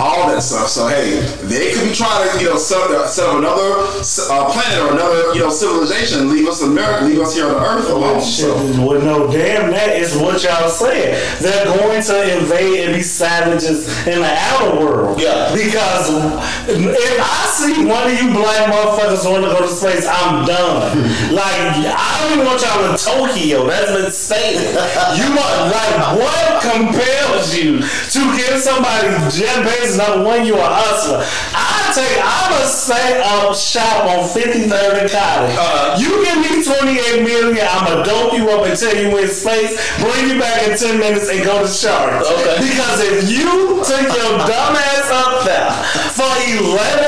[0.00, 0.68] all that stuff.
[0.68, 3.86] So hey, they could be trying to you know set up, set up another
[4.30, 7.54] uh, planet or another you know civilization leave us in America, leave us here on
[7.54, 8.20] the Earth alone.
[8.20, 8.86] Shit, So.
[8.86, 11.14] well, no, damn, that is what y'all saying.
[11.40, 15.20] They're going to invade and be savages in the outer world.
[15.20, 15.52] Yeah.
[15.54, 16.10] Because
[16.68, 20.98] if I see one of you black motherfuckers want to go to space, I'm done.
[21.32, 21.54] like,
[21.86, 23.66] I don't even want y'all in Tokyo.
[23.66, 24.74] That's been stated.
[25.18, 30.46] You want, like, what compels you to give somebody Jeff Bezos number one?
[30.46, 31.20] You a hustler.
[31.52, 35.54] I take, I'm a set up shop on 53rd and College.
[35.54, 36.00] Uh-huh.
[36.00, 40.40] You give me 28 million, I'ma dope you up until you in space, bring you
[40.40, 42.24] back in 10 minutes and go to Shark.
[42.24, 42.56] Okay.
[42.64, 45.70] Because if you took your dumb ass up there
[46.16, 46.30] for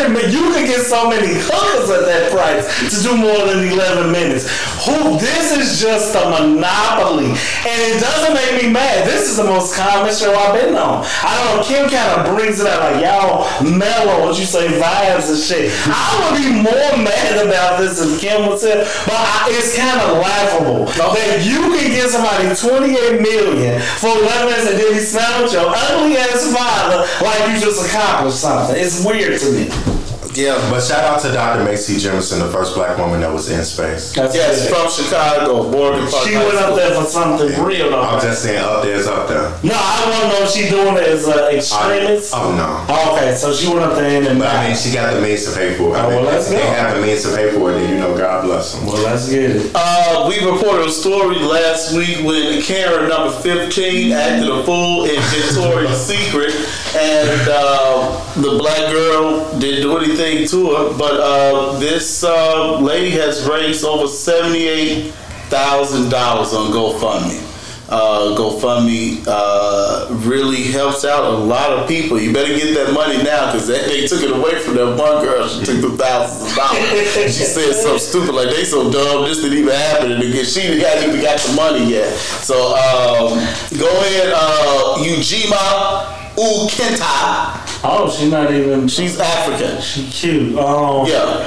[0.04, 3.64] 11 minutes, you could get so many hookers at that price to do more than
[3.72, 4.44] 11 minutes.
[4.86, 7.34] Who, this is just a monopoly.
[7.34, 9.06] And it doesn't make me mad.
[9.06, 11.02] This is the most common show I've been on.
[11.26, 14.68] I don't know, Kim kind of brings it out like, y'all mellow, what you say,
[14.78, 15.72] vibes and shit.
[15.90, 19.98] I would be more mad about this if Kim was here, but I, it's kind
[20.00, 25.00] of laughable that you can get somebody 28 million for 11 minutes and then he
[25.00, 28.76] smells your ugly ass father like you just accomplished something.
[28.76, 29.95] It's weird to me.
[30.36, 30.54] Yeah.
[30.70, 31.64] But shout out to Dr.
[31.64, 34.12] Macy Jemison, the first black woman that was in space.
[34.14, 34.74] That's Yes, it.
[34.74, 36.26] from Chicago, Morgan Park.
[36.28, 36.68] She High went School.
[36.70, 37.90] up there for something real.
[37.90, 38.02] though.
[38.02, 39.48] I'm just saying, up there's up there.
[39.62, 42.34] No, I want to know if she doing it as an extremist.
[42.34, 43.14] I, oh no.
[43.16, 44.38] okay, so she went up there and then.
[44.38, 45.98] But I mean, she got the means to pay for it.
[45.98, 46.70] I Oh, mean, well, let's if they go.
[46.70, 48.86] have the means to pay for it, then you know, God bless them.
[48.86, 49.72] well, let's get it.
[49.74, 55.16] Uh, we reported a story last week when Karen number 15 acted a fool in
[55.32, 56.52] Victoria's Secret,
[56.98, 60.96] and uh, the black girl didn't do anything to her.
[60.98, 65.12] But uh, this uh, lady has raised over $78,000
[65.52, 67.42] on GoFundMe.
[67.88, 72.20] Uh, GoFundMe uh, really helps out a lot of people.
[72.20, 75.24] You better get that money now because they, they took it away from that one
[75.24, 75.46] girl.
[75.46, 77.14] She took the thousands of dollars.
[77.14, 80.62] she said something stupid like they so dumb this didn't even happen and again she
[80.80, 82.12] hasn't even got the money yet.
[82.18, 83.38] So um,
[83.78, 87.60] go ahead, uh, Ujima Ukenta.
[87.84, 88.88] Oh, she's not even.
[88.88, 89.80] She's African.
[89.80, 90.58] She cute.
[90.58, 91.46] Um, Yeah.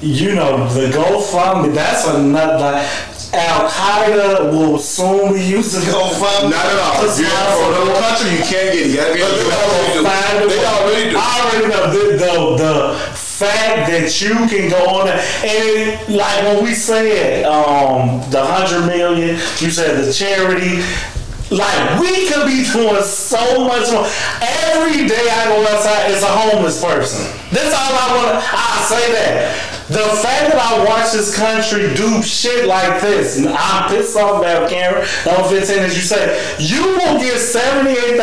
[0.00, 2.84] you know, the GoFundMe, that's another.
[3.32, 6.50] Al Qaeda will soon be using GoFundMe.
[6.50, 7.02] Not at all.
[7.04, 8.86] you're from another country, you can't get it.
[8.90, 10.44] You gotta be able to do it.
[10.44, 11.16] A They already do.
[11.18, 16.42] I already know the, the, the fact that you can go on there, and like
[16.44, 20.82] when we said um, the hundred million, you said the charity.
[21.50, 24.06] Like we could be doing so much more.
[24.40, 27.26] Every day I go outside, it's a homeless person.
[27.50, 28.38] That's all I want.
[28.38, 29.70] to I say that.
[29.90, 34.38] The fact that I watch this country do shit like this, and I'm pissed off
[34.38, 35.02] about Karen.
[35.26, 36.30] Number 15, as you say,
[36.62, 38.14] you will give $78,000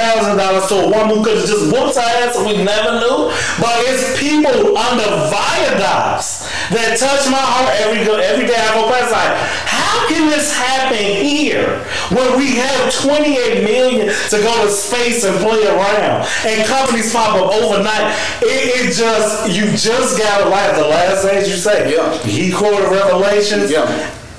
[0.72, 3.28] to a woman who could just whooped her ass and we never knew.
[3.60, 8.88] But it's people under viaducts that touch my heart every go- every day I go
[8.92, 9.12] past.
[9.12, 9.34] Like,
[9.68, 11.80] how can this happen here
[12.12, 17.36] when we have 28 million to go to space and play around and companies pop
[17.36, 18.16] up overnight?
[18.42, 20.76] It, it just, you just gotta laugh.
[20.76, 22.18] The last things you say, Yeah.
[22.24, 23.72] he quoted Revelations.
[23.72, 23.86] Yeah.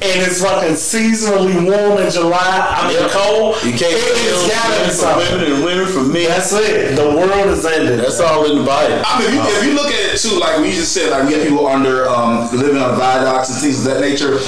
[0.00, 2.38] And it's fucking seasonally warm in July.
[2.38, 3.08] I mean, Yeah.
[3.10, 3.56] cold.
[3.64, 5.32] You can't it, it's kill gotta be something.
[5.40, 6.28] women and women for men.
[6.28, 6.94] That's it.
[6.94, 7.98] The world is ending.
[7.98, 9.02] That's all in the Bible.
[9.04, 11.26] I mean, if you, if you look at it too, like we just said, like
[11.26, 14.38] we have people under um, living on viaducts and things of that nature.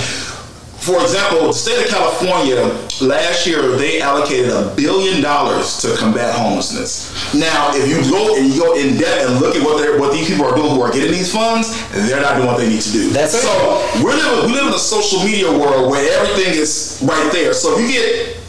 [0.81, 2.57] For example, the state of California
[3.03, 7.13] last year they allocated a billion dollars to combat homelessness.
[7.35, 10.13] Now, if you go and you go in depth and look at what they what
[10.13, 12.81] these people are doing who are getting these funds, they're not doing what they need
[12.81, 13.11] to do.
[13.11, 17.31] That's so we're living, we live in a social media world where everything is right
[17.31, 17.53] there.
[17.53, 18.40] So if you get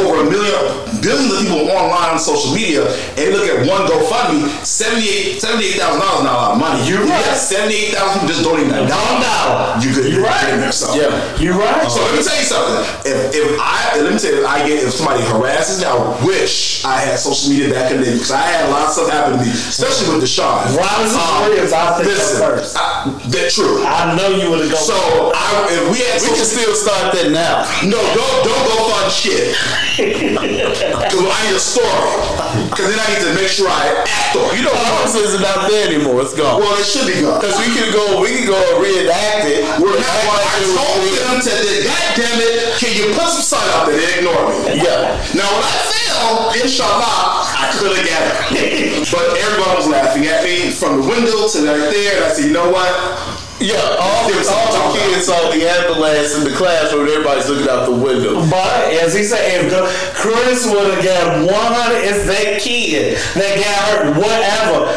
[0.00, 0.54] over a million,
[1.02, 2.84] billions of people online on social media,
[3.18, 5.98] and look at one GoFundMe, $78,000 $78,000 is not a
[6.34, 6.80] lot of money.
[6.88, 7.24] You're You right.
[7.24, 9.20] got 78,000 people just donating a dollar.
[9.22, 9.78] dollar.
[9.80, 10.72] You could, You're right.
[10.74, 10.94] So.
[10.94, 11.12] Yeah.
[11.38, 11.86] You're right.
[11.90, 12.80] So let me tell you something.
[13.06, 15.94] If, if I let me tell you, if I get if somebody harasses me, I
[16.24, 18.92] wish I had social media back in the day because I had a lot of
[18.94, 20.66] stuff happen to me, especially with Deshaun.
[20.74, 22.76] Robinson Williams, I think listen, first.
[22.78, 23.84] I, that's true.
[23.84, 24.82] I know you would have gone.
[24.82, 24.98] So
[25.34, 27.62] I, if we had We can still start that now.
[27.86, 29.54] no, don't don't go fund shit.
[29.84, 32.08] Cause I need a story.
[32.72, 34.48] Cause then I need to make sure I act on.
[34.56, 36.24] You know, Robinson is not there anymore.
[36.24, 36.58] It's gone.
[36.58, 37.38] well, it should be gone.
[37.38, 39.62] Because we can go, we can go reenact it.
[39.78, 41.52] We're not, like I told them to,
[41.84, 44.00] God damn it, can you put some sun out there?
[44.00, 44.80] They ignore me.
[44.80, 45.20] Yeah.
[45.36, 48.22] Now when I fell, inshallah, I could have got
[48.56, 49.04] it.
[49.12, 52.16] but everyone was laughing at me from the window to right there.
[52.16, 52.88] And I said, you know what?
[53.64, 57.08] Yeah, all, was all the kids saw the ambulance in the classroom.
[57.08, 58.44] Everybody's looking out the window.
[58.50, 63.56] But as he said, if the, Chris would have got 100, it's that kid that
[63.56, 64.92] got hurt, whatever.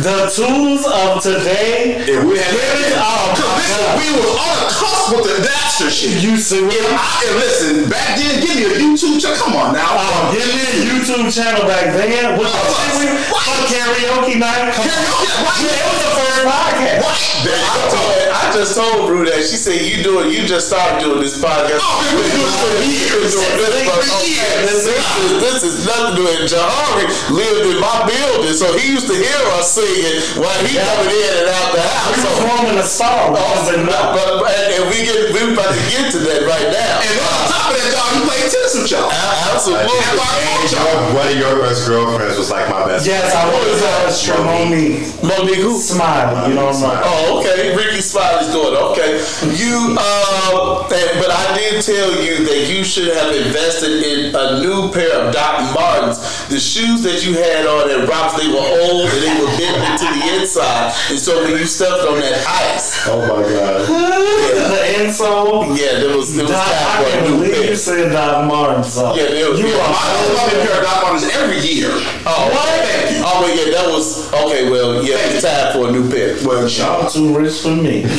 [0.00, 2.48] The tools of today, If we had
[2.96, 6.24] oh Cause listen, we was on the cusp with the Napster shit.
[6.24, 9.36] You see And, I, and listen, back then, give me a YouTube channel.
[9.36, 9.84] Come on now.
[9.92, 12.08] Oh, give me a YouTube channel back then.
[12.08, 12.48] The What?
[12.48, 13.68] shit we- What?
[13.68, 14.72] karaoke night.
[14.72, 14.96] Come on.
[14.96, 15.56] Karaoke, what?
[15.60, 17.00] Yeah, it was the first podcast.
[17.04, 17.20] what?
[17.42, 20.32] I, told, I just told Brew that she said you do it.
[20.32, 21.82] You just started doing this podcast.
[21.84, 23.34] Oh, been doing this for years.
[23.36, 24.62] Doing this For years.
[24.62, 26.24] This, is, this is nothing to do.
[26.32, 27.04] And Jahari
[27.34, 31.32] lived in my building, so he used to hear us singing while he coming in
[31.42, 32.14] and out the house.
[32.14, 33.34] We So, performing a song.
[33.34, 36.68] Oh, Wasn't but, but, and, and we get we about to get to that right
[36.70, 36.94] now.
[37.02, 39.10] And then on top of that, dog, you played tennis with y'all.
[39.10, 39.90] A- Absolutely.
[39.90, 43.06] And I And coached your, one of your best girlfriends was like my best.
[43.06, 45.02] Yes, I was uh, sure Monique.
[45.22, 45.76] Monique, who?
[45.78, 47.02] Smiley, you know what I'm saying?
[47.04, 47.74] Oh, okay.
[47.76, 48.74] Rickey Smiley's doing.
[48.94, 49.18] Okay.
[49.58, 54.60] You, uh, and- but I did tell you that you should have invested in a
[54.62, 56.18] new pair of Doc Martens.
[56.48, 59.98] The shoes that you had on at Rocks, they were old and they were bent
[60.04, 60.92] to the inside.
[61.10, 63.88] And so when you stepped on that ice, Oh my god.
[63.88, 65.76] The insole.
[65.76, 67.76] yeah, there was, there was Doc, time I for a can't new believe you pair.
[67.76, 69.16] said Doc Martin song.
[69.16, 71.88] Yeah, they were- you yeah, are I was loving pair of Doc Martens every year.
[72.26, 73.22] Oh, Thank you.
[73.24, 76.36] Oh, well, yeah, that was, okay, well, yeah, it's time for a new pair.
[76.46, 78.02] Well, Y'all too rich for me.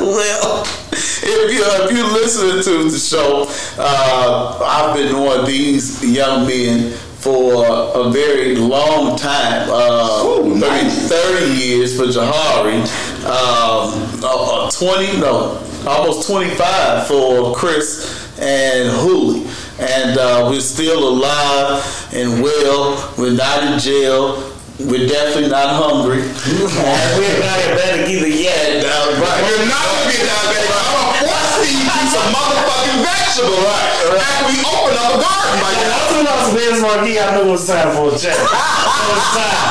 [0.00, 3.46] well, if you if you're listening to the show,
[3.78, 6.92] uh, I've been knowing these young men
[7.24, 7.64] for
[7.96, 9.66] a very long time.
[9.70, 11.08] Uh, Ooh, 30, nice.
[11.08, 12.84] 30 years for Jahari.
[13.24, 19.48] Um, uh, uh, 20, no, almost 25 for Chris and Hooley.
[19.78, 23.14] And uh, we're still alive and well.
[23.16, 24.52] We're not in jail.
[24.78, 26.18] We're definitely not hungry.
[26.20, 28.84] We're not better either yet.
[28.84, 28.90] Uh,
[29.22, 29.42] right.
[29.42, 31.43] We're not gonna be diabetic.
[31.64, 34.20] I'm gonna force feed you some motherfucking vegetable right?
[34.20, 35.96] after we open up a garden like When that.
[35.96, 38.36] I took out Biz Markie, I knew it was time for a check.
[38.36, 39.64] It's time.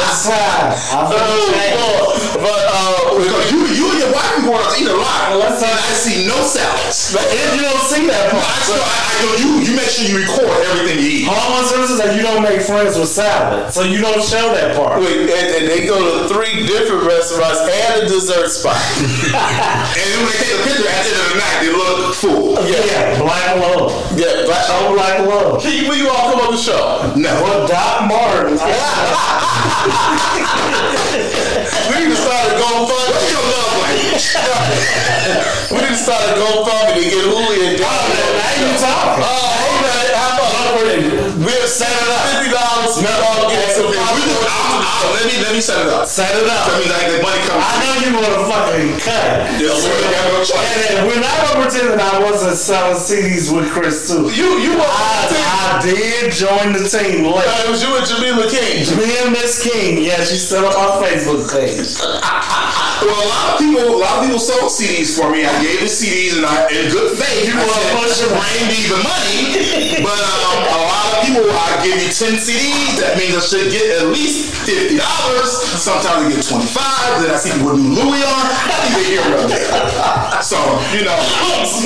[0.00, 0.72] It's time.
[0.72, 1.76] I'm Oh, finna change.
[2.40, 3.60] But uh, Because you,
[4.44, 5.36] going out to eat a lot.
[5.40, 7.16] Let's and I see no salads.
[7.16, 8.44] If you don't see that I, part.
[8.62, 11.28] still, I, I you, you make sure you record everything you eat.
[11.28, 15.00] Hormone services that you don't make friends with salad, so you don't show that part.
[15.00, 18.76] wait, and, and they go to three different restaurants and a dessert spot.
[19.34, 22.14] And then when they take a picture at the end of the night, they look
[22.14, 22.54] full.
[22.68, 23.90] Yeah, yeah black love.
[24.18, 25.62] yeah, but Show black love.
[25.62, 27.12] Can you, will you all come on the show?
[27.16, 27.32] No.
[27.42, 28.58] Well, Doc Martin.
[31.84, 33.12] We need to a GoFundMe.
[33.12, 33.63] What's your love?
[34.14, 37.90] We to start a GoFundMe to get Uli and Doc.
[37.90, 39.26] Oh, now you talking.
[39.26, 40.14] Oh, okay.
[40.14, 40.54] How about
[41.42, 42.22] we'll set it up?
[42.30, 42.94] Fifty dollars.
[43.02, 43.90] We all get some.
[43.90, 44.38] We do,
[45.18, 46.06] let me let me set it up.
[46.06, 46.62] Set it up.
[46.62, 47.58] That means like the money comes.
[47.58, 49.50] I know you want to fucking cut.
[49.58, 49.90] Yes, sir.
[49.90, 50.62] You have no choice.
[50.62, 54.30] And then we're not gonna pretend that I wasn't selling CDs with Chris too.
[54.30, 57.50] You you want I, I did join the team late.
[57.50, 58.78] It was you and Jamila King.
[58.94, 61.98] Me and Miss King, yeah, she's still on my Facebook page.
[63.04, 65.44] Well, a lot of people, a lot of people sold CDs for me.
[65.44, 68.30] I gave the CDs, and I, in good faith, You wanna said, push it?
[68.32, 69.36] bring me the money.
[70.04, 70.93] But um, a lot
[71.24, 73.00] people, I give you ten CDs.
[73.00, 75.50] That means I should get at least fifty dollars.
[75.80, 77.24] Sometimes I get twenty five.
[77.24, 78.44] Then I see people do Louis on.
[78.44, 79.72] Either here or there.
[80.44, 80.60] So
[80.92, 81.16] you know,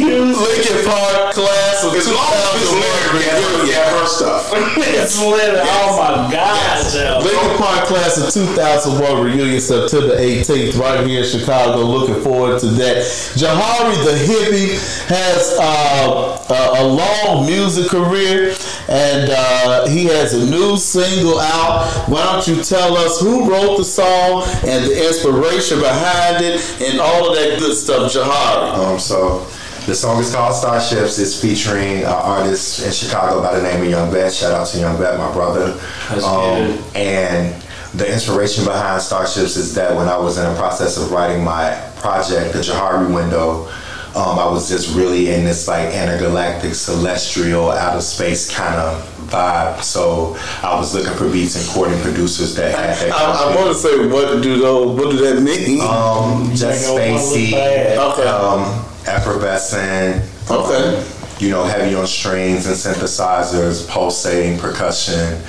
[0.03, 4.51] Lincoln Park class of as long as it's lyric, yeah, yeah, her stuff.
[4.55, 5.55] it's lit.
[5.63, 7.23] Oh my God, Joe.
[7.23, 11.83] Lincoln Park class of 2001 reunion September 18th right here in Chicago.
[11.85, 13.05] Looking forward to that.
[13.39, 14.75] Jahari the hippie
[15.09, 18.55] has uh, a, a long music career
[18.89, 21.87] and uh, he has a new single out.
[22.09, 27.01] Why don't you tell us who wrote the song and the inspiration behind it and
[27.01, 28.75] all of that good stuff, Jahari?
[28.75, 29.47] Um, so
[29.87, 31.19] the song is called Starships.
[31.19, 34.33] It's featuring an artist in Chicago by the name of Young Bet.
[34.33, 35.73] Shout out to Young Bet, my brother.
[36.09, 36.97] That's um, good.
[36.97, 37.63] And
[37.95, 41.75] the inspiration behind Starships is that when I was in the process of writing my
[41.97, 43.71] project, The Jahari Window,
[44.19, 49.83] um, I was just really in this like intergalactic, celestial, outer space kind of vibe.
[49.83, 53.13] So I was looking for beats and courting producers that had that.
[53.15, 55.81] I, I want to say what do those, what do that mean?
[55.83, 57.51] um, just Make it look spacey.
[57.53, 57.99] bad.
[57.99, 58.29] Okay.
[58.29, 60.25] um, effervescent.
[60.51, 60.97] Okay.
[60.99, 61.05] um,
[61.39, 65.41] you know, heavy on strings and synthesizers, pulsating percussion.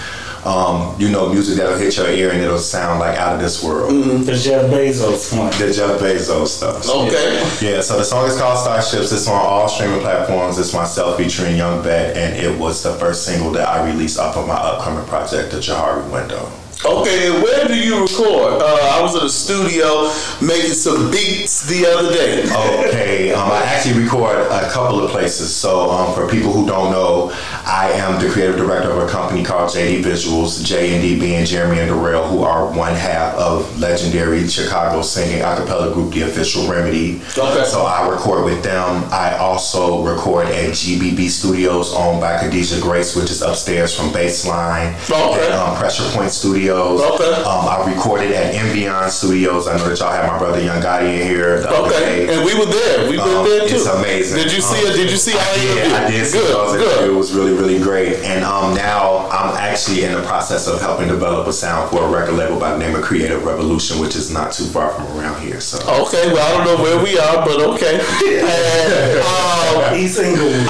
[0.45, 3.63] Um, you know, music that'll hit your ear and it'll sound like out of this
[3.63, 3.91] world.
[3.91, 5.51] The Jeff Bezos one.
[5.59, 6.87] The Jeff Bezos stuff.
[6.89, 7.39] Okay.
[7.61, 9.11] Yeah, so the song is called Starships.
[9.11, 10.57] It's on all streaming platforms.
[10.57, 14.37] It's myself featuring Young Bet, and it was the first single that I released off
[14.37, 16.49] of my upcoming project, The Jahari Window.
[16.85, 18.61] Okay, where do you record?
[18.61, 20.09] Uh, I was in the studio
[20.41, 22.43] making some beats the other day.
[22.43, 25.53] Okay, um, I actually record a couple of places.
[25.53, 27.31] So, um, for people who don't know,
[27.71, 30.65] I am the creative director of a company called JD Visuals.
[30.65, 35.41] J and D being Jeremy and Darrell, who are one half of legendary Chicago singing
[35.43, 37.21] a cappella group, The Official Remedy.
[37.37, 37.63] Okay.
[37.65, 39.03] So I record with them.
[39.11, 44.95] I also record at GBB Studios, owned by Khadijah Grace, which is upstairs from Baseline.
[45.07, 45.45] Okay.
[45.45, 46.99] And, um, Pressure Point Studios.
[47.01, 47.33] Okay.
[47.43, 49.67] Um, I recorded at Envion Studios.
[49.67, 51.63] I know that y'all had my brother Young Gotti in here.
[51.69, 52.33] Okay, day.
[52.33, 53.07] and we were there.
[53.11, 53.75] We were Um, there too.
[53.75, 54.37] It's amazing.
[54.37, 54.95] Did you see Um, it?
[54.95, 55.75] Did you see interview?
[55.91, 56.75] Yeah, I did see Good, those.
[56.77, 57.09] good.
[57.09, 58.15] It was really, really great.
[58.23, 62.09] And um, now I'm actually in the process of helping develop a sound for a
[62.09, 65.41] record label by the name of Creative Revolution, which is not too far from around
[65.41, 65.59] here.
[65.59, 67.99] So Okay, well I don't know where we are, but okay.
[68.39, 70.65] And, um, East Inglewood.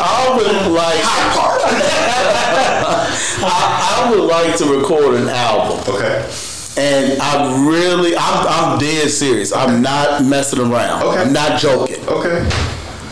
[0.00, 1.02] I would like.
[3.40, 6.28] I, I would like to record an album, okay,
[6.76, 9.52] and I'm really, I'm, I'm dead serious.
[9.52, 11.02] I'm not messing around.
[11.02, 11.20] Okay.
[11.20, 12.04] I'm not joking.
[12.08, 12.48] okay,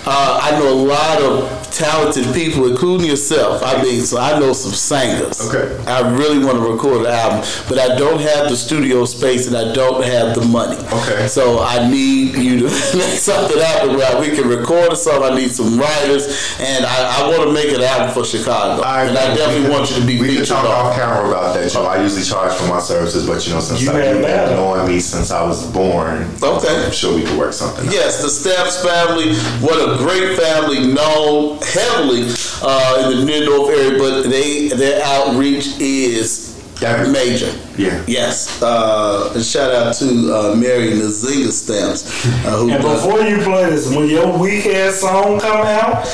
[0.09, 3.63] Uh, I know a lot of talented people, including yourself.
[3.65, 5.41] I mean, so I know some singers.
[5.49, 5.77] Okay.
[5.87, 9.57] I really want to record an album, but I don't have the studio space and
[9.57, 10.77] I don't have the money.
[11.03, 11.27] Okay.
[11.29, 12.65] So I need you to
[12.97, 15.23] make something happen where we can record a song.
[15.23, 18.83] I need some writers, and I, I want to make an album for Chicago.
[18.83, 20.71] and I definitely we want you to be We can featured talk on.
[20.71, 21.73] off camera about that.
[21.73, 24.23] You know, I usually charge for my services, but you know, since You I've been
[24.23, 24.51] that.
[24.51, 26.85] knowing me since I was born, Okay.
[26.87, 27.87] I'm sure we could work something.
[27.89, 27.93] out.
[27.93, 29.35] Yes, the Stamps family.
[29.61, 32.23] What a great family, known heavily
[32.63, 37.13] uh, in the near north area, but they their outreach is Everywhere.
[37.25, 37.53] major.
[37.79, 38.05] Yeah.
[38.07, 38.61] Yes.
[38.63, 42.05] Uh, and shout out to uh, Mary Nazinga Stamps,
[42.45, 46.05] uh, who And does- before you play this, when your weak ass song come out,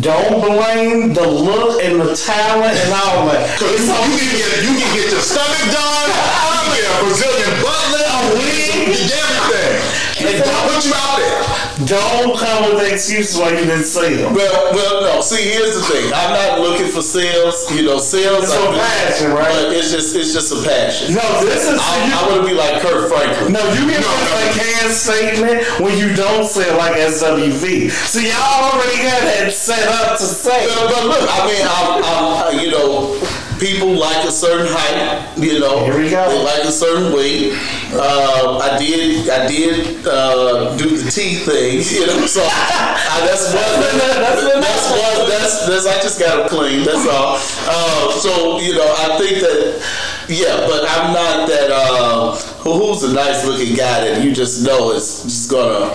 [0.00, 3.58] don't blame the look and the talent and all that.
[3.58, 8.06] Cause you, you can get you can get your stomach done, I'm a Brazilian butler,
[8.06, 9.74] a wing, you get everything.
[10.22, 11.49] And don't put you out there.
[11.86, 14.34] Don't come with excuses why you didn't say them.
[14.34, 15.20] Well, well, no.
[15.20, 16.12] See, here's the thing.
[16.12, 17.70] I'm not looking for sales.
[17.72, 18.44] You know, sales.
[18.44, 19.48] It's a passion, right?
[19.48, 21.14] But it's just, it's just a passion.
[21.14, 23.52] No, this is I, I want to be like Kirk Franklin.
[23.52, 27.90] No, you can make a canned statement when you don't say it like SWV.
[27.90, 30.66] So y'all already got that set up to say.
[30.66, 33.16] But, but look, I mean, I'm, I'm, you know,
[33.58, 35.38] people like a certain height.
[35.38, 36.28] You know, Here we go.
[36.28, 37.56] They like a certain weight.
[37.92, 41.82] Uh, I did, I did uh, do the tea thing.
[42.00, 43.80] You know, so I, that's one.
[43.98, 45.28] That's, that's one.
[45.28, 45.86] That's that's.
[45.86, 46.84] I just got them clean.
[46.84, 47.36] That's all.
[47.66, 49.82] Uh, so you know, I think that.
[50.28, 51.70] Yeah, but I'm not that.
[51.72, 55.90] Uh, who- who's a nice looking guy that you just know is just gonna.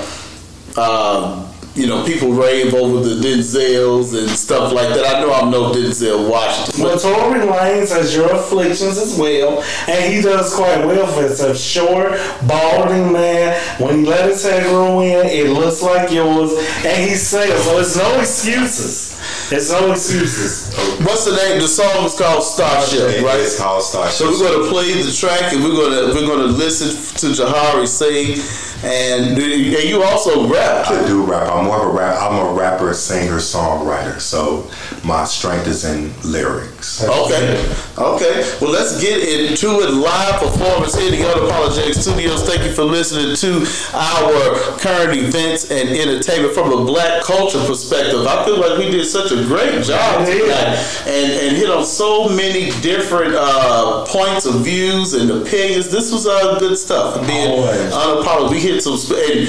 [0.77, 5.15] Um, you know, people rave over the Denzels and stuff like that.
[5.15, 6.83] I know I'm no Denzel Washington.
[6.83, 11.57] But Tory Lanez has your afflictions as well, and he does quite well for himself.
[11.57, 12.11] Short,
[12.47, 13.59] balding man.
[13.79, 16.51] When he let his hair grow in, it looks like yours,
[16.85, 17.79] and he says so.
[17.79, 19.14] It's no excuses.
[19.51, 20.73] It's no excuses.
[21.05, 21.61] What's the name?
[21.61, 23.39] The song is called Starship, It- right?
[23.39, 24.13] It's called Starship.
[24.13, 28.39] So we're gonna play the track and we're gonna we're gonna listen to Jahari sing,
[28.83, 30.87] and, and you also rap.
[30.89, 31.51] I do rap.
[31.51, 32.21] I'm more of a rap.
[32.21, 34.19] I'm a rapper, singer, songwriter.
[34.19, 34.69] So
[35.03, 37.03] my strength is in lyrics.
[37.03, 38.57] Okay, okay.
[38.61, 39.91] Well, let's get into it.
[39.91, 42.47] Live performance in the Unapologetic Studios.
[42.47, 48.25] Thank you for listening to our current events and entertainment from a black culture perspective.
[48.27, 52.29] I feel like we did such a great job tonight and, and hit on so
[52.29, 55.89] many different uh, points of views and opinions.
[55.91, 57.19] This was uh, good stuff.
[57.27, 57.91] Being Always.
[57.91, 58.95] unapologetic, we hit some.
[58.97, 59.47] Sp- and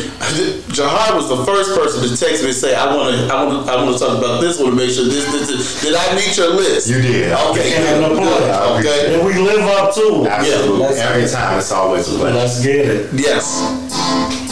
[0.75, 3.67] Jahar was the first person to text me and say, "I want to, I want
[3.67, 4.59] to, I want to talk about this.
[4.59, 5.83] Want to make sure this, this, this.
[5.83, 6.89] Did I meet your list?
[6.91, 7.33] You did.
[7.33, 8.81] Okay, And good, good.
[8.81, 9.15] Okay.
[9.15, 10.27] And we live up to it.
[10.29, 10.79] Absolutely.
[10.79, 12.35] let's- Every time, it's always a pleasure.
[12.37, 13.11] Let's get it.
[13.15, 14.45] Yes.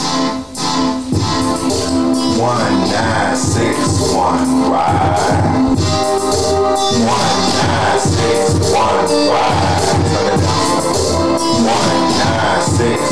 [2.45, 3.79] One nine six
[4.13, 5.79] one ride.
[7.09, 9.85] One nine six one ride.
[11.65, 13.04] One nine six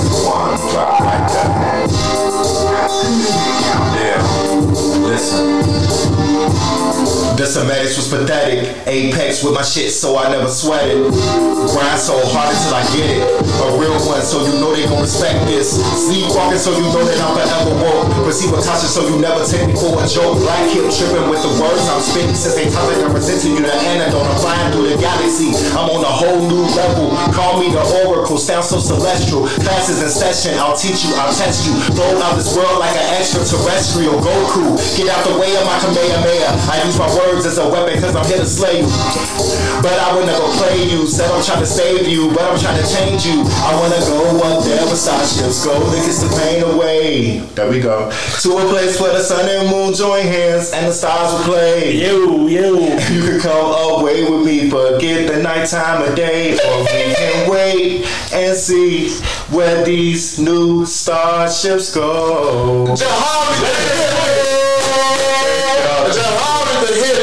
[7.43, 8.71] The Semetics was pathetic.
[8.87, 11.11] Apex with my shit, so I never sweated.
[11.11, 13.27] Grind so hard until I get it.
[13.27, 15.75] A real one, so you know they gon' respect this.
[16.07, 18.07] Sleepwalking, so you know that I'm forever woke.
[18.23, 20.39] With caution, so you never take me for a joke.
[20.39, 22.31] Black hip tripping with the words I'm spitting.
[22.39, 24.23] Since they topic, I'm presenting you the antidote.
[24.23, 25.51] I'm flying through the galaxy.
[25.75, 27.11] I'm on a whole new level.
[27.35, 29.51] Call me the oracle, sound so celestial.
[29.67, 31.75] Classes in session, I'll teach you, I'll test you.
[31.99, 34.79] Blow out this world like an extraterrestrial Goku.
[34.95, 36.71] Get out the way of my Kamehameha.
[36.71, 38.89] I use my words as a weapon cause I'm here to slay you.
[39.83, 41.07] But I would never play you.
[41.07, 43.43] Said I'm trying to save you, but I'm trying to change you.
[43.65, 47.39] I wanna go up there where starships go to kiss the pain away.
[47.55, 48.11] There we go.
[48.43, 51.97] To a place where the sun and moon join hands and the stars will play.
[51.97, 52.79] You, you.
[53.11, 58.07] You can come away with me, forget the nighttime of day, or we can wait
[58.33, 59.11] and see
[59.51, 62.87] where these new starships go.
[62.97, 64.12] Jahari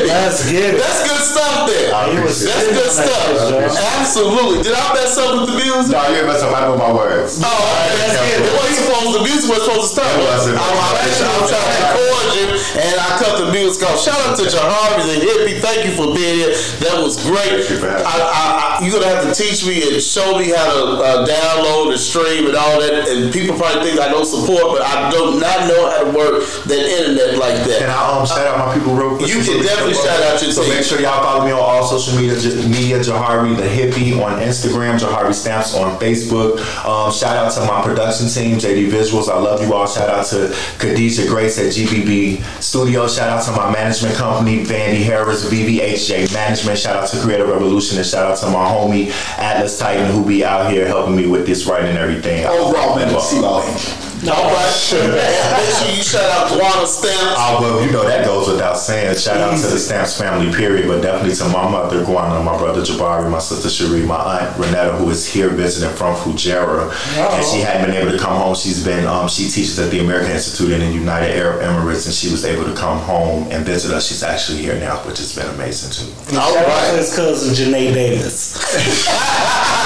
[0.10, 0.81] Let's get it.
[0.81, 1.94] That's good stuff there.
[1.94, 2.73] I was That's it.
[2.73, 3.77] good stuff.
[4.02, 4.65] Absolutely.
[4.65, 5.94] Did I mess up with the music?
[5.94, 6.49] No, you mess up.
[6.49, 7.38] I know my words.
[7.38, 8.41] Oh, okay, that's good.
[8.41, 9.14] It wasn't supposed.
[9.19, 10.10] The music was supposed to start.
[10.10, 10.57] It wasn't.
[10.57, 13.99] I'm, I'm actually I'm trying to record and I cut the music off.
[13.99, 15.60] Shout out to Jahari the hippie.
[15.60, 16.53] Thank you for being here.
[16.86, 17.66] That was great.
[17.66, 20.84] Thank you I, I, you're gonna have to teach me and show me how to
[21.03, 23.07] uh, download and stream and all that.
[23.10, 26.45] And people probably think I know support, but I do not know how to work
[26.70, 27.80] that internet like that.
[27.80, 29.28] Can I um shout out my people real quick?
[29.28, 30.74] You can definitely shout out your So team.
[30.76, 32.36] make sure y'all follow me on all social media,
[32.68, 36.60] media Jahari the hippie on Instagram, Jahari Stamps on Facebook.
[36.86, 39.30] Um, shout out to my production team, JD Visuals.
[39.30, 39.88] I love you all.
[39.88, 42.29] Shout out to Khadijah Grace at GBB
[42.60, 43.08] Studio.
[43.08, 46.78] Shout out to my management company, Vandy Harris, VVHJ Management.
[46.78, 50.44] Shout out to Creative Revolution and shout out to my homie Atlas Titan who be
[50.46, 52.46] out here helping me with this writing and everything.
[52.46, 54.70] Overall, man, see my All right.
[54.90, 57.36] Make sure you shout out Guana Stamps.
[57.38, 59.16] Oh, well, you know that goes without saying.
[59.18, 62.82] Shout out to the Stamps family, period, but definitely to my mother, Guana, my brother
[62.82, 67.60] Jabari, my sister Cherie, my aunt Renetta, who is here visiting from Fujairah, and she
[67.62, 68.56] hadn't been able to come home.
[68.56, 72.14] She's been, um, she teaches at the American Institute in the United Arab Emirates, and
[72.14, 74.08] she was able to come home and visit us.
[74.08, 76.12] She's actually here now, which has been amazing too.
[76.38, 76.98] All Shout out to right.
[76.98, 78.58] his cousin Janae Davis.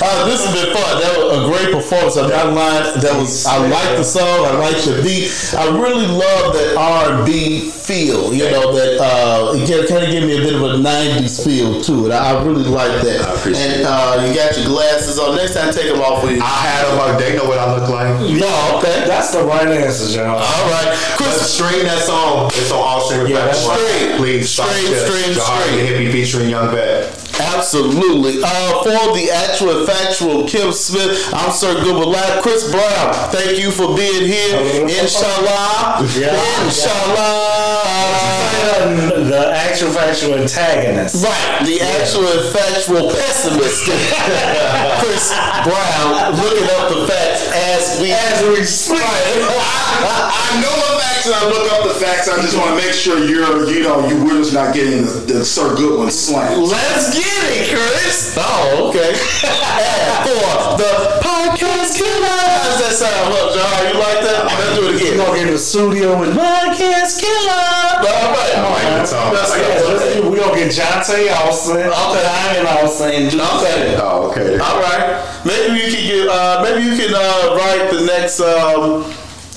[0.00, 1.00] Uh, this has been fun.
[1.02, 2.16] That was a great performance.
[2.16, 3.00] I'm not lying.
[3.00, 3.46] That was.
[3.46, 4.46] I like the song.
[4.46, 5.30] I like the beat.
[5.58, 8.32] I really love that R&B feel.
[8.32, 11.82] You know that uh, it kind of gave me a bit of a '90s feel
[11.82, 12.12] to it.
[12.12, 13.26] I, I really like that.
[13.26, 15.36] I appreciate and uh, you got your glasses on.
[15.36, 16.40] Next time, take them off for you.
[16.42, 17.18] I had them on.
[17.20, 18.08] They know what I look like.
[18.38, 19.02] No, okay.
[19.06, 20.30] That's the right answer, John.
[20.38, 21.42] All right, Chris.
[21.54, 22.50] stream that song.
[22.54, 23.90] It's on all streaming Yeah, that's platforms.
[23.98, 24.16] stream.
[24.18, 25.76] Please, Stream, stream, Jahari stream.
[25.78, 27.10] the hippie featuring Young Bad.
[27.40, 28.40] Absolutely.
[28.42, 32.42] Uh, for the actual factual Kim Smith, I'm Sir Goodwood Live.
[32.42, 34.60] Chris Brown, thank you for being here.
[34.82, 36.06] Inshallah.
[36.16, 36.64] Yeah.
[36.64, 37.47] Inshallah.
[39.28, 41.24] The actual factual antagonist.
[41.24, 43.84] Right, the actual and factual pessimist,
[45.04, 45.30] Chris
[45.64, 49.02] Brown, looking up the facts as we As we speak.
[49.04, 52.28] I know the facts and I look up the facts.
[52.28, 55.12] I just want to make sure you're, you know, you we're just not getting the,
[55.26, 56.58] the Sir Goodwin slant.
[56.60, 58.36] Let's get it, Chris.
[58.38, 59.12] Oh, okay.
[60.24, 62.26] for the podcast killer.
[62.26, 63.34] How does that sound?
[63.34, 64.44] Look, John, you like that?
[64.46, 65.16] Let's do it We're again.
[65.18, 67.77] gonna get in the studio with podcast killer.
[67.98, 68.54] All right.
[68.54, 69.32] I like the song.
[69.32, 72.22] Let's Yeah, let's we gonna get Jonte Austin, Okay.
[72.22, 73.40] Diamond Austin, Juice.
[73.40, 73.96] Okay.
[74.00, 74.58] Oh, okay.
[74.58, 75.24] All right.
[75.44, 76.28] Maybe you can get.
[76.28, 79.04] Uh, maybe you can uh, write the next um,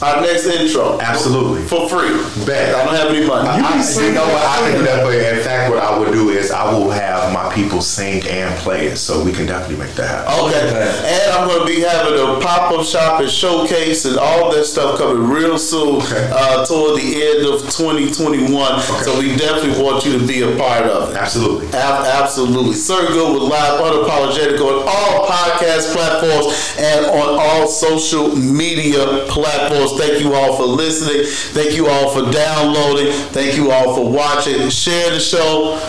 [0.01, 1.61] our next intro Absolutely.
[1.63, 2.11] for free.
[2.45, 2.73] Bet.
[2.75, 3.47] I don't have any money.
[3.47, 3.59] I,
[4.01, 4.43] you know what?
[4.43, 5.19] I can do that for you.
[5.21, 8.87] In fact, what I would do is I will have my people sing and play
[8.87, 10.45] it, so we can definitely make that happen.
[10.45, 10.69] Okay.
[11.05, 14.65] And I'm going to be having a pop up shop and showcase and all that
[14.65, 16.29] stuff coming real soon Okay.
[16.33, 18.81] uh, toward the end of 2021.
[19.03, 21.15] So we definitely want you to be a part of it.
[21.17, 21.67] Absolutely.
[21.77, 22.73] Ab- absolutely.
[22.73, 29.90] Sir Good with Live Unapologetic on all podcast platforms and on all social media platforms.
[29.97, 31.25] Thank you all for listening.
[31.53, 33.11] Thank you all for downloading.
[33.31, 34.69] Thank you all for watching.
[34.69, 35.79] Share the show.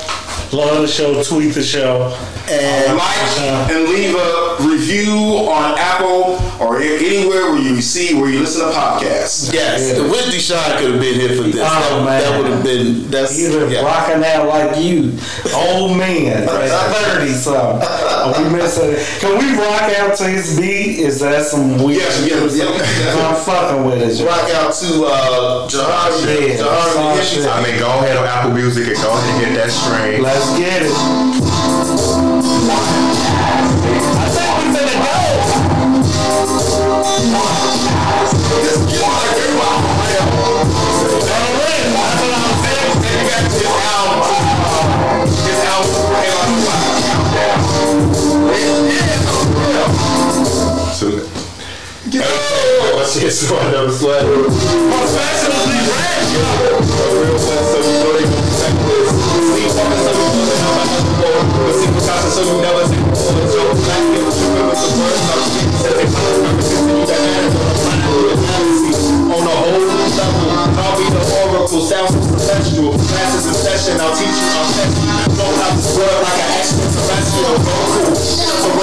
[0.52, 2.14] Love the show, tweet the show.
[2.50, 3.38] And Like
[3.70, 5.12] and leave a review
[5.48, 9.52] on Apple or anywhere where you see where you listen to podcasts.
[9.54, 11.56] yes, the Whitney Shine could have been here for this.
[11.64, 12.20] Oh, that, man.
[12.20, 13.80] that would have been that's You been yeah.
[13.82, 15.16] rocking out like you,
[15.54, 17.88] old man, thirty something.
[18.44, 18.94] We missing?
[19.20, 20.98] Can we rock out to his beat?
[21.00, 21.98] Is that some weird?
[22.02, 23.16] Yes, yes, yes.
[23.16, 24.24] I'm fucking with it.
[24.26, 26.48] Rock out to uh, Jahari.
[26.48, 27.44] Yeah, Jahari song the shit.
[27.44, 27.52] hippie.
[27.52, 30.22] I mean, go ahead on Apple Music and go ahead and get that stream.
[30.22, 30.92] Let's get it.
[34.14, 35.12] I think we finna go.
[50.92, 51.08] So,
[52.94, 54.46] What's your one of those sweaters?
[54.46, 56.26] Professionally brand.
[56.62, 57.81] A real one, so you know they
[61.42, 64.90] But single shots so you never see all the jokes Black people tripping with the
[65.02, 66.62] words of streets they call you the
[67.02, 68.94] planet of galaxy
[69.32, 74.30] On a whole new level I'll be the oracle, sounds celestial in session, I'll teach
[74.30, 74.94] you how best
[75.72, 77.56] this like an extraterrestrial
[78.62, 78.78] I'm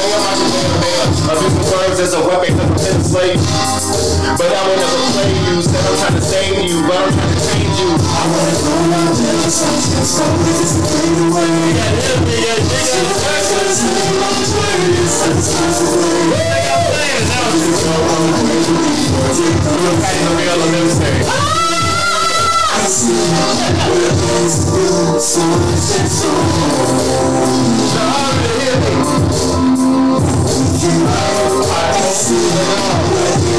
[1.29, 2.65] I'm using words as a weapon to
[4.37, 7.33] But I will never play you, said I'm trying to save you But I'm trying
[7.33, 11.47] to change I wanna go around till the sun sets so this is fade away.
[11.79, 12.99] Yeah, hit me, yeah, nigga.
[13.23, 16.27] Breakfast in my dreams, that's just the way.
[16.27, 17.55] They got plans now.
[17.55, 19.47] You go on the way to be worthy.
[19.47, 21.23] You're fighting the real and everything.
[21.23, 26.31] I see where things feel so much and so
[27.95, 28.27] Now
[28.59, 28.91] hear me.
[30.83, 33.49] You know, I can see it all.